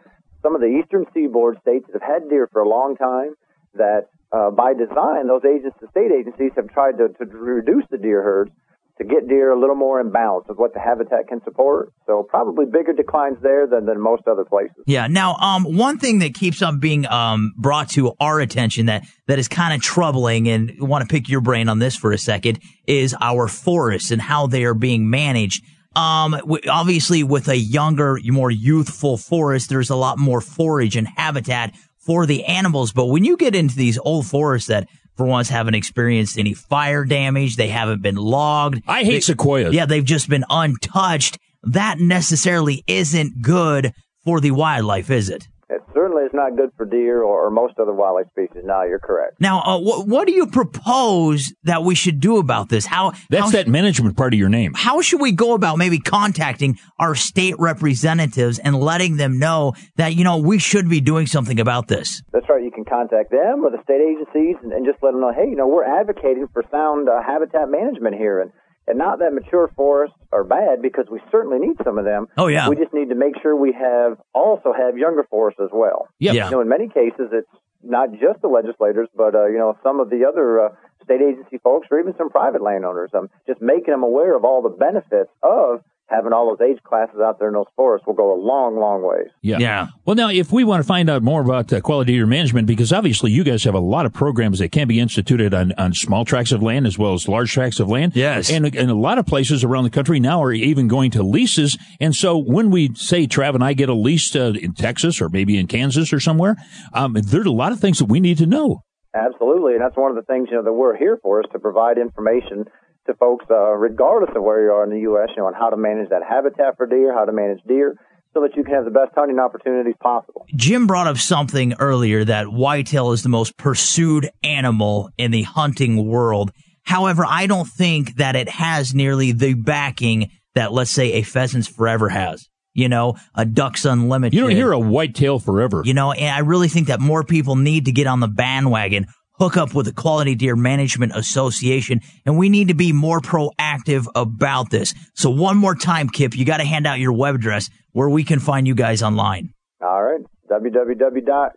some 0.41 0.55
of 0.55 0.61
the 0.61 0.67
eastern 0.67 1.05
seaboard 1.13 1.59
states 1.61 1.85
that 1.87 2.01
have 2.01 2.21
had 2.21 2.29
deer 2.29 2.47
for 2.51 2.61
a 2.61 2.67
long 2.69 2.95
time 2.95 3.35
that 3.75 4.07
uh, 4.31 4.49
by 4.51 4.73
design, 4.73 5.27
those 5.27 5.43
agents, 5.43 5.77
the 5.81 5.87
state 5.89 6.11
agencies 6.11 6.51
have 6.55 6.69
tried 6.69 6.97
to, 6.97 7.09
to 7.09 7.25
reduce 7.25 7.83
the 7.91 7.97
deer 7.97 8.23
herds 8.23 8.51
to 8.99 9.05
get 9.05 9.29
deer 9.29 9.51
a 9.51 9.59
little 9.59 9.75
more 9.75 10.01
in 10.01 10.11
balance 10.11 10.45
with 10.49 10.57
what 10.57 10.73
the 10.73 10.79
habitat 10.79 11.27
can 11.29 11.41
support. 11.43 11.93
So 12.05 12.21
probably 12.21 12.65
bigger 12.65 12.91
declines 12.91 13.37
there 13.41 13.65
than, 13.65 13.85
than 13.85 13.99
most 13.99 14.27
other 14.27 14.43
places. 14.43 14.83
Yeah. 14.85 15.07
Now, 15.07 15.35
um, 15.35 15.63
one 15.63 15.99
thing 15.99 16.19
that 16.19 16.33
keeps 16.33 16.61
on 16.61 16.79
being 16.79 17.07
um, 17.07 17.53
brought 17.57 17.89
to 17.91 18.13
our 18.19 18.41
attention 18.41 18.87
that 18.87 19.03
that 19.27 19.39
is 19.39 19.47
kind 19.47 19.73
of 19.73 19.81
troubling, 19.81 20.49
and 20.49 20.79
want 20.79 21.07
to 21.07 21.11
pick 21.11 21.29
your 21.29 21.41
brain 21.41 21.69
on 21.69 21.79
this 21.79 21.95
for 21.95 22.11
a 22.11 22.17
second, 22.17 22.59
is 22.87 23.15
our 23.21 23.47
forests 23.47 24.11
and 24.11 24.21
how 24.21 24.47
they 24.47 24.65
are 24.65 24.73
being 24.73 25.09
managed. 25.09 25.63
Um, 25.95 26.35
obviously, 26.69 27.23
with 27.23 27.47
a 27.47 27.57
younger, 27.57 28.19
more 28.25 28.51
youthful 28.51 29.17
forest, 29.17 29.69
there's 29.69 29.89
a 29.89 29.95
lot 29.95 30.17
more 30.17 30.41
forage 30.41 30.95
and 30.95 31.07
habitat 31.07 31.73
for 31.97 32.25
the 32.25 32.45
animals. 32.45 32.91
But 32.91 33.05
when 33.05 33.23
you 33.23 33.37
get 33.37 33.55
into 33.55 33.75
these 33.75 33.97
old 33.97 34.25
forests 34.27 34.67
that, 34.67 34.87
for 35.19 35.25
once, 35.25 35.49
haven't 35.49 35.75
experienced 35.75 36.37
any 36.39 36.53
fire 36.53 37.03
damage, 37.03 37.57
they 37.57 37.67
haven't 37.67 38.01
been 38.01 38.15
logged. 38.15 38.81
I 38.87 39.03
hate 39.03 39.15
They- 39.15 39.19
sequoias. 39.19 39.73
Yeah, 39.75 39.85
they've 39.85 40.03
just 40.05 40.29
been 40.29 40.45
untouched. 40.49 41.37
That 41.61 41.99
necessarily 41.99 42.85
isn't 42.87 43.41
good 43.41 43.91
for 44.23 44.39
the 44.39 44.51
wildlife, 44.51 45.09
is 45.11 45.29
it? 45.29 45.45
It 45.71 45.81
certainly 45.93 46.23
is 46.23 46.31
not 46.33 46.55
good 46.57 46.71
for 46.75 46.85
deer 46.85 47.21
or, 47.21 47.45
or 47.45 47.51
most 47.51 47.75
other 47.79 47.93
wildlife 47.93 48.25
species. 48.31 48.63
No, 48.65 48.81
you're 48.83 48.97
correct. 48.99 49.39
Now, 49.39 49.61
uh, 49.61 49.77
wh- 49.79 50.07
what 50.07 50.25
do 50.25 50.33
you 50.33 50.47
propose 50.47 51.53
that 51.63 51.83
we 51.83 51.93
should 51.93 52.19
do 52.19 52.37
about 52.37 52.69
this? 52.69 52.87
How 52.87 53.11
That's 53.29 53.45
how, 53.45 53.49
that 53.51 53.67
management 53.67 54.17
part 54.17 54.33
of 54.33 54.39
your 54.39 54.49
name. 54.49 54.73
how 54.75 55.01
should 55.01 55.21
we 55.21 55.31
go 55.31 55.53
about 55.53 55.77
maybe 55.77 55.99
contacting 55.99 56.79
our 56.99 57.13
state 57.13 57.53
representatives 57.59 58.59
and 58.59 58.79
letting 58.79 59.17
them 59.17 59.39
know 59.39 59.73
that 59.97 60.15
you 60.15 60.23
know 60.23 60.37
we 60.37 60.59
should 60.59 60.89
be 60.89 61.01
doing 61.01 61.27
something 61.27 61.59
about 61.59 61.87
this? 61.87 62.21
That's 62.33 62.47
right. 62.49 62.63
You 62.63 62.71
can 62.71 62.85
contact 62.85 63.31
them 63.31 63.63
or 63.63 63.69
the 63.71 63.81
state 63.83 64.01
agencies 64.01 64.55
and, 64.63 64.71
and 64.73 64.85
just 64.85 64.97
let 65.03 65.11
them 65.11 65.21
know, 65.21 65.31
hey, 65.33 65.49
you 65.49 65.55
know, 65.55 65.67
we're 65.67 65.85
advocating 65.85 66.47
for 66.51 66.63
sound 66.71 67.09
uh, 67.09 67.21
habitat 67.21 67.69
management 67.69 68.15
here, 68.15 68.41
and 68.41 68.51
and 68.89 68.97
not 68.97 69.19
that 69.19 69.33
mature 69.33 69.71
forests 69.75 70.17
are 70.31 70.43
bad 70.43 70.81
because 70.81 71.05
we 71.11 71.21
certainly 71.31 71.59
need 71.59 71.77
some 71.83 71.97
of 71.99 72.05
them. 72.05 72.25
Oh, 72.37 72.47
yeah. 72.47 72.67
We 72.67 72.75
just 72.75 72.93
need 72.93 73.09
to 73.09 73.15
make 73.15 73.39
sure 73.41 73.55
we 73.55 73.71
have 73.73 74.17
also 74.33 74.73
have 74.73 74.97
younger 74.97 75.23
forests 75.29 75.61
as 75.63 75.69
well. 75.71 76.07
Yep. 76.17 76.33
Yeah. 76.33 76.45
You 76.45 76.51
know, 76.51 76.61
in 76.61 76.67
many 76.67 76.89
cases, 76.89 77.29
it's 77.31 77.47
not 77.83 78.11
just 78.11 78.41
the 78.41 78.47
legislators, 78.47 79.07
but 79.15 79.35
uh, 79.35 79.45
you 79.45 79.59
know, 79.59 79.77
some 79.83 79.99
of 79.99 80.09
the 80.09 80.25
other 80.25 80.59
uh, 80.59 80.69
state 81.03 81.21
agency 81.21 81.59
folks 81.63 81.87
or 81.91 81.99
even 81.99 82.15
some 82.17 82.29
private 82.29 82.61
landowners. 82.61 83.11
Um, 83.13 83.29
just 83.47 83.61
making 83.61 83.91
them 83.93 84.03
aware 84.03 84.35
of 84.35 84.43
all 84.43 84.61
the 84.61 84.69
benefits 84.69 85.29
of 85.43 85.81
having 86.09 86.33
all 86.33 86.49
those 86.49 86.67
age 86.67 86.81
classes 86.83 87.19
out 87.23 87.37
there 87.39 87.49
in 87.49 87.53
those 87.53 87.67
forests 87.75 88.05
will 88.07 88.15
go 88.15 88.33
a 88.33 88.39
long, 88.39 88.77
long 88.79 89.03
ways. 89.03 89.29
Yeah. 89.41 89.59
Yeah. 89.59 89.87
Well, 90.05 90.15
now, 90.15 90.29
if 90.29 90.51
we 90.51 90.63
want 90.63 90.81
to 90.81 90.87
find 90.87 91.09
out 91.09 91.21
more 91.21 91.41
about 91.41 91.71
uh, 91.71 91.81
quality 91.81 92.13
deer 92.13 92.25
management, 92.25 92.67
because 92.67 92.91
obviously 92.91 93.31
you 93.31 93.43
guys 93.43 93.63
have 93.63 93.75
a 93.75 93.79
lot 93.79 94.05
of 94.05 94.13
programs 94.13 94.59
that 94.59 94.71
can 94.71 94.87
be 94.87 94.99
instituted 94.99 95.53
on, 95.53 95.73
on 95.77 95.93
small 95.93 96.25
tracts 96.25 96.51
of 96.51 96.63
land 96.63 96.87
as 96.87 96.97
well 96.97 97.13
as 97.13 97.27
large 97.27 97.51
tracts 97.51 97.79
of 97.79 97.89
land. 97.89 98.15
Yes. 98.15 98.49
And, 98.49 98.65
and 98.75 98.89
a 98.89 98.95
lot 98.95 99.19
of 99.19 99.25
places 99.25 99.63
around 99.63 99.83
the 99.83 99.89
country 99.89 100.19
now 100.19 100.41
are 100.41 100.51
even 100.51 100.87
going 100.87 101.11
to 101.11 101.23
leases. 101.23 101.77
And 101.99 102.15
so 102.15 102.37
when 102.37 102.71
we 102.71 102.93
say, 102.95 103.27
Trav 103.27 103.53
and 103.53 103.63
I 103.63 103.73
get 103.73 103.89
a 103.89 103.93
lease 103.93 104.35
uh, 104.35 104.53
in 104.59 104.73
Texas 104.73 105.21
or 105.21 105.29
maybe 105.29 105.57
in 105.57 105.67
Kansas 105.67 106.11
or 106.11 106.19
somewhere, 106.19 106.55
um, 106.93 107.13
there's 107.13 107.45
a 107.45 107.51
lot 107.51 107.71
of 107.71 107.79
things 107.79 107.99
that 107.99 108.05
we 108.05 108.19
need 108.19 108.39
to 108.39 108.45
know. 108.45 108.81
Absolutely, 109.13 109.73
and 109.73 109.81
that's 109.81 109.97
one 109.97 110.11
of 110.11 110.15
the 110.15 110.21
things 110.21 110.49
you 110.51 110.57
know 110.57 110.63
that 110.63 110.71
we're 110.71 110.95
here 110.95 111.17
for 111.23 111.41
is 111.41 111.47
to 111.51 111.57
provide 111.57 111.97
information 111.97 112.65
to 113.07 113.13
folks, 113.15 113.45
uh, 113.49 113.71
regardless 113.73 114.31
of 114.35 114.43
where 114.43 114.63
you 114.63 114.71
are 114.71 114.83
in 114.83 114.89
the 114.89 115.01
U.S. 115.01 115.29
You 115.35 115.43
know, 115.43 115.47
on 115.47 115.53
how 115.53 115.69
to 115.69 115.77
manage 115.77 116.09
that 116.09 116.21
habitat 116.27 116.77
for 116.77 116.85
deer, 116.85 117.13
how 117.13 117.25
to 117.25 117.31
manage 117.31 117.59
deer, 117.67 117.95
so 118.33 118.41
that 118.41 118.55
you 118.55 118.63
can 118.63 118.73
have 118.73 118.85
the 118.85 118.91
best 118.91 119.11
hunting 119.15 119.39
opportunities 119.39 119.95
possible. 120.01 120.45
Jim 120.55 120.87
brought 120.87 121.07
up 121.07 121.17
something 121.17 121.73
earlier 121.79 122.23
that 122.23 122.47
whitetail 122.47 123.11
is 123.11 123.23
the 123.23 123.29
most 123.29 123.57
pursued 123.57 124.29
animal 124.43 125.09
in 125.17 125.31
the 125.31 125.43
hunting 125.43 126.07
world. 126.07 126.51
However, 126.83 127.25
I 127.27 127.47
don't 127.47 127.67
think 127.67 128.15
that 128.15 128.35
it 128.35 128.49
has 128.49 128.93
nearly 128.93 129.31
the 129.31 129.53
backing 129.53 130.31
that, 130.55 130.71
let's 130.71 130.91
say, 130.91 131.13
a 131.13 131.21
Pheasants 131.21 131.67
Forever 131.67 132.09
has. 132.09 132.47
You 132.73 132.87
know, 132.87 133.15
a 133.35 133.45
Ducks 133.45 133.83
Unlimited. 133.83 134.33
You 134.33 134.41
don't 134.41 134.51
hear 134.51 134.71
a 134.71 134.79
whitetail 134.79 135.39
forever. 135.39 135.81
You 135.83 135.93
know, 135.93 136.11
and 136.11 136.33
I 136.33 136.39
really 136.39 136.67
think 136.67 136.87
that 136.87 137.01
more 137.01 137.23
people 137.23 137.55
need 137.55 137.85
to 137.85 137.91
get 137.91 138.07
on 138.07 138.19
the 138.19 138.27
bandwagon, 138.27 139.07
hook 139.39 139.57
up 139.57 139.73
with 139.73 139.85
the 139.85 139.93
Quality 139.93 140.35
Deer 140.35 140.55
Management 140.55 141.13
Association, 141.15 142.01
and 142.25 142.37
we 142.37 142.49
need 142.49 142.67
to 142.67 142.73
be 142.73 142.91
more 142.91 143.21
proactive 143.21 144.05
about 144.13 144.69
this. 144.69 144.93
So 145.15 145.29
one 145.29 145.57
more 145.57 145.75
time, 145.75 146.09
Kip, 146.09 146.37
you 146.37 146.45
got 146.45 146.57
to 146.57 146.65
hand 146.65 146.85
out 146.85 146.99
your 146.99 147.13
web 147.13 147.35
address 147.35 147.69
where 147.93 148.09
we 148.09 148.23
can 148.23 148.39
find 148.39 148.67
you 148.67 148.75
guys 148.75 149.01
online. 149.01 149.53
All 149.81 150.03
right, 150.03 150.21
www.qdma.com. 150.49 151.53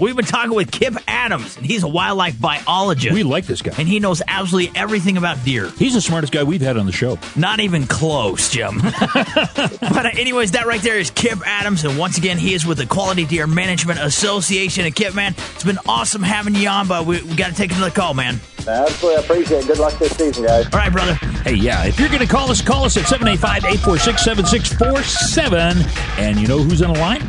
We've 0.00 0.16
been 0.16 0.24
talking 0.24 0.54
with 0.54 0.70
Kip 0.70 0.94
Adams, 1.06 1.56
and 1.56 1.66
he's 1.66 1.82
a 1.82 1.88
wildlife 1.88 2.40
biologist. 2.40 3.12
We 3.14 3.22
like 3.22 3.46
this 3.46 3.62
guy. 3.62 3.74
And 3.78 3.86
he 3.86 4.00
knows 4.00 4.22
absolutely 4.26 4.72
everything 4.78 5.16
about 5.16 5.44
deer. 5.44 5.70
He's 5.78 5.94
the 5.94 6.00
smartest 6.00 6.32
guy 6.32 6.42
we've 6.42 6.60
had 6.60 6.76
on 6.76 6.86
the 6.86 6.92
show. 6.92 7.18
Not 7.36 7.60
even 7.60 7.86
close, 7.86 8.50
Jim. 8.50 8.78
but 8.82 10.06
uh, 10.06 10.10
anyways, 10.14 10.52
that 10.52 10.66
right 10.66 10.80
there 10.80 10.98
is 10.98 11.10
Kip 11.10 11.38
Adams, 11.46 11.84
and 11.84 11.98
once 11.98 12.18
again, 12.18 12.38
he 12.38 12.54
is 12.54 12.64
with 12.66 12.78
the 12.78 12.86
Quality 12.86 13.26
Deer 13.26 13.46
Management 13.46 14.00
Association. 14.00 14.86
And 14.86 14.94
Kip, 14.94 15.14
man, 15.14 15.34
it's 15.54 15.64
been 15.64 15.78
awesome 15.86 16.22
having 16.22 16.54
you 16.54 16.68
on, 16.68 16.88
but 16.88 17.04
we, 17.06 17.22
we 17.22 17.36
got 17.36 17.50
to 17.50 17.54
take 17.54 17.70
another 17.72 17.90
call, 17.90 18.14
man. 18.14 18.40
Absolutely, 18.68 19.16
I 19.16 19.24
appreciate 19.24 19.64
it. 19.64 19.66
Good 19.66 19.78
luck 19.78 19.98
this 19.98 20.16
season, 20.16 20.44
guys. 20.44 20.64
All 20.66 20.78
right, 20.80 20.92
brother. 20.92 21.14
Hey, 21.44 21.54
yeah, 21.54 21.84
if 21.86 22.00
you're 22.00 22.08
going 22.08 22.20
to 22.20 22.26
call 22.26 22.50
us, 22.50 22.60
call 22.60 22.84
us 22.84 22.96
at 22.96 23.06
785 23.06 23.64
846 23.64 24.24
7647. 24.24 25.84
And 26.18 26.40
you 26.40 26.48
know 26.48 26.58
who's 26.58 26.82
on 26.82 26.94
the 26.94 27.00
line? 27.00 27.22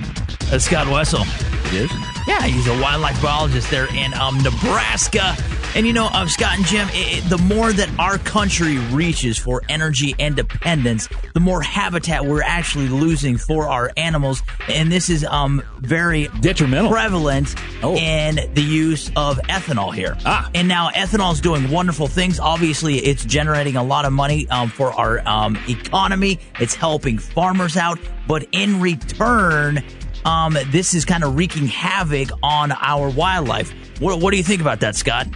That's 0.49 0.65
Scott 0.65 0.87
Wessel. 0.87 1.21
It 1.67 1.73
is. 1.73 1.91
Yeah, 2.27 2.41
he's 2.43 2.67
a 2.67 2.81
wildlife 2.81 3.21
biologist 3.21 3.69
there 3.69 3.87
in 3.95 4.13
um, 4.15 4.41
Nebraska. 4.41 5.35
And 5.77 5.85
you 5.85 5.93
know, 5.93 6.07
um, 6.07 6.27
Scott 6.27 6.55
and 6.57 6.65
Jim, 6.65 6.87
it, 6.89 7.19
it- 7.23 7.29
the 7.29 7.37
more 7.37 7.71
that 7.71 7.87
our 7.99 8.17
country 8.17 8.79
reaches 8.89 9.37
for 9.37 9.61
energy 9.69 10.15
independence, 10.17 11.07
the 11.35 11.39
more 11.39 11.61
habitat 11.61 12.25
we're 12.25 12.41
actually 12.41 12.87
losing 12.87 13.37
for 13.37 13.67
our 13.67 13.91
animals. 13.95 14.41
And 14.69 14.91
this 14.91 15.07
is 15.07 15.23
um, 15.23 15.61
very 15.77 16.29
detrimental, 16.41 16.89
prevalent 16.89 17.53
in 17.83 18.51
the 18.55 18.61
use 18.63 19.09
of 19.15 19.37
ethanol 19.43 19.93
here. 19.93 20.17
Ah. 20.25 20.49
And 20.55 20.67
now 20.67 20.89
ethanol 20.89 21.31
is 21.33 21.41
doing 21.41 21.69
wonderful 21.69 22.07
things. 22.07 22.39
Obviously, 22.39 22.95
it's 22.97 23.23
generating 23.23 23.75
a 23.75 23.83
lot 23.83 24.05
of 24.05 24.11
money 24.13 24.49
um, 24.49 24.69
for 24.69 24.91
our 24.93 25.19
um, 25.27 25.59
economy. 25.69 26.39
It's 26.59 26.73
helping 26.73 27.19
farmers 27.19 27.77
out, 27.77 27.99
but 28.27 28.47
in 28.51 28.81
return, 28.81 29.83
um, 30.25 30.57
this 30.71 30.95
is 30.95 31.05
kind 31.05 31.23
of 31.23 31.35
wreaking 31.35 31.67
havoc 31.67 32.29
on 32.41 32.71
our 32.71 33.11
wildlife. 33.11 33.71
What, 33.99 34.19
what 34.21 34.31
do 34.31 34.37
you 34.37 34.43
think 34.43 34.61
about 34.61 34.79
that, 34.79 34.95
Scott? 34.95 35.27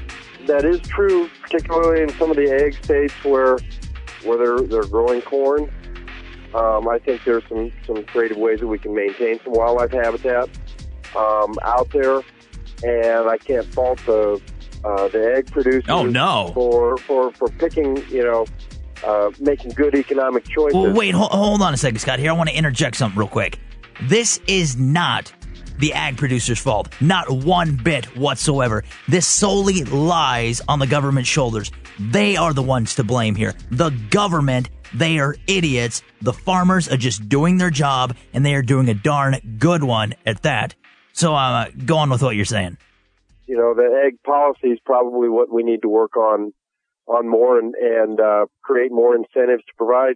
That 0.52 0.66
is 0.66 0.82
true, 0.82 1.30
particularly 1.42 2.02
in 2.02 2.10
some 2.20 2.30
of 2.30 2.36
the 2.36 2.52
ag 2.54 2.74
states 2.84 3.14
where 3.24 3.58
where 4.26 4.38
they're 4.38 4.68
they're 4.68 4.84
growing 4.84 5.22
corn. 5.22 5.72
Um, 6.54 6.90
I 6.90 7.00
think 7.00 7.24
there's 7.24 7.44
some 7.48 7.72
some 7.88 8.04
creative 8.04 8.36
ways 8.36 8.60
that 8.60 8.68
we 8.68 8.78
can 8.78 8.94
maintain 8.94 9.40
some 9.46 9.54
wildlife 9.54 9.92
habitat 9.92 10.50
um, 11.16 11.58
out 11.64 11.90
there, 11.92 12.22
and 12.84 13.30
I 13.30 13.38
can't 13.38 13.66
fault 13.66 14.02
the 14.06 14.42
uh, 14.84 15.08
the 15.08 15.36
ag 15.38 15.50
producers. 15.52 15.86
Oh, 15.88 16.06
no. 16.06 16.52
For 16.54 16.98
for 16.98 17.32
for 17.32 17.48
picking, 17.52 18.06
you 18.10 18.24
know, 18.24 18.46
uh, 19.06 19.32
making 19.40 19.72
good 19.72 19.96
economic 19.96 20.44
choices. 20.44 20.76
Well, 20.76 20.94
wait, 20.94 21.14
hold, 21.14 21.32
hold 21.32 21.62
on 21.62 21.74
a 21.74 21.78
second, 21.78 22.00
Scott. 22.00 22.20
Here, 22.20 22.30
I 22.30 22.34
want 22.34 22.50
to 22.50 22.56
interject 22.58 22.98
something 22.98 23.18
real 23.18 23.30
quick. 23.30 23.58
This 24.02 24.42
is 24.48 24.76
not 24.76 25.32
the 25.82 25.94
ag 25.94 26.16
producer's 26.18 26.60
fault. 26.60 26.88
Not 27.02 27.30
one 27.30 27.76
bit 27.76 28.06
whatsoever. 28.16 28.84
This 29.08 29.28
solely 29.28 29.84
lies 29.84 30.62
on 30.68 30.80
the 30.80 30.88
government's 30.88 31.30
shoulders. 31.30 31.72
They 32.00 32.38
are 32.38 32.54
the 32.54 32.64
ones 32.64 32.96
to 32.96 33.04
blame 33.04 33.36
here. 33.36 33.54
The 33.70 33.90
government, 34.10 34.70
they 34.94 35.20
are 35.20 35.36
idiots. 35.48 36.02
The 36.22 36.34
farmers 36.34 36.88
are 36.88 36.98
just 36.98 37.28
doing 37.28 37.58
their 37.58 37.70
job, 37.70 38.16
and 38.34 38.46
they 38.46 38.56
are 38.56 38.62
doing 38.62 38.88
a 38.90 38.94
darn 38.94 39.36
good 39.60 39.84
one 39.84 40.14
at 40.26 40.44
that. 40.44 40.76
So, 41.14 41.36
uh, 41.36 41.70
go 41.86 41.98
on 41.98 42.10
with 42.10 42.24
what 42.24 42.36
you're 42.38 42.46
saying. 42.46 42.78
you 43.48 43.58
know, 43.58 43.74
the 43.74 44.06
ag 44.08 44.24
policy 44.24 44.70
is 44.70 44.80
probably 44.86 45.28
what 45.28 45.52
we 45.52 45.64
need 45.64 45.82
to 45.82 45.90
work 45.90 46.16
on 46.16 46.54
on 47.08 47.28
more 47.28 47.60
and 47.60 47.76
and 47.76 48.20
uh, 48.20 48.46
create 48.62 48.92
more 48.92 49.16
incentives 49.16 49.64
to 49.66 49.74
provide 49.76 50.16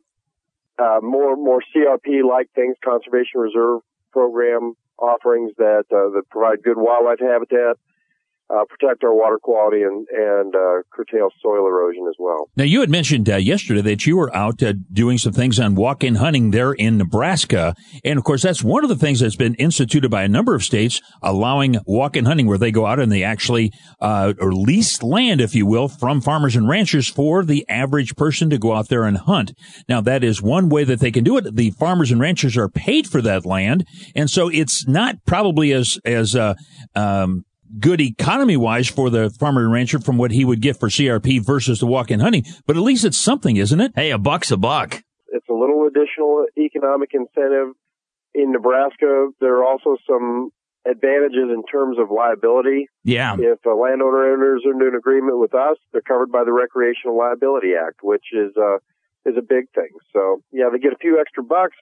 uh, 0.79 0.99
more 1.01 1.35
more 1.35 1.61
CRP 1.75 2.23
like 2.27 2.49
things, 2.55 2.75
conservation 2.83 3.41
reserve 3.41 3.81
program 4.13 4.75
offerings 4.97 5.51
that 5.57 5.85
uh, 5.91 6.09
that 6.15 6.23
provide 6.29 6.63
good 6.63 6.77
wildlife 6.77 7.19
habitat, 7.19 7.77
uh, 8.49 8.63
protect 8.69 9.03
our 9.03 9.13
water 9.13 9.39
quality, 9.41 9.81
and 9.81 10.07
and 10.09 10.55
uh, 10.55 10.81
curtail 10.91 11.29
soil 11.41 11.67
erosion 11.67 12.05
as 12.07 12.15
well. 12.19 12.49
Now, 12.55 12.63
you 12.63 12.81
had 12.81 12.89
mentioned 12.89 13.29
uh, 13.29 13.37
yesterday 13.37 13.81
that 13.81 14.05
you 14.05 14.17
were 14.17 14.35
out 14.35 14.61
uh, 14.61 14.73
doing 14.91 15.17
some 15.17 15.33
things 15.33 15.59
on 15.59 15.75
walk-in 15.75 16.15
hunting 16.15 16.51
there 16.51 16.73
in 16.73 16.97
Nebraska, 16.97 17.75
and 18.03 18.17
of 18.17 18.23
course, 18.23 18.43
that's 18.43 18.63
one 18.63 18.83
of 18.83 18.89
the 18.89 18.95
things 18.95 19.19
that's 19.19 19.35
been 19.35 19.55
instituted 19.55 20.09
by 20.09 20.23
a 20.23 20.27
number 20.27 20.53
of 20.53 20.63
states, 20.63 21.01
allowing 21.21 21.77
walk-in 21.85 22.25
hunting, 22.25 22.45
where 22.45 22.57
they 22.57 22.71
go 22.71 22.85
out 22.85 22.99
and 22.99 23.11
they 23.11 23.23
actually 23.23 23.71
uh, 23.99 24.33
or 24.39 24.53
lease 24.53 25.01
land, 25.01 25.41
if 25.41 25.55
you 25.55 25.65
will, 25.65 25.87
from 25.87 26.21
farmers 26.21 26.55
and 26.55 26.67
ranchers 26.67 27.09
for 27.09 27.43
the 27.43 27.65
average 27.67 28.15
person 28.15 28.49
to 28.49 28.57
go 28.57 28.73
out 28.73 28.89
there 28.89 29.05
and 29.05 29.17
hunt. 29.17 29.53
Now, 29.89 30.01
that 30.01 30.23
is 30.23 30.41
one 30.41 30.69
way 30.69 30.83
that 30.83 30.99
they 30.99 31.11
can 31.11 31.23
do 31.23 31.37
it. 31.37 31.55
The 31.55 31.71
farmers 31.71 32.11
and 32.11 32.21
ranchers 32.21 32.57
are 32.57 32.69
paid 32.69 33.07
for 33.07 33.21
that 33.23 33.45
land, 33.45 33.85
and 34.15 34.29
so 34.29 34.49
it's 34.49 34.87
not 34.87 35.15
probably 35.25 35.71
as 35.73 35.97
as 36.05 36.35
uh, 36.35 36.53
um, 36.95 37.45
good 37.79 38.01
economy 38.01 38.57
wise 38.57 38.87
for 38.87 39.09
the 39.09 39.29
farmer 39.29 39.61
and 39.61 39.71
rancher 39.71 39.99
from 39.99 40.17
what 40.17 40.31
he 40.31 40.45
would 40.45 40.61
get 40.61 40.79
for 40.79 40.89
CRP 40.89 41.43
versus 41.45 41.79
the 41.79 41.85
walk 41.85 42.11
in 42.11 42.19
hunting, 42.19 42.45
but 42.65 42.77
at 42.77 42.83
least 42.83 43.05
it's 43.05 43.17
something, 43.17 43.57
isn't 43.57 43.79
it? 43.79 43.91
Hey, 43.95 44.11
a 44.11 44.17
buck's 44.17 44.51
a 44.51 44.57
buck. 44.57 45.03
It's 45.29 45.47
a 45.49 45.53
little 45.53 45.87
additional 45.87 46.45
economic 46.57 47.11
incentive. 47.13 47.73
In 48.33 48.51
Nebraska, 48.51 49.29
there 49.39 49.55
are 49.57 49.65
also 49.65 49.97
some 50.07 50.51
advantages 50.85 51.49
in 51.49 51.63
terms 51.71 51.97
of 51.99 52.11
liability. 52.11 52.87
Yeah. 53.03 53.35
If 53.39 53.65
a 53.65 53.73
landowner 53.73 54.33
enters 54.33 54.63
into 54.65 54.87
an 54.87 54.95
agreement 54.95 55.39
with 55.39 55.53
us, 55.53 55.77
they're 55.91 56.01
covered 56.01 56.31
by 56.31 56.43
the 56.43 56.53
Recreational 56.53 57.17
Liability 57.17 57.73
Act, 57.73 57.99
which 58.03 58.25
is 58.31 58.53
uh, 58.57 58.77
is 59.25 59.35
a 59.37 59.41
big 59.41 59.65
thing. 59.73 59.89
So 60.13 60.41
yeah, 60.51 60.69
they 60.71 60.79
get 60.79 60.93
a 60.93 61.01
few 61.01 61.19
extra 61.19 61.43
bucks. 61.43 61.75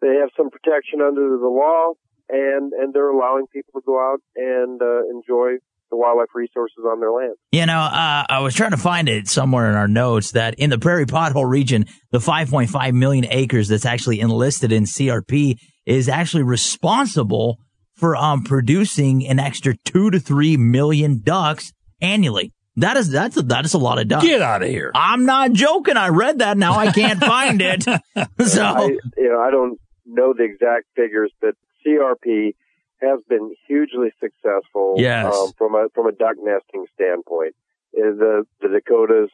They 0.00 0.16
have 0.20 0.30
some 0.36 0.50
protection 0.50 1.00
under 1.00 1.38
the 1.38 1.48
law, 1.48 1.94
and 2.28 2.72
and 2.72 2.92
they're 2.92 3.10
allowing 3.10 3.46
people 3.52 3.80
to 3.80 3.84
go 3.84 3.98
out 3.98 4.20
and 4.36 4.80
uh, 4.80 5.08
enjoy 5.10 5.58
the 5.90 5.96
wildlife 5.96 6.34
resources 6.34 6.78
on 6.84 7.00
their 7.00 7.12
land. 7.12 7.34
You 7.52 7.66
know, 7.66 7.78
uh, 7.78 8.24
I 8.28 8.40
was 8.40 8.54
trying 8.54 8.72
to 8.72 8.76
find 8.76 9.08
it 9.08 9.28
somewhere 9.28 9.68
in 9.68 9.76
our 9.76 9.88
notes 9.88 10.32
that 10.32 10.54
in 10.54 10.70
the 10.70 10.78
prairie 10.78 11.06
pothole 11.06 11.48
region, 11.48 11.86
the 12.10 12.18
5.5 12.18 12.92
million 12.94 13.26
acres 13.30 13.68
that's 13.68 13.86
actually 13.86 14.20
enlisted 14.20 14.72
in 14.72 14.84
CRP 14.84 15.56
is 15.86 16.08
actually 16.08 16.42
responsible 16.42 17.58
for 17.94 18.16
um, 18.16 18.42
producing 18.42 19.26
an 19.26 19.38
extra 19.38 19.74
two 19.84 20.10
to 20.10 20.18
three 20.18 20.56
million 20.56 21.20
ducks 21.22 21.72
annually. 22.00 22.52
That 22.76 22.96
is 22.96 23.08
that's 23.08 23.36
a, 23.36 23.42
that 23.42 23.64
is 23.64 23.74
a 23.74 23.78
lot 23.78 24.00
of 24.00 24.08
ducks. 24.08 24.24
Get 24.24 24.42
out 24.42 24.62
of 24.62 24.68
here! 24.68 24.90
I'm 24.96 25.26
not 25.26 25.52
joking. 25.52 25.96
I 25.96 26.08
read 26.08 26.40
that. 26.40 26.58
Now 26.58 26.74
I 26.76 26.90
can't 26.90 27.20
find 27.20 27.62
it. 27.62 27.84
so 28.46 28.64
I, 28.64 28.86
you 29.16 29.28
know, 29.28 29.40
I 29.40 29.52
don't 29.52 29.78
know 30.04 30.34
the 30.36 30.42
exact 30.42 30.86
figures, 30.96 31.30
but 31.40 31.54
CRP 31.86 32.54
has 33.00 33.20
been 33.28 33.54
hugely 33.66 34.10
successful 34.20 34.94
Yes. 34.96 35.34
um, 35.34 35.52
from 35.58 35.74
a 35.74 35.88
from 35.94 36.06
a 36.06 36.12
duck 36.12 36.36
nesting 36.42 36.86
standpoint. 36.94 37.54
Uh, 37.96 38.10
The 38.18 38.44
the 38.60 38.68
Dakotas 38.68 39.30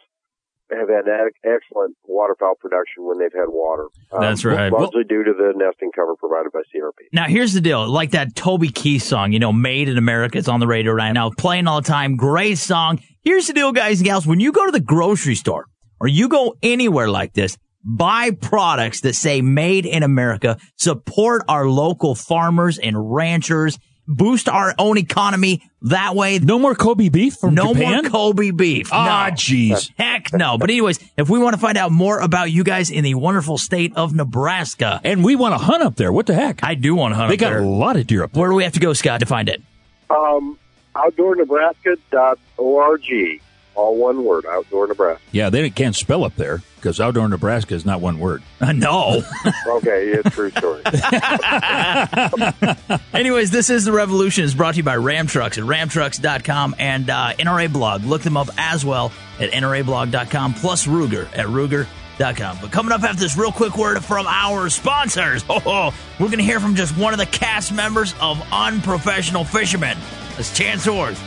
have 0.70 0.88
had 0.88 1.04
excellent 1.44 1.96
waterfowl 2.04 2.54
production 2.60 3.04
when 3.04 3.18
they've 3.18 3.32
had 3.34 3.48
water. 3.48 3.86
Um, 4.12 4.20
That's 4.20 4.44
right. 4.44 4.72
Largely 4.72 5.02
due 5.02 5.24
to 5.24 5.32
the 5.32 5.52
nesting 5.56 5.90
cover 5.94 6.14
provided 6.14 6.52
by 6.52 6.60
CRP. 6.72 7.08
Now 7.12 7.24
here's 7.26 7.52
the 7.54 7.60
deal, 7.60 7.88
like 7.88 8.12
that 8.12 8.36
Toby 8.36 8.68
Keith 8.68 9.02
song, 9.02 9.32
you 9.32 9.38
know, 9.40 9.52
"Made 9.52 9.88
in 9.88 9.98
America." 9.98 10.38
It's 10.38 10.46
on 10.48 10.60
the 10.60 10.68
radio 10.68 10.92
right 10.92 11.12
now, 11.12 11.30
playing 11.36 11.66
all 11.66 11.80
the 11.80 11.88
time. 11.88 12.16
Great 12.16 12.58
song. 12.58 13.00
Here's 13.22 13.46
the 13.48 13.52
deal, 13.52 13.72
guys 13.72 13.98
and 13.98 14.06
gals. 14.06 14.26
When 14.26 14.40
you 14.40 14.52
go 14.52 14.64
to 14.64 14.72
the 14.72 14.80
grocery 14.80 15.34
store 15.34 15.66
or 16.00 16.06
you 16.08 16.28
go 16.28 16.54
anywhere 16.62 17.08
like 17.08 17.32
this, 17.34 17.58
buy 17.84 18.30
products 18.32 19.00
that 19.02 19.14
say 19.14 19.40
"Made 19.42 19.86
in 19.86 20.02
America." 20.02 20.58
Support 20.76 21.44
our 21.48 21.66
local 21.66 22.14
farmers 22.14 22.78
and 22.78 23.12
ranchers. 23.14 23.78
Boost 24.12 24.48
our 24.48 24.74
own 24.76 24.98
economy 24.98 25.62
that 25.82 26.16
way. 26.16 26.40
No 26.40 26.58
more 26.58 26.74
Kobe 26.74 27.10
beef 27.10 27.34
from 27.34 27.54
no 27.54 27.72
Japan? 27.72 28.02
more 28.02 28.10
Kobe 28.10 28.50
beef. 28.50 28.88
Ah, 28.92 29.28
no. 29.28 29.34
jeez. 29.36 29.92
Heck 29.96 30.32
no. 30.32 30.58
But 30.58 30.68
anyways, 30.68 30.98
if 31.16 31.28
we 31.28 31.38
want 31.38 31.54
to 31.54 31.60
find 31.60 31.78
out 31.78 31.92
more 31.92 32.18
about 32.18 32.50
you 32.50 32.64
guys 32.64 32.90
in 32.90 33.04
the 33.04 33.14
wonderful 33.14 33.56
state 33.56 33.92
of 33.94 34.12
Nebraska, 34.12 35.00
and 35.04 35.22
we 35.22 35.36
want 35.36 35.54
to 35.54 35.58
hunt 35.58 35.84
up 35.84 35.94
there, 35.94 36.10
what 36.12 36.26
the 36.26 36.34
heck? 36.34 36.64
I 36.64 36.74
do 36.74 36.96
want 36.96 37.12
to 37.12 37.16
hunt. 37.18 37.28
They 37.28 37.36
up 37.36 37.40
got 37.40 37.50
there. 37.50 37.60
a 37.62 37.68
lot 37.68 37.94
of 37.96 38.08
deer 38.08 38.24
up 38.24 38.32
there. 38.32 38.40
Where 38.40 38.50
do 38.50 38.56
we 38.56 38.64
have 38.64 38.72
to 38.72 38.80
go, 38.80 38.92
Scott, 38.94 39.20
to 39.20 39.26
find 39.26 39.48
it? 39.48 39.62
Um, 40.10 40.58
outdoornebraska.org. 40.96 43.40
All 43.74 43.96
one 43.96 44.24
word, 44.24 44.44
Outdoor 44.46 44.86
Nebraska. 44.88 45.22
Yeah, 45.32 45.48
they 45.50 45.70
can't 45.70 45.94
spell 45.96 46.24
up 46.24 46.34
there 46.36 46.62
because 46.76 47.00
outdoor 47.00 47.28
Nebraska 47.28 47.74
is 47.74 47.84
not 47.86 48.00
one 48.00 48.18
word. 48.18 48.42
No. 48.74 49.22
okay, 49.66 50.10
yeah, 50.14 50.22
true 50.30 50.50
story. 50.50 50.82
Anyways, 53.14 53.50
this 53.50 53.70
is 53.70 53.84
The 53.84 53.92
Revolution. 53.92 54.44
is 54.44 54.54
brought 54.54 54.72
to 54.74 54.78
you 54.78 54.82
by 54.82 54.96
Ram 54.96 55.26
Trucks 55.26 55.58
at 55.58 55.64
ramtrucks.com 55.64 56.76
and 56.78 57.08
uh, 57.10 57.32
NRA 57.38 57.72
Blog. 57.72 58.04
Look 58.04 58.22
them 58.22 58.36
up 58.36 58.48
as 58.58 58.84
well 58.84 59.12
at 59.38 59.50
nrablog.com 59.52 60.54
plus 60.54 60.86
Ruger 60.86 61.26
at 61.36 61.46
ruger.com. 61.46 62.58
But 62.60 62.72
coming 62.72 62.92
up 62.92 63.02
after 63.02 63.20
this 63.20 63.36
real 63.36 63.52
quick 63.52 63.76
word 63.76 64.02
from 64.04 64.26
our 64.26 64.68
sponsors, 64.70 65.44
oh, 65.48 65.94
we're 66.18 66.26
going 66.26 66.38
to 66.38 66.44
hear 66.44 66.60
from 66.60 66.74
just 66.76 66.96
one 66.96 67.12
of 67.12 67.18
the 67.18 67.26
cast 67.26 67.72
members 67.72 68.14
of 68.20 68.42
Unprofessional 68.52 69.44
Fishermen. 69.44 69.96
That's 70.36 70.56
Chance 70.56 70.86
Orth. 70.86 71.20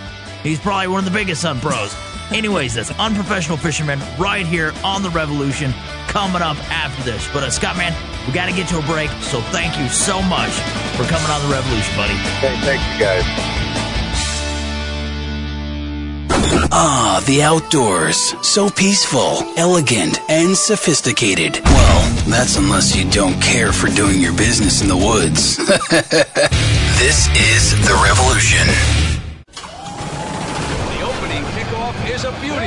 He's 0.44 0.60
probably 0.60 0.88
one 0.88 1.00
of 1.00 1.06
the 1.06 1.12
biggest 1.18 1.42
Sun 1.42 1.60
pros. 1.62 1.96
Anyways, 2.32 2.74
that's 2.76 2.92
Unprofessional 3.00 3.58
Fisherman 3.58 4.00
right 4.18 4.46
here 4.46 4.74
on 4.84 5.04
The 5.04 5.10
Revolution 5.10 5.74
coming 6.08 6.42
up 6.42 6.58
after 6.72 7.04
this. 7.04 7.28
But 7.34 7.44
uh, 7.44 7.50
Scott, 7.50 7.78
man, 7.78 7.94
we 8.28 8.34
got 8.34 8.48
to 8.48 8.56
get 8.56 8.68
to 8.70 8.80
a 8.80 8.82
break. 8.84 9.10
So 9.22 9.42
thank 9.52 9.78
you 9.78 9.88
so 9.90 10.22
much 10.22 10.52
for 10.96 11.04
coming 11.04 11.30
on 11.30 11.42
The 11.48 11.54
Revolution, 11.54 11.96
buddy. 11.96 12.14
Hey, 12.14 12.56
thank 12.62 12.82
you, 12.94 13.00
guys. 13.00 13.64
Ah, 16.76 17.24
the 17.28 17.44
outdoors. 17.44 18.34
So 18.42 18.70
peaceful, 18.70 19.44
elegant, 19.58 20.20
and 20.30 20.56
sophisticated. 20.56 21.60
Well, 21.64 22.16
that's 22.28 22.58
unless 22.58 22.96
you 22.96 23.10
don't 23.12 23.40
care 23.42 23.72
for 23.72 23.88
doing 23.90 24.20
your 24.20 24.36
business 24.36 24.82
in 24.82 24.88
the 24.88 24.98
woods. 24.98 25.58
this 27.00 27.28
is 27.28 27.72
The 27.86 28.00
Revolution. 28.04 29.03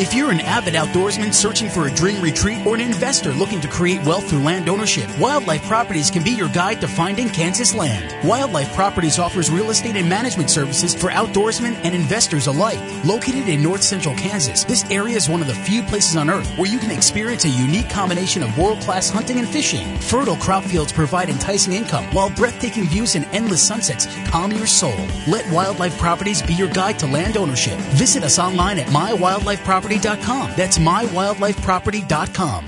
If 0.00 0.14
you're 0.14 0.30
an 0.30 0.40
avid 0.42 0.74
outdoorsman 0.74 1.34
searching 1.34 1.68
for 1.68 1.88
a 1.88 1.90
dream 1.90 2.22
retreat 2.22 2.64
or 2.64 2.76
an 2.76 2.80
investor 2.80 3.32
looking 3.32 3.60
to 3.62 3.66
create 3.66 4.00
wealth 4.04 4.30
through 4.30 4.44
land 4.44 4.68
ownership, 4.68 5.10
Wildlife 5.18 5.64
Properties 5.64 6.08
can 6.08 6.22
be 6.22 6.30
your 6.30 6.48
guide 6.50 6.80
to 6.82 6.86
finding 6.86 7.28
Kansas 7.28 7.74
land. 7.74 8.14
Wildlife 8.24 8.72
Properties 8.76 9.18
offers 9.18 9.50
real 9.50 9.70
estate 9.70 9.96
and 9.96 10.08
management 10.08 10.50
services 10.50 10.94
for 10.94 11.08
outdoorsmen 11.08 11.74
and 11.82 11.96
investors 11.96 12.46
alike. 12.46 12.78
Located 13.04 13.48
in 13.48 13.60
north 13.60 13.82
central 13.82 14.14
Kansas, 14.14 14.62
this 14.62 14.88
area 14.88 15.16
is 15.16 15.28
one 15.28 15.40
of 15.40 15.48
the 15.48 15.54
few 15.54 15.82
places 15.82 16.14
on 16.14 16.30
earth 16.30 16.48
where 16.56 16.70
you 16.70 16.78
can 16.78 16.92
experience 16.92 17.44
a 17.44 17.48
unique 17.48 17.90
combination 17.90 18.44
of 18.44 18.56
world 18.56 18.78
class 18.78 19.10
hunting 19.10 19.40
and 19.40 19.48
fishing. 19.48 19.96
Fertile 19.96 20.36
crop 20.36 20.62
fields 20.62 20.92
provide 20.92 21.28
enticing 21.28 21.72
income, 21.72 22.04
while 22.14 22.30
breathtaking 22.30 22.84
views 22.84 23.16
and 23.16 23.24
endless 23.32 23.66
sunsets 23.66 24.06
calm 24.28 24.52
your 24.52 24.66
soul. 24.66 24.94
Let 25.26 25.50
Wildlife 25.50 25.98
Properties 25.98 26.40
be 26.40 26.54
your 26.54 26.68
guide 26.68 27.00
to 27.00 27.08
land 27.08 27.36
ownership. 27.36 27.76
Visit 27.98 28.22
us 28.22 28.38
online 28.38 28.78
at 28.78 28.86
mywildlifeproperty.com. 29.88 30.52
That's 30.56 30.78
mywildlifeproperty.com. 30.78 32.64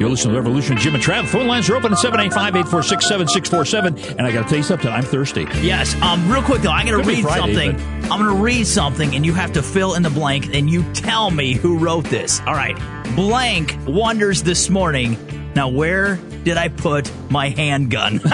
You're 0.00 0.10
listening 0.10 0.34
to 0.34 0.40
Revolution 0.40 0.76
Jim 0.76 0.94
and 0.94 1.02
Trav. 1.02 1.26
Phone 1.26 1.48
lines 1.48 1.68
are 1.68 1.74
open 1.74 1.92
at 1.92 1.98
785-846-7647. 1.98 4.16
And 4.16 4.24
I 4.24 4.30
got 4.30 4.44
to 4.44 4.48
tell 4.48 4.58
you 4.58 4.62
something. 4.62 4.88
I'm 4.88 5.02
thirsty. 5.02 5.44
Yes. 5.60 6.00
Um. 6.00 6.30
Real 6.30 6.40
quick 6.40 6.62
though, 6.62 6.70
I'm 6.70 6.86
gonna 6.86 7.02
read 7.02 7.22
Friday, 7.22 7.40
something. 7.40 7.74
I'm 8.04 8.24
gonna 8.24 8.40
read 8.40 8.68
something, 8.68 9.16
and 9.16 9.26
you 9.26 9.34
have 9.34 9.52
to 9.54 9.62
fill 9.62 9.94
in 9.94 10.04
the 10.04 10.10
blank, 10.10 10.54
and 10.54 10.70
you 10.70 10.84
tell 10.92 11.32
me 11.32 11.54
who 11.54 11.78
wrote 11.78 12.04
this. 12.04 12.40
All 12.46 12.54
right. 12.54 12.76
Blank 13.16 13.76
wonders 13.88 14.44
this 14.44 14.70
morning. 14.70 15.16
Now, 15.56 15.68
where 15.68 16.14
did 16.48 16.56
I 16.56 16.68
put 16.68 17.12
my 17.30 17.50
handgun? 17.50 18.20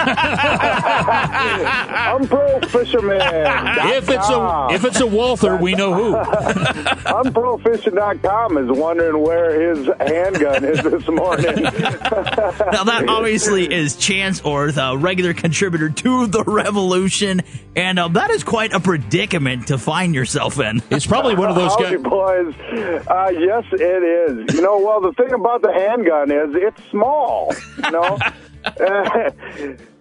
I'm 2.15 2.27
pro 2.27 2.59
fisherman. 2.61 3.21
If 3.21 4.09
it's 4.09 4.29
a 4.29 4.67
if 4.71 4.85
it's 4.85 4.99
a 4.99 5.07
Walther, 5.07 5.57
we 5.57 5.73
know 5.73 5.93
who. 5.93 6.13
UnProFishing.com 7.05 8.57
is 8.57 8.77
wondering 8.77 9.21
where 9.21 9.75
his 9.75 9.87
handgun 9.99 10.63
is 10.63 10.81
this 10.83 11.07
morning. 11.07 11.63
now 11.63 12.83
that 12.83 13.05
obviously 13.07 13.71
is 13.71 13.95
Chance 13.95 14.41
Orth, 14.41 14.77
a 14.77 14.97
regular 14.97 15.33
contributor 15.33 15.89
to 15.89 16.27
the 16.27 16.43
Revolution, 16.43 17.41
and 17.75 17.99
uh, 17.99 18.07
that 18.09 18.31
is 18.31 18.43
quite 18.43 18.73
a 18.73 18.79
predicament 18.79 19.67
to 19.67 19.77
find 19.77 20.13
yourself 20.15 20.59
in. 20.59 20.81
It's 20.89 21.07
probably 21.07 21.35
one 21.35 21.49
of 21.49 21.55
those 21.55 21.75
guys. 21.75 22.01
boys. 22.01 22.53
Uh, 23.07 23.31
yes, 23.31 23.63
it 23.71 24.03
is. 24.49 24.55
You 24.55 24.61
know, 24.61 24.79
well, 24.79 25.01
the 25.01 25.13
thing 25.13 25.33
about 25.33 25.61
the 25.61 25.73
handgun 25.73 26.31
is 26.31 26.55
it's 26.55 26.83
small. 26.89 27.53
You 27.83 27.91
know. 27.91 28.17
É. 28.79 29.33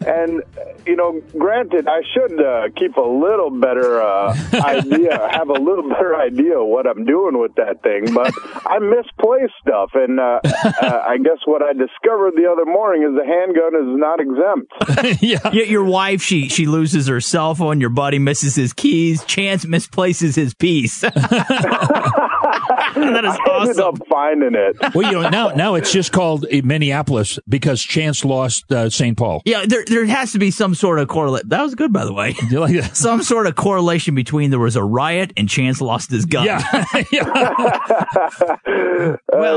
and 0.06 0.42
you 0.86 0.96
know, 0.96 1.20
granted, 1.38 1.86
I 1.88 2.02
should 2.12 2.40
uh, 2.40 2.68
keep 2.76 2.96
a 2.96 3.00
little 3.00 3.50
better 3.50 4.00
uh, 4.02 4.34
idea, 4.54 5.28
have 5.32 5.48
a 5.48 5.52
little 5.54 5.88
better 5.88 6.14
idea 6.16 6.58
of 6.58 6.66
what 6.66 6.86
I'm 6.86 7.04
doing 7.04 7.38
with 7.38 7.54
that 7.56 7.82
thing. 7.82 8.12
But 8.14 8.32
I 8.66 8.78
misplace 8.78 9.50
stuff, 9.60 9.90
and 9.94 10.20
uh, 10.20 10.40
uh, 10.44 11.02
I 11.08 11.16
guess 11.18 11.38
what 11.46 11.62
I 11.62 11.72
discovered 11.72 12.34
the 12.36 12.46
other 12.50 12.64
morning 12.66 13.02
is 13.02 13.14
the 13.16 13.24
handgun 13.24 13.74
is 13.74 13.98
not 13.98 14.20
exempt. 14.20 14.72
yeah. 15.22 15.40
Y- 15.52 15.66
Your 15.70 15.84
wife, 15.84 16.22
she 16.22 16.48
she 16.48 16.66
loses 16.66 17.06
her 17.08 17.20
cell 17.20 17.54
phone. 17.54 17.80
Your 17.80 17.90
buddy 17.90 18.18
misses 18.18 18.54
his 18.54 18.72
keys. 18.72 19.24
Chance 19.24 19.66
misplaces 19.66 20.34
his 20.34 20.54
piece. 20.54 21.00
that 21.00 21.14
is 23.24 23.34
I 23.34 23.60
ended 23.62 23.80
up 23.80 23.98
finding 24.08 24.54
it. 24.54 24.76
Well, 24.94 25.10
you 25.10 25.20
know 25.20 25.28
now 25.28 25.48
now 25.48 25.74
it's 25.74 25.92
just 25.92 26.12
called 26.12 26.44
uh, 26.44 26.60
Minneapolis 26.64 27.38
because 27.48 27.82
Chance 27.82 28.24
lost 28.24 28.70
uh, 28.70 28.88
St. 28.90 29.16
Paul. 29.16 29.42
Yeah, 29.44 29.64
there 29.66 29.84
there 29.94 30.04
has 30.06 30.32
to 30.32 30.38
be 30.38 30.50
some 30.50 30.74
sort 30.74 30.98
of 30.98 31.08
correlation. 31.08 31.48
That 31.48 31.62
was 31.62 31.74
good, 31.74 31.92
by 31.92 32.04
the 32.04 32.12
way. 32.12 32.34
You 32.50 32.60
like 32.60 32.74
that? 32.74 32.96
Some 32.96 33.22
sort 33.22 33.46
of 33.46 33.54
correlation 33.54 34.14
between 34.14 34.50
there 34.50 34.58
was 34.58 34.76
a 34.76 34.82
riot 34.82 35.32
and 35.36 35.48
Chance 35.48 35.80
lost 35.80 36.10
his 36.10 36.26
gun. 36.26 36.46
well, 36.46 36.62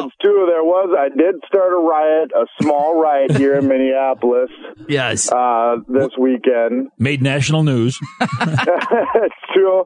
it's 0.05 0.15
true. 0.21 0.45
There 0.45 0.63
was. 0.63 0.95
I 0.97 1.09
did 1.09 1.35
start 1.47 1.73
a 1.73 1.77
riot, 1.77 2.31
a 2.35 2.45
small 2.61 3.01
riot 3.01 3.35
here 3.35 3.55
in 3.55 3.67
Minneapolis. 3.67 4.49
Yes. 4.88 5.29
Uh, 5.29 5.77
this 5.89 6.11
weekend. 6.17 6.89
Made 6.97 7.21
national 7.21 7.63
news. 7.63 7.99
it's 8.21 9.35
true. 9.53 9.83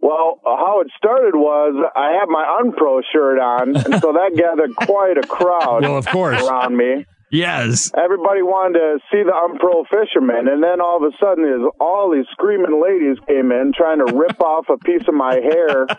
Well, 0.00 0.40
how 0.44 0.80
it 0.80 0.86
started 0.96 1.34
was 1.34 1.74
I 1.94 2.12
had 2.12 2.28
my 2.28 2.62
Unpro 2.62 3.02
shirt 3.12 3.38
on, 3.38 3.76
and 3.76 4.00
so 4.00 4.12
that 4.12 4.32
gathered 4.36 4.74
quite 4.74 5.18
a 5.18 5.26
crowd. 5.26 5.82
Well, 5.82 5.98
of 5.98 6.06
course. 6.06 6.42
around 6.42 6.76
me. 6.76 7.04
Yes. 7.30 7.92
Everybody 7.96 8.42
wanted 8.42 8.78
to 8.78 8.98
see 9.10 9.22
the 9.22 9.32
Unpro 9.32 9.84
fisherman, 9.88 10.48
and 10.48 10.62
then 10.62 10.80
all 10.80 10.96
of 10.96 11.12
a 11.12 11.16
sudden, 11.20 11.44
there's 11.44 11.68
all 11.80 12.10
these 12.10 12.26
screaming 12.32 12.82
ladies 12.82 13.18
came 13.26 13.52
in 13.52 13.72
trying 13.76 13.98
to 13.98 14.14
rip 14.14 14.40
off 14.40 14.66
a 14.68 14.78
piece 14.78 15.06
of 15.08 15.14
my 15.14 15.34
hair. 15.34 15.86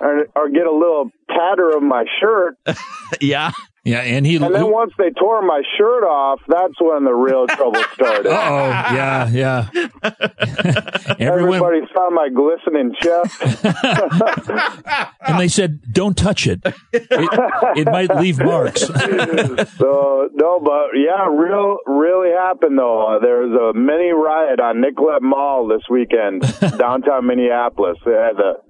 Or, 0.00 0.26
or 0.34 0.50
get 0.50 0.66
a 0.66 0.72
little 0.72 1.08
tatter 1.30 1.70
of 1.70 1.82
my 1.82 2.04
shirt. 2.20 2.58
yeah. 3.20 3.52
Yeah, 3.84 4.00
and 4.00 4.24
he. 4.24 4.36
And 4.36 4.54
then 4.54 4.70
once 4.70 4.92
they 4.96 5.10
tore 5.10 5.42
my 5.42 5.60
shirt 5.76 6.04
off, 6.04 6.40
that's 6.48 6.72
when 6.80 7.04
the 7.04 7.12
real 7.12 7.46
trouble 7.46 7.82
started. 7.94 8.26
oh, 8.28 8.68
yeah, 8.94 9.28
yeah. 9.28 9.68
Everybody 11.18 11.80
saw 11.92 12.08
my 12.10 12.28
glistening 12.30 12.94
chest. 13.00 13.42
And 15.26 15.40
they 15.40 15.48
said, 15.48 15.80
"Don't 15.90 16.16
touch 16.16 16.46
it. 16.46 16.60
It, 16.92 17.06
it 17.10 17.86
might 17.86 18.14
leave 18.16 18.38
marks." 18.38 18.82
so 18.82 20.28
no, 20.34 20.60
but 20.60 20.88
yeah, 20.94 21.26
real 21.30 21.78
really 21.86 22.30
happened 22.30 22.78
though. 22.78 23.16
Uh, 23.16 23.18
there 23.20 23.40
was 23.46 23.74
a 23.74 23.78
mini 23.78 24.12
riot 24.12 24.60
on 24.60 24.82
Nicollet 24.82 25.22
Mall 25.22 25.66
this 25.66 25.82
weekend, 25.88 26.42
downtown 26.78 27.26
Minneapolis. 27.26 27.96
They 28.04 28.12
had 28.12 28.36
the 28.36 28.60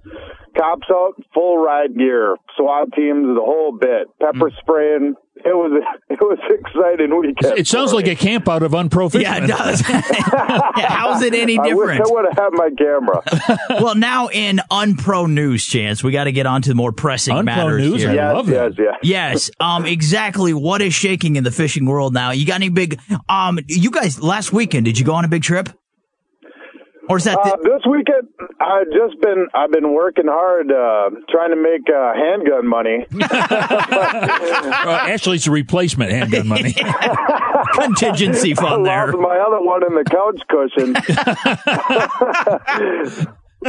cops 0.56 0.86
out, 0.90 1.14
full 1.32 1.58
ride 1.58 1.96
gear, 1.96 2.36
SWAT 2.56 2.92
teams, 2.94 3.26
the 3.26 3.42
whole 3.42 3.76
bit, 3.78 4.08
pepper 4.20 4.50
spraying. 4.60 5.14
It 5.36 5.48
was 5.48 5.82
it 6.08 6.20
was 6.20 6.38
an 6.48 6.58
exciting 6.58 7.18
weekend. 7.18 7.58
It 7.58 7.66
sounds 7.66 7.92
like 7.92 8.06
a 8.06 8.14
camp 8.14 8.48
out 8.48 8.62
of 8.62 8.72
unpro 8.72 9.12
Yeah, 9.20 9.44
it 9.44 9.48
does. 9.48 9.80
How's 10.76 11.22
it 11.22 11.34
any 11.34 11.58
I 11.58 11.62
wish 11.62 11.70
different? 11.98 12.00
I 12.06 12.12
would 12.12 12.24
have 12.26 12.38
had 12.38 12.50
my 12.52 12.70
camera. 12.78 13.82
well, 13.82 13.94
now 13.94 14.28
in 14.28 14.60
unpro 14.70 15.30
news, 15.30 15.64
chance 15.64 16.02
we 16.04 16.12
got 16.12 16.24
to 16.24 16.32
get 16.32 16.46
on 16.46 16.62
to 16.62 16.68
the 16.70 16.74
more 16.74 16.92
pressing 16.92 17.34
Unpro 17.34 17.44
matters 17.44 17.82
news? 17.82 18.00
here. 18.02 18.10
I 18.10 18.14
Yes, 18.14 18.34
love 18.34 18.46
that. 18.46 18.74
yes, 18.78 18.94
yes. 19.02 19.50
Um, 19.60 19.84
exactly. 19.86 20.54
What 20.54 20.80
is 20.82 20.94
shaking 20.94 21.36
in 21.36 21.44
the 21.44 21.50
fishing 21.50 21.84
world 21.86 22.14
now? 22.14 22.30
You 22.30 22.46
got 22.46 22.54
any 22.56 22.68
big? 22.68 23.00
Um, 23.28 23.58
you 23.68 23.90
guys 23.90 24.22
last 24.22 24.52
weekend 24.52 24.84
did 24.84 24.98
you 24.98 25.04
go 25.04 25.14
on 25.14 25.24
a 25.24 25.28
big 25.28 25.42
trip? 25.42 25.68
Or 27.08 27.18
is 27.18 27.24
that 27.24 27.38
Uh, 27.38 27.56
this 27.62 27.82
weekend, 27.88 28.28
I've 28.60 28.86
just 28.88 29.20
been 29.20 29.46
I've 29.54 29.70
been 29.70 29.92
working 29.92 30.26
hard 30.26 30.70
uh, 30.72 31.10
trying 31.30 31.50
to 31.50 31.56
make 31.56 31.82
uh, 31.88 32.14
handgun 32.14 32.66
money. 32.68 33.06
Uh, 34.84 35.06
actually, 35.08 35.36
it's 35.36 35.46
a 35.46 35.50
replacement 35.50 36.10
handgun 36.10 36.46
money. 36.46 36.74
contingency 37.72 38.52
I 38.52 38.54
fund 38.54 38.86
there? 38.86 39.12
my 39.12 39.38
other 39.38 39.60
one 39.60 39.82
in 39.84 39.94
the 39.94 40.04
couch 40.04 40.40
cushion. 40.48 40.94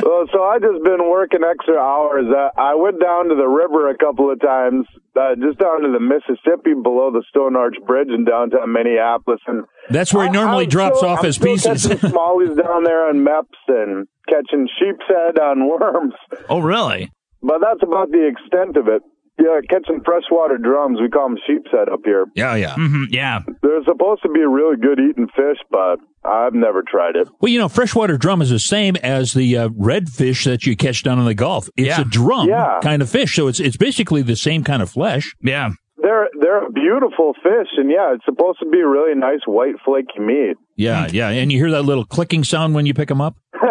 well, 0.03 0.25
so 0.31 0.43
I 0.43 0.59
just 0.59 0.83
been 0.83 1.09
working 1.09 1.41
extra 1.43 1.77
hours. 1.77 2.25
Uh, 2.29 2.49
I 2.59 2.75
went 2.75 2.99
down 3.01 3.29
to 3.29 3.35
the 3.35 3.47
river 3.47 3.89
a 3.89 3.97
couple 3.97 4.31
of 4.31 4.39
times, 4.41 4.87
uh, 5.15 5.35
just 5.35 5.59
down 5.59 5.81
to 5.83 5.91
the 5.91 5.99
Mississippi 5.99 6.73
below 6.81 7.11
the 7.11 7.23
Stone 7.29 7.55
Arch 7.55 7.75
Bridge 7.87 8.09
in 8.09 8.25
downtown 8.25 8.71
Minneapolis, 8.71 9.41
and 9.47 9.65
That's 9.89 10.13
where 10.13 10.25
he 10.25 10.31
normally 10.31 10.63
I'm 10.65 10.69
drops 10.69 10.97
still- 10.97 11.09
off 11.09 11.19
I'm 11.19 11.25
his 11.25 11.35
still 11.35 11.47
pieces. 11.53 11.87
Catching 11.87 12.09
smallies 12.11 12.55
down 12.61 12.83
there 12.83 13.07
on 13.09 13.17
Mepps 13.17 13.59
and 13.67 14.07
catching 14.29 14.67
sheep's 14.79 15.05
head 15.07 15.39
on 15.39 15.67
worms. 15.67 16.13
Oh, 16.49 16.59
really? 16.59 17.11
But 17.41 17.59
that's 17.61 17.83
about 17.83 18.09
the 18.11 18.27
extent 18.27 18.77
of 18.77 18.87
it. 18.87 19.01
Yeah, 19.37 19.59
catching 19.69 19.99
freshwater 20.05 20.57
drums. 20.57 20.99
We 21.01 21.09
call 21.09 21.27
them 21.27 21.37
sheep's 21.45 21.69
head 21.69 21.89
up 21.89 21.99
here. 22.05 22.25
Yeah, 22.35 22.55
yeah. 22.55 22.73
hmm 22.75 23.03
yeah. 23.09 23.41
They're 23.61 23.83
supposed 23.83 24.23
to 24.23 24.29
be 24.29 24.39
a 24.41 24.47
really 24.47 24.77
good 24.77 24.97
eating 24.97 25.27
fish, 25.35 25.57
but 25.69 25.97
I've 26.23 26.53
never 26.53 26.81
tried 26.89 27.17
it. 27.17 27.27
Well, 27.41 27.51
you 27.51 27.59
know, 27.59 27.67
freshwater 27.67 28.17
drum 28.17 28.41
is 28.41 28.49
the 28.49 28.59
same 28.59 28.95
as 29.03 29.33
the 29.33 29.57
uh, 29.57 29.69
redfish 29.69 30.45
that 30.45 30.65
you 30.65 30.77
catch 30.77 31.03
down 31.03 31.19
in 31.19 31.25
the 31.25 31.33
Gulf. 31.33 31.67
It's 31.75 31.87
Yeah. 31.89 32.01
a 32.01 32.05
drum 32.05 32.47
Yeah. 32.47 32.79
kind 32.81 33.01
of 33.01 33.09
fish, 33.09 33.35
so 33.35 33.47
it's 33.49 33.59
it's 33.59 33.75
basically 33.77 34.21
the 34.21 34.37
same 34.37 34.63
kind 34.63 34.81
of 34.81 34.89
flesh. 34.89 35.35
Yeah. 35.43 35.71
They're 36.05 36.29
they're 36.39 36.67
a 36.67 36.71
beautiful 36.71 37.33
fish, 37.41 37.69
and 37.77 37.89
yeah, 37.89 38.13
it's 38.13 38.23
supposed 38.25 38.59
to 38.59 38.69
be 38.69 38.77
really 38.83 39.15
nice 39.15 39.39
white 39.47 39.73
flaky 39.83 40.19
meat. 40.19 40.55
Yeah, 40.75 41.07
yeah. 41.11 41.29
And 41.29 41.51
you 41.51 41.57
hear 41.57 41.71
that 41.71 41.81
little 41.81 42.05
clicking 42.05 42.43
sound 42.43 42.75
when 42.75 42.85
you 42.85 42.93
pick 42.93 43.07
them 43.07 43.21
up? 43.21 43.37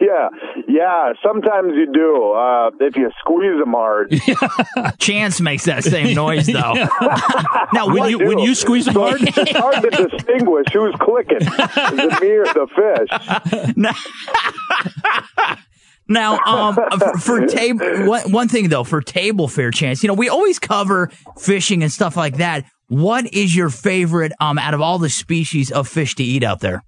yeah, 0.00 0.28
yeah. 0.68 1.12
Sometimes 1.26 1.72
you 1.74 1.90
do 1.92 2.32
uh, 2.34 2.70
if 2.78 2.94
you 2.96 3.10
squeeze 3.18 3.58
them 3.58 3.72
hard. 3.72 4.14
Chance 5.00 5.40
makes 5.40 5.64
that 5.64 5.82
same 5.82 6.14
noise 6.14 6.46
though. 6.46 6.74
now, 7.72 7.88
When 7.88 7.96
what, 7.96 8.10
you 8.10 8.18
when 8.28 8.38
you 8.38 8.54
squeeze 8.54 8.84
them 8.84 8.94
hard, 8.94 9.20
it's 9.20 9.50
hard 9.50 9.82
to 9.82 9.90
distinguish 9.90 10.66
who's 10.72 10.94
clicking, 11.00 11.38
is 11.38 11.48
it 11.48 12.22
me 12.22 12.30
or 12.30 12.44
the 12.44 12.68
fish? 15.48 15.58
Now, 16.12 16.38
um, 16.46 16.76
for, 17.20 17.46
table, 17.46 18.06
one, 18.06 18.30
one 18.32 18.48
thing 18.48 18.68
though, 18.68 18.84
for 18.84 19.00
table 19.00 19.48
fair 19.48 19.70
chance, 19.70 20.02
you 20.02 20.08
know, 20.08 20.14
we 20.14 20.28
always 20.28 20.58
cover 20.58 21.10
fishing 21.38 21.82
and 21.82 21.90
stuff 21.90 22.16
like 22.16 22.36
that. 22.36 22.64
What 22.88 23.32
is 23.32 23.56
your 23.56 23.70
favorite, 23.70 24.32
um, 24.40 24.58
out 24.58 24.74
of 24.74 24.80
all 24.80 24.98
the 24.98 25.08
species 25.08 25.70
of 25.72 25.88
fish 25.88 26.14
to 26.16 26.22
eat 26.24 26.44
out 26.44 26.60
there? 26.60 26.82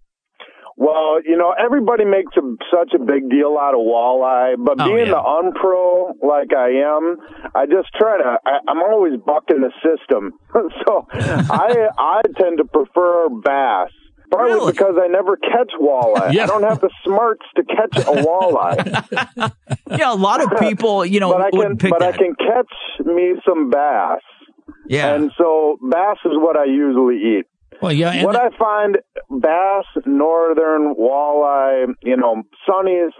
Well, 0.76 1.18
you 1.24 1.36
know, 1.36 1.54
everybody 1.56 2.04
makes 2.04 2.36
a, 2.36 2.40
such 2.76 2.92
a 2.94 2.98
big 2.98 3.30
deal 3.30 3.56
out 3.60 3.74
of 3.74 3.80
walleye, 3.80 4.56
but 4.58 4.80
Oh, 4.80 4.86
being 4.86 5.06
yeah. 5.06 5.14
the 5.14 5.22
unpro 5.22 6.14
like 6.20 6.52
I 6.52 6.70
am, 6.82 7.16
I 7.54 7.66
just 7.66 7.88
try 7.96 8.18
to. 8.18 8.38
I, 8.44 8.58
I'm 8.66 8.78
always 8.82 9.12
bucking 9.24 9.60
the 9.60 9.70
system, 9.86 10.32
so 10.84 11.06
I 11.12 11.88
I 11.96 12.22
tend 12.36 12.58
to 12.58 12.64
prefer 12.64 13.28
bass. 13.28 13.92
Partly 14.30 14.72
because 14.72 14.96
I 15.00 15.06
never 15.08 15.36
catch 15.36 15.72
walleye. 15.80 16.32
Yeah. 16.32 16.44
I 16.44 16.46
don't 16.46 16.62
have 16.62 16.80
the 16.80 16.90
smarts 17.04 17.44
to 17.56 17.62
catch 17.64 17.96
a 18.06 18.22
walleye. 18.22 19.52
Yeah, 19.96 20.12
a 20.12 20.16
lot 20.16 20.42
of 20.42 20.58
people, 20.58 21.04
you 21.06 21.20
know, 21.20 21.32
but 21.32 21.40
I 21.42 21.50
can, 21.50 21.76
but 21.76 22.00
that. 22.00 22.14
I 22.14 22.16
can 22.16 22.34
catch 22.34 23.06
me 23.06 23.34
some 23.46 23.70
bass. 23.70 24.20
Yeah. 24.88 25.14
And 25.14 25.30
so 25.38 25.78
bass 25.80 26.18
is 26.24 26.32
what 26.34 26.56
I 26.56 26.64
usually 26.64 27.16
eat. 27.16 27.46
Well, 27.80 27.92
yeah, 27.92 28.12
and 28.12 28.24
what 28.24 28.36
I 28.36 28.48
find 28.58 28.98
bass, 29.30 29.84
northern, 30.06 30.94
walleye, 30.94 31.86
you 32.02 32.16
know, 32.16 32.42
sunnies. 32.68 33.10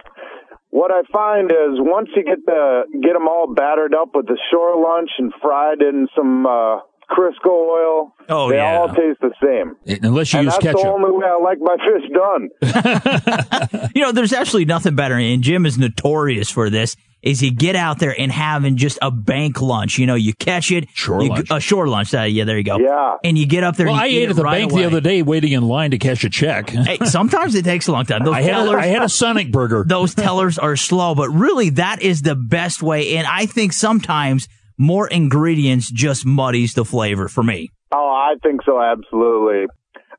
What 0.69 0.91
I 0.91 1.03
find 1.11 1.51
is 1.51 1.79
once 1.79 2.09
you 2.15 2.23
get 2.23 2.45
the 2.45 2.83
get 3.01 3.13
them 3.13 3.27
all 3.27 3.53
battered 3.53 3.93
up 3.93 4.09
with 4.13 4.27
the 4.27 4.37
shore 4.51 4.75
lunch 4.81 5.09
and 5.17 5.31
fried 5.41 5.81
in 5.81 6.07
some 6.15 6.45
uh, 6.45 6.79
Crisco 7.09 7.47
oil. 7.51 8.13
Oh, 8.29 8.49
they 8.49 8.55
yeah. 8.57 8.77
all 8.79 8.87
taste 8.89 9.21
the 9.21 9.31
same. 9.43 9.75
Unless 10.03 10.33
you 10.33 10.39
and 10.39 10.45
use 10.45 10.53
that's 10.55 10.63
ketchup. 10.63 10.81
the 10.81 10.87
only 10.89 11.11
way 11.11 11.25
I 11.25 11.37
like 11.41 11.59
my 11.61 11.77
fish 11.77 12.09
done. 12.13 13.91
You 13.95 14.01
know, 14.01 14.11
there's 14.11 14.33
actually 14.33 14.65
nothing 14.65 14.95
better, 14.95 15.15
and 15.15 15.41
Jim 15.41 15.65
is 15.65 15.77
notorious 15.77 16.49
for 16.49 16.69
this. 16.69 16.97
Is 17.21 17.41
you 17.41 17.51
get 17.51 17.75
out 17.75 17.97
there 17.99 18.13
and 18.19 18.31
having 18.31 18.75
just 18.77 18.99
a 19.01 19.09
bank 19.09 19.61
lunch? 19.61 19.97
You 19.97 20.05
know, 20.05 20.15
you 20.15 20.33
catch 20.33 20.69
it, 20.71 20.87
Shore 20.93 21.23
you, 21.23 21.29
lunch. 21.29 21.47
a 21.49 21.59
shore 21.59 21.87
lunch. 21.87 22.13
Uh, 22.13 22.21
yeah, 22.23 22.43
there 22.43 22.57
you 22.57 22.63
go. 22.63 22.77
Yeah, 22.77 23.15
and 23.23 23.37
you 23.37 23.47
get 23.47 23.63
up 23.63 23.77
there. 23.77 23.87
well, 23.87 23.95
and 23.95 24.03
I 24.03 24.07
eat 24.09 24.23
ate 24.23 24.29
at 24.29 24.35
the 24.35 24.43
right 24.43 24.59
bank 24.59 24.71
away. 24.73 24.81
the 24.81 24.87
other 24.87 25.01
day 25.01 25.21
waiting 25.21 25.53
in 25.53 25.63
line 25.63 25.91
to 25.91 25.97
cash 25.97 26.23
a 26.23 26.29
check. 26.29 26.69
Hey, 26.85 26.97
sometimes 27.05 27.55
it 27.55 27.63
takes 27.65 27.87
a 27.87 27.93
long 27.93 28.05
time. 28.05 28.23
Those 28.25 28.35
I 28.35 28.41
had, 28.41 28.67
a, 28.67 28.71
I 28.71 28.85
had 28.87 29.01
a 29.01 29.09
Sonic 29.09 29.51
burger. 29.51 29.85
those 29.87 30.13
tellers 30.13 30.59
are 30.59 30.75
slow, 30.75 31.15
but 31.15 31.29
really 31.29 31.69
that 31.71 32.01
is 32.01 32.21
the 32.21 32.35
best 32.35 32.83
way. 32.83 33.15
And 33.17 33.25
I 33.25 33.45
think 33.47 33.73
sometimes 33.73 34.47
more 34.77 35.07
ingredients 35.07 35.89
just 35.89 36.25
muddies 36.25 36.73
the 36.73 36.85
flavor 36.85 37.27
for 37.27 37.43
me. 37.43 37.71
Oh, 37.93 38.09
I 38.09 38.35
think 38.43 38.61
so, 38.65 38.81
absolutely. 38.81 39.67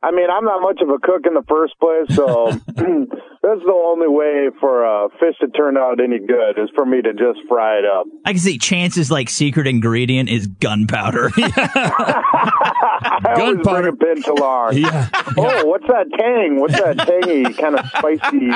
I 0.03 0.11
mean, 0.11 0.29
I'm 0.31 0.45
not 0.45 0.61
much 0.61 0.81
of 0.83 0.89
a 0.91 0.99
cook 0.99 1.27
in 1.27 1.35
the 1.35 1.43
first 1.49 1.75
place, 1.81 2.15
so 2.15 2.47
that's 2.67 3.63
the 3.65 3.73
only 3.73 4.09
way 4.09 4.51
for 4.61 4.85
uh, 4.87 5.09
fish 5.21 5.37
to 5.41 5.49
turn 5.49 5.77
out 5.77 6.01
any 6.01 6.19
good 6.19 6.59
is 6.59 6.69
for 6.75 6.85
me 6.85 7.03
to 7.03 7.13
just 7.13 7.41
fry 7.49 7.79
it 7.79 7.85
up. 7.85 8.07
I 8.25 8.33
can 8.33 8.41
see 8.41 8.59
chances 8.59 9.11
like 9.11 9.29
secret 9.31 9.67
ingredient 9.67 10.29
is 10.29 10.47
gunpowder. 10.47 11.31
I 11.37 13.35
always 13.39 13.59
bring 13.65 13.87
a 13.87 13.93
pinch 13.93 14.27
along. 14.27 14.77
Yeah. 14.77 15.09
Oh, 15.37 15.65
what's 15.67 15.87
that 15.89 16.07
tang? 16.19 16.61
What's 16.61 16.79
that 16.79 16.99
tangy 16.99 17.53
kind 17.55 17.79
of 17.79 17.87
spicy? 17.89 18.51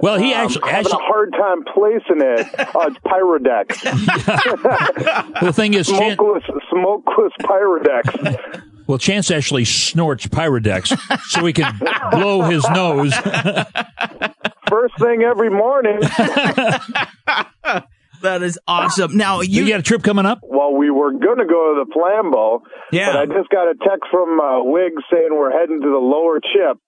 Well, 0.00 0.18
he 0.18 0.32
Um, 0.32 0.44
actually, 0.46 0.70
having 0.70 0.92
a 0.92 0.96
hard 0.96 1.32
time 1.32 1.64
placing 1.74 2.20
it. 2.22 2.46
Oh, 2.74 2.86
it's 2.86 2.98
Pyrodex. 3.00 3.80
the 5.40 5.52
thing 5.52 5.74
is, 5.74 5.86
Chan, 5.88 6.14
smokeless, 6.16 6.44
smokeless 6.70 7.32
Pyrodex. 7.40 8.62
Well, 8.90 8.98
Chance 8.98 9.30
actually 9.30 9.64
snorts 9.64 10.26
Pyrodex 10.26 10.98
so 11.30 11.46
he 11.46 11.52
can 11.52 11.72
blow 12.10 12.42
his 12.42 12.68
nose. 12.70 13.14
First 14.68 14.98
thing 14.98 15.22
every 15.22 15.48
morning. 15.50 16.00
that 18.22 18.42
is 18.42 18.58
awesome. 18.66 19.16
Now 19.16 19.40
you, 19.40 19.62
you 19.64 19.68
got 19.70 19.80
a 19.80 19.82
trip 19.82 20.02
coming 20.02 20.26
up? 20.26 20.40
Well, 20.42 20.74
we 20.74 20.90
were 20.90 21.12
going 21.12 21.38
to 21.38 21.46
go 21.46 21.74
to 21.74 21.84
the 21.84 21.90
Flambeau, 21.94 22.60
Yeah. 22.92 23.12
but 23.12 23.20
I 23.20 23.26
just 23.26 23.48
got 23.50 23.68
a 23.68 23.74
text 23.74 24.04
from 24.10 24.38
uh, 24.40 24.62
Wiggs 24.64 25.02
saying 25.12 25.28
we're 25.30 25.52
heading 25.52 25.80
to 25.80 25.88
the 25.88 25.96
lower 25.98 26.40
chip. 26.40 26.78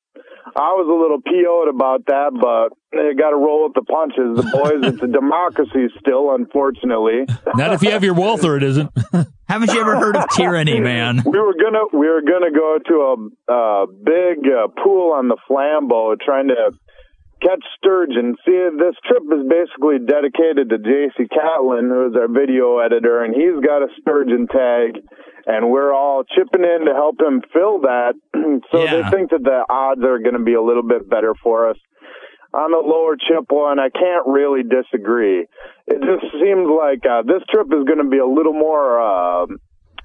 I 0.44 0.74
was 0.74 0.86
a 0.90 0.96
little 0.96 1.20
PO'd 1.22 1.68
about 1.68 2.06
that, 2.06 2.32
but 2.34 2.76
they 2.92 3.14
got 3.14 3.30
to 3.30 3.36
roll 3.36 3.64
with 3.64 3.74
the 3.74 3.82
punches. 3.82 4.36
The 4.36 4.48
boys, 4.50 4.80
it's 4.92 5.02
a 5.02 5.06
democracy 5.06 5.88
still, 6.00 6.34
unfortunately. 6.34 7.24
Not 7.54 7.72
if 7.72 7.82
you 7.82 7.90
have 7.90 8.04
your 8.04 8.14
Walther, 8.14 8.56
it 8.56 8.62
isn't. 8.62 8.90
Haven't 9.48 9.72
you 9.72 9.80
ever 9.80 9.98
heard 9.98 10.16
of 10.16 10.28
tyranny, 10.30 10.80
man? 10.80 11.22
We 11.24 11.38
were 11.38 11.54
gonna 11.54 11.84
we 11.92 12.08
were 12.08 12.22
gonna 12.22 12.50
go 12.50 12.78
to 12.88 12.94
a 12.94 13.14
uh, 13.52 13.86
big 13.86 14.48
uh, 14.48 14.68
pool 14.82 15.12
on 15.12 15.28
the 15.28 15.36
Flambeau, 15.48 16.18
trying 16.20 16.48
to 16.48 16.72
catch 17.42 17.62
sturgeon. 17.76 18.36
See, 18.46 18.68
this 18.78 18.96
trip 19.04 19.22
is 19.28 19.44
basically 19.44 19.98
dedicated 19.98 20.70
to 20.70 20.78
J.C. 20.78 21.28
Catlin, 21.28 21.90
who 21.90 22.08
is 22.08 22.16
our 22.16 22.28
video 22.28 22.78
editor, 22.78 23.22
and 23.22 23.34
he's 23.34 23.58
got 23.64 23.82
a 23.82 23.88
sturgeon 24.00 24.46
tag, 24.46 25.02
and 25.46 25.70
we're 25.70 25.92
all 25.92 26.24
chipping 26.24 26.64
in 26.64 26.86
to 26.86 26.92
help 26.94 27.20
him 27.20 27.42
fill 27.52 27.80
that. 27.82 28.14
so 28.70 28.84
Yeah. 28.84 29.02
they 29.02 29.10
think 29.10 29.30
that 29.30 29.42
the 29.42 29.64
odds 29.68 30.02
are 30.02 30.18
going 30.18 30.34
to 30.38 30.44
be 30.44 30.54
a 30.54 30.62
little 30.62 30.82
bit 30.82 31.08
better 31.08 31.34
for 31.42 31.68
us. 31.68 31.76
On 32.54 32.70
the 32.70 32.78
lower 32.78 33.16
chip 33.16 33.46
one, 33.50 33.78
I 33.78 33.88
can't 33.88 34.26
really 34.26 34.62
disagree. 34.62 35.46
It 35.86 36.00
just 36.00 36.32
seems 36.34 36.68
like 36.68 37.00
uh, 37.06 37.22
this 37.22 37.42
trip 37.50 37.66
is 37.72 37.84
going 37.84 37.98
to 37.98 38.08
be 38.08 38.18
a 38.18 38.26
little 38.26 38.52
more 38.52 39.00
uh, 39.00 39.46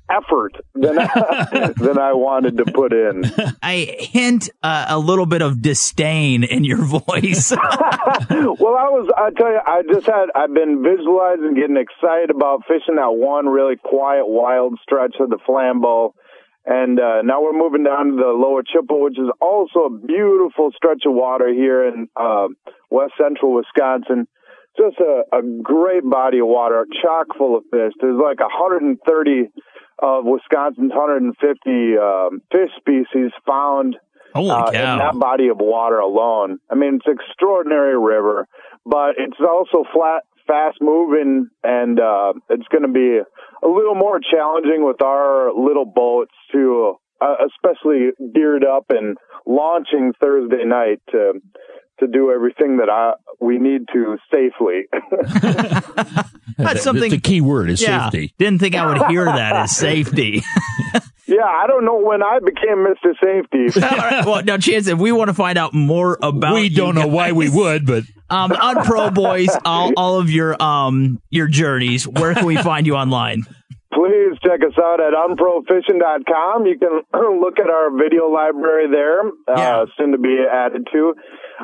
effort 0.09 0.53
than 0.73 0.99
I, 0.99 1.73
than 1.77 1.99
I 1.99 2.13
wanted 2.13 2.57
to 2.57 2.65
put 2.65 2.93
in. 2.93 3.23
I 3.61 3.95
hint 3.99 4.49
uh, 4.63 4.85
a 4.89 4.99
little 4.99 5.25
bit 5.25 5.41
of 5.41 5.61
disdain 5.61 6.43
in 6.43 6.63
your 6.63 6.83
voice. 6.83 7.51
well, 7.51 8.75
I 8.75 8.89
was, 8.89 9.11
I 9.15 9.29
tell 9.37 9.51
you, 9.51 9.59
I 9.65 9.81
just 9.91 10.05
had, 10.05 10.27
I've 10.35 10.53
been 10.53 10.83
visualizing, 10.83 11.55
getting 11.55 11.77
excited 11.77 12.31
about 12.31 12.63
fishing 12.67 12.95
that 12.95 13.11
one 13.11 13.47
really 13.47 13.75
quiet, 13.75 14.27
wild 14.27 14.79
stretch 14.81 15.15
of 15.19 15.29
the 15.29 15.37
Flambeau. 15.47 16.13
And 16.65 16.99
uh, 16.99 17.21
now 17.23 17.41
we're 17.41 17.57
moving 17.57 17.85
down 17.85 18.11
to 18.11 18.15
the 18.17 18.35
lower 18.35 18.61
Chippewa, 18.61 19.05
which 19.05 19.17
is 19.17 19.31
also 19.39 19.87
a 19.87 19.89
beautiful 20.05 20.71
stretch 20.75 21.03
of 21.05 21.13
water 21.13 21.47
here 21.47 21.87
in 21.87 22.09
uh, 22.17 22.47
west 22.91 23.13
central 23.17 23.53
Wisconsin. 23.55 24.27
Just 24.77 24.99
a, 24.99 25.23
a 25.33 25.41
great 25.63 26.03
body 26.03 26.39
of 26.39 26.47
water, 26.47 26.85
chock 27.01 27.27
full 27.37 27.57
of 27.57 27.63
fish. 27.71 27.93
There's 28.01 28.19
like 28.21 28.39
130 28.41 28.99
of 29.99 30.25
Wisconsin's 30.25 30.91
150 30.91 31.97
um, 31.97 32.41
fish 32.51 32.69
species 32.77 33.31
found 33.45 33.97
uh, 34.35 34.69
in 34.73 34.99
that 34.99 35.17
body 35.19 35.47
of 35.47 35.57
water 35.57 35.97
alone. 35.97 36.59
I 36.69 36.75
mean, 36.75 36.95
it's 36.95 37.07
an 37.07 37.17
extraordinary 37.19 37.97
river, 37.97 38.47
but 38.85 39.15
it's 39.17 39.39
also 39.39 39.83
flat, 39.93 40.23
fast 40.45 40.77
moving, 40.81 41.49
and 41.63 41.99
uh, 41.99 42.33
it's 42.49 42.67
going 42.69 42.83
to 42.83 42.91
be 42.91 43.19
a 43.63 43.67
little 43.67 43.95
more 43.95 44.19
challenging 44.19 44.85
with 44.85 45.01
our 45.01 45.51
little 45.53 45.85
boats 45.85 46.33
to, 46.51 46.95
uh, 47.21 47.35
especially 47.47 48.11
geared 48.33 48.63
up 48.63 48.85
and 48.89 49.17
launching 49.45 50.13
Thursday 50.21 50.63
night 50.65 51.01
to 51.11 51.33
to 51.99 52.07
do 52.07 52.31
everything 52.31 52.77
that 52.77 52.89
I 52.89 53.13
we 53.39 53.57
need 53.59 53.81
to 53.93 54.17
safely. 54.33 54.87
That's 56.57 56.81
something. 56.83 57.11
The 57.11 57.19
key 57.19 57.41
word 57.41 57.69
is 57.69 57.81
yeah, 57.81 58.09
safety. 58.09 58.33
didn't 58.37 58.59
think 58.59 58.75
I 58.75 58.85
would 58.85 59.07
hear 59.09 59.25
that 59.25 59.55
as 59.55 59.75
safety. 59.75 60.41
yeah, 61.27 61.45
I 61.45 61.67
don't 61.67 61.85
know 61.85 61.99
when 61.99 62.23
I 62.23 62.39
became 62.39 62.85
Mr. 62.85 63.13
Safety. 63.23 63.81
All 63.85 63.97
right, 63.97 64.25
well, 64.25 64.43
now, 64.43 64.57
Chance, 64.57 64.87
if 64.87 64.97
we 64.97 65.11
want 65.11 65.29
to 65.29 65.33
find 65.33 65.57
out 65.57 65.73
more 65.73 66.17
about, 66.21 66.55
We 66.55 66.69
don't 66.69 66.95
know 66.95 67.07
why 67.07 67.31
we 67.31 67.49
would, 67.49 67.85
but 67.85 68.03
Um, 68.29 68.51
on 68.51 68.83
Pro 68.83 69.09
Boys, 69.11 69.49
all, 69.63 69.93
all 69.95 70.19
of 70.19 70.29
your 70.29 70.61
um 70.61 71.21
your 71.29 71.47
journeys. 71.47 72.07
Where 72.07 72.33
can 72.33 72.45
we 72.45 72.57
find 72.57 72.85
you 72.85 72.95
online? 72.95 73.43
Please 73.97 74.37
check 74.45 74.61
us 74.61 74.77
out 74.77 75.01
at 75.01 75.13
unprofishing.com. 75.17 76.67
You 76.67 76.77
can 76.77 77.01
look 77.41 77.57
at 77.57 77.67
our 77.67 77.89
video 77.97 78.29
library 78.29 78.91
there, 78.91 79.21
uh, 79.47 79.87
soon 79.97 80.11
to 80.11 80.19
be 80.19 80.37
added 80.37 80.87
to. 80.93 81.15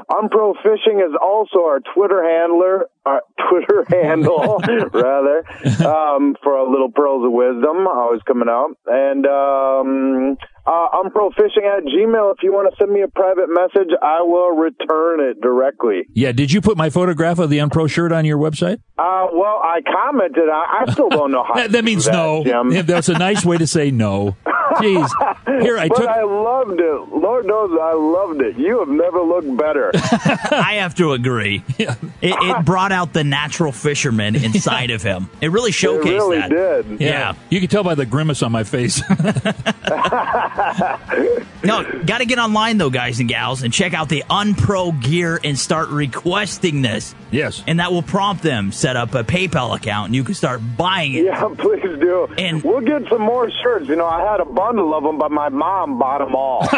Unpro 0.10 0.56
Fishing 0.64 0.98
is 0.98 1.14
also 1.22 1.60
our 1.60 1.80
Twitter 1.94 2.24
handler, 2.24 2.88
our 3.06 3.22
Twitter 3.50 3.86
handle, 3.88 4.58
rather, 4.94 5.46
um, 5.86 6.36
for 6.42 6.58
a 6.58 6.68
little 6.68 6.92
pearls 6.92 7.24
of 7.24 7.32
wisdom, 7.32 7.86
always 7.86 8.22
coming 8.24 8.50
out. 8.50 8.72
And, 8.88 9.28
um, 9.28 10.38
uh, 10.66 10.88
unprofishing 11.04 11.66
at 11.66 11.84
Gmail. 11.84 12.34
If 12.36 12.44
you 12.44 12.54
want 12.54 12.70
to 12.72 12.76
send 12.78 12.92
me 12.92 13.02
a 13.02 13.08
private 13.08 13.48
message, 13.50 13.90
I 14.02 14.22
will 14.22 14.52
return 14.56 15.20
it 15.20 15.42
directly. 15.42 16.04
yeah. 16.14 16.32
Did 16.32 16.52
you 16.52 16.62
put 16.62 16.78
my 16.78 16.90
photograph 16.90 17.40
of 17.40 17.50
the 17.50 17.58
Unpro 17.60 17.90
shirt 17.90 18.12
on 18.12 18.26
your 18.26 18.38
website? 18.38 18.78
Uh, 18.98 19.28
well, 19.34 19.60
I 19.64 19.82
commented. 19.82 20.48
I, 20.50 20.84
I 20.88 20.92
still 20.92 21.10
don't 21.10 21.32
know 21.32 21.44
how 21.44 21.54
That, 21.56 21.68
to 21.68 21.72
that 21.72 21.72
do 21.72 21.78
that, 21.78 21.84
means 21.84 22.08
no. 22.08 22.44
Jim. 22.44 22.86
That's 22.86 23.10
a 23.10 23.18
nice 23.18 23.44
way 23.46 23.58
to 23.58 23.68
say 23.68 23.92
no. 23.92 24.36
Jeez. 24.82 25.62
Here, 25.64 25.78
I 25.78 25.88
but 25.88 25.98
took. 25.98 26.08
I 26.08 26.24
loved 26.24 26.80
it. 26.80 27.10
Lord 27.16 27.46
knows 27.46 27.78
I 27.82 27.94
loved 27.94 28.42
it. 28.42 28.58
You 28.58 28.80
have 28.80 28.90
never 28.90 29.22
looked 29.22 29.56
better. 29.58 29.92
I 29.96 30.76
have 30.80 30.96
to 30.96 31.14
agree. 31.14 31.64
It, 32.26 32.34
it 32.40 32.66
brought 32.66 32.94
out 32.94 33.12
the 33.12 33.26
natural 33.26 33.74
fisherman 33.74 34.38
inside 34.38 34.92
of 34.92 35.02
him. 35.04 35.30
It 35.42 35.50
really 35.52 35.72
showcased 35.72 36.06
really 36.06 36.38
that. 36.38 36.50
did. 36.50 37.02
Yeah. 37.02 37.34
You 37.50 37.60
can 37.60 37.68
tell 37.68 37.84
by 37.84 37.96
the 37.96 38.06
grimace 38.06 38.42
on 38.42 38.54
my 38.54 38.64
face. 38.64 39.02
No, 41.66 41.82
got 42.06 42.18
to 42.18 42.26
get 42.26 42.40
online 42.40 42.78
though, 42.78 42.90
guys 42.90 43.22
and 43.22 43.30
gals, 43.30 43.64
and 43.64 43.74
check 43.74 43.94
out 43.94 44.10
the 44.10 44.24
Unpro 44.30 45.02
gear 45.02 45.40
and 45.46 45.58
start 45.58 45.88
requesting 45.90 46.82
this. 46.82 47.16
yes. 47.32 47.64
And 47.66 47.80
that 47.80 47.94
will 47.94 48.02
prompt 48.02 48.44
them 48.44 48.74
set 48.74 48.98
up 48.98 49.16
a 49.16 49.24
PayPal 49.24 49.74
account, 49.76 50.08
and 50.08 50.16
you 50.16 50.26
can 50.26 50.36
start 50.36 50.60
buying 50.78 51.14
it. 51.14 51.24
Yeah, 51.24 51.48
please 51.58 51.82
do. 52.02 52.28
And- 52.38 52.62
we'll 52.64 52.82
get 52.82 53.08
some 53.10 53.22
more 53.22 53.50
shirts. 53.64 53.88
You 53.88 53.96
know, 53.96 54.06
I 54.08 54.30
had 54.30 54.42
a 54.42 54.46
bundle 54.64 54.94
of 54.96 55.04
them, 55.04 55.18
but 55.18 55.30
my 55.32 55.50
mom 55.50 56.00
bought 56.00 56.20
them 56.20 56.36
all. 56.36 56.62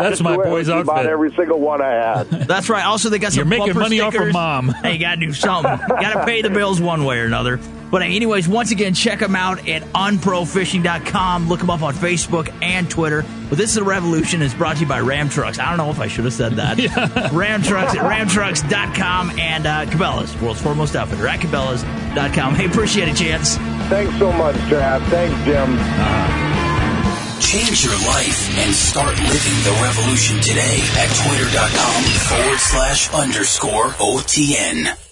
That's 0.00 0.20
my 0.20 0.36
boy's 0.36 0.66
she 0.66 0.72
Bought 0.72 0.88
outfit. 0.88 1.06
every 1.06 1.34
single 1.34 1.58
one 1.58 1.82
I 1.82 1.90
had. 1.90 2.30
That's 2.30 2.68
right. 2.68 2.84
Also, 2.84 3.08
they 3.08 3.18
got 3.18 3.32
some 3.32 3.38
You're 3.38 3.46
making 3.46 3.66
bumper 3.68 3.80
money 3.80 4.00
off 4.00 4.14
of 4.14 4.32
mom. 4.32 4.68
Hey, 4.82 4.94
you 4.94 4.98
got 5.00 5.16
to 5.16 5.26
do 5.26 5.32
something. 5.32 5.76
got 5.88 6.12
to 6.14 6.24
pay 6.24 6.42
the 6.42 6.50
bills 6.50 6.80
one 6.80 7.04
way 7.04 7.18
or 7.18 7.24
another. 7.24 7.58
But 7.90 8.02
anyways, 8.02 8.48
once 8.48 8.70
again, 8.70 8.94
check 8.94 9.18
them 9.18 9.36
out 9.36 9.68
at 9.68 9.82
unprofishing.com. 9.82 11.48
Look 11.48 11.60
them 11.60 11.70
up 11.70 11.82
on 11.82 11.94
Facebook 11.94 12.52
and 12.62 12.88
Twitter. 12.90 13.24
But 13.48 13.58
this 13.58 13.70
is 13.70 13.76
a 13.76 13.84
revolution. 13.84 14.40
is 14.40 14.54
brought 14.54 14.76
to 14.76 14.82
you 14.82 14.88
by 14.88 15.00
Ram 15.00 15.28
Trucks. 15.28 15.58
I 15.58 15.68
don't 15.68 15.78
know 15.78 15.90
if 15.90 16.00
I 16.00 16.06
should 16.06 16.24
have 16.24 16.32
said 16.32 16.52
that. 16.54 17.30
Ram 17.32 17.62
Trucks 17.62 17.94
at 17.94 18.00
ramtrucks.com 18.00 19.38
and 19.38 19.66
uh, 19.66 19.84
Cabela's, 19.86 20.40
world's 20.40 20.62
foremost 20.62 20.96
outfitter 20.96 21.26
at 21.28 21.40
Cabela's.com. 21.40 22.54
Hey, 22.54 22.66
appreciate 22.66 23.08
it, 23.08 23.16
Chance. 23.16 23.58
Thanks 23.92 24.18
so 24.18 24.32
much, 24.32 24.56
Trav. 24.72 25.04
Thanks, 25.10 25.36
Jim. 25.44 25.76
Change 27.42 27.84
your 27.84 27.98
life 28.08 28.56
and 28.56 28.74
start 28.74 29.14
living 29.18 29.58
the 29.64 29.78
revolution 29.82 30.40
today 30.40 30.80
at 30.96 31.10
twitter.com 31.12 32.02
forward 32.24 32.58
slash 32.58 33.12
underscore 33.12 33.88
OTN. 34.00 35.11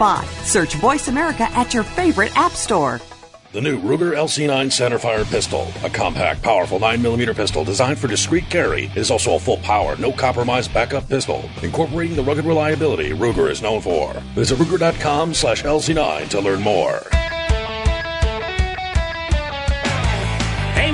Search 0.01 0.73
Voice 0.75 1.09
America 1.09 1.43
at 1.51 1.75
your 1.75 1.83
favorite 1.83 2.35
app 2.35 2.53
store. 2.53 2.99
The 3.51 3.61
new 3.61 3.79
Ruger 3.79 4.13
LC9 4.13 4.71
centerfire 4.71 5.29
pistol, 5.29 5.67
a 5.83 5.89
compact, 5.91 6.41
powerful 6.41 6.79
9mm 6.79 7.35
pistol 7.35 7.63
designed 7.63 7.99
for 7.99 8.07
discreet 8.07 8.49
carry, 8.49 8.89
is 8.95 9.11
also 9.11 9.35
a 9.35 9.39
full 9.39 9.57
power, 9.57 9.95
no 9.97 10.11
compromise 10.11 10.67
backup 10.67 11.07
pistol, 11.07 11.47
incorporating 11.61 12.15
the 12.15 12.23
rugged 12.23 12.45
reliability 12.45 13.11
Ruger 13.11 13.51
is 13.51 13.61
known 13.61 13.79
for. 13.79 14.13
Visit 14.33 14.57
Ruger.com 14.57 15.35
slash 15.35 15.61
LC9 15.61 16.29
to 16.29 16.39
learn 16.41 16.61
more. 16.61 17.01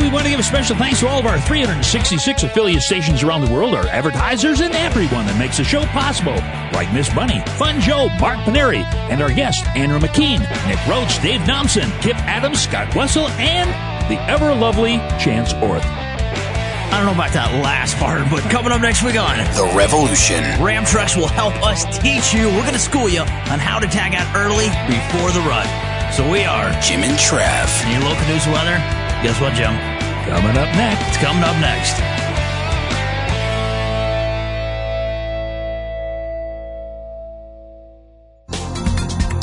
We 0.07 0.13
want 0.13 0.23
to 0.23 0.29
give 0.31 0.39
a 0.39 0.43
special 0.43 0.73
thanks 0.77 1.01
to 1.01 1.07
all 1.07 1.19
of 1.19 1.25
our 1.25 1.37
366 1.37 2.43
affiliate 2.43 2.81
stations 2.81 3.23
around 3.23 3.41
the 3.41 3.51
world, 3.51 3.75
our 3.75 3.87
advertisers, 3.87 4.61
and 4.61 4.73
everyone 4.73 5.25
that 5.25 5.37
makes 5.37 5.57
the 5.57 5.65
show 5.65 5.83
possible, 5.87 6.35
like 6.71 6.91
Miss 6.93 7.13
Bunny, 7.13 7.41
Fun 7.57 7.81
Joe, 7.81 8.07
Mark 8.17 8.39
Paneri, 8.39 8.83
and 9.11 9.21
our 9.21 9.33
guests, 9.33 9.67
Andrew 9.75 9.99
McKean, 9.99 10.39
Nick 10.65 10.79
Roach, 10.87 11.21
Dave 11.21 11.43
Thompson, 11.43 11.91
Kip 11.99 12.15
Adams, 12.23 12.61
Scott 12.61 12.95
Wessel, 12.95 13.27
and 13.35 13.69
the 14.09 14.15
ever 14.31 14.55
lovely 14.55 14.95
Chance 15.19 15.51
Orth. 15.55 15.83
I 15.83 16.95
don't 16.95 17.05
know 17.05 17.11
about 17.11 17.33
that 17.33 17.51
last 17.61 17.97
part, 17.97 18.23
but 18.31 18.43
coming 18.49 18.71
up 18.71 18.79
next 18.79 19.03
week 19.03 19.19
on 19.19 19.35
The 19.59 19.73
Revolution. 19.75 20.39
Ram 20.63 20.85
Trucks 20.85 21.17
will 21.17 21.27
help 21.27 21.53
us 21.67 21.83
teach 21.99 22.33
you. 22.33 22.47
We're 22.47 22.63
going 22.63 22.79
to 22.79 22.79
school 22.79 23.09
you 23.09 23.27
on 23.51 23.59
how 23.59 23.77
to 23.79 23.87
tag 23.87 24.15
out 24.15 24.31
early 24.39 24.71
before 24.87 25.35
the 25.35 25.43
run. 25.43 25.67
So 26.15 26.23
we 26.23 26.47
are 26.47 26.71
Jim 26.79 27.03
and 27.03 27.19
Trav. 27.19 27.67
And 27.83 27.91
your 27.91 28.07
local 28.07 28.25
news 28.31 28.47
weather. 28.47 28.79
Guess 29.19 29.41
what, 29.41 29.51
Jim? 29.51 29.96
Coming 30.29 30.57
up 30.57 30.75
next. 30.75 31.17
Coming 31.19 31.43
up 31.43 31.55
next. 31.61 32.27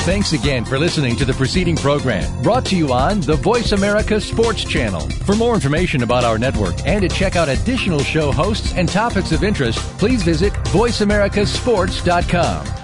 Thanks 0.05 0.35
again 0.35 0.67
for 0.67 0.79
listening 0.79 1.17
to 1.17 1.25
the 1.25 1.33
preceding 1.33 1.77
program 1.77 2.43
brought 2.43 2.67
to 2.67 2.77
you 2.77 2.93
on 2.93 3.23
the 3.23 3.37
Voice 3.37 3.73
America 3.73 4.21
Sports 4.21 4.63
Channel. 4.63 5.01
For 5.25 5.35
more 5.35 5.55
information 5.55 6.03
about 6.03 6.25
our 6.25 6.39
network 6.39 6.87
and 6.87 7.01
to 7.01 7.09
check 7.09 7.37
out 7.37 7.49
additional 7.49 8.01
show 8.01 8.31
hosts 8.31 8.75
and 8.75 8.87
topics 8.87 9.33
of 9.33 9.43
interest, 9.43 9.79
please 9.99 10.23
visit 10.23 10.53
voiceamericasports.com. 10.53 12.84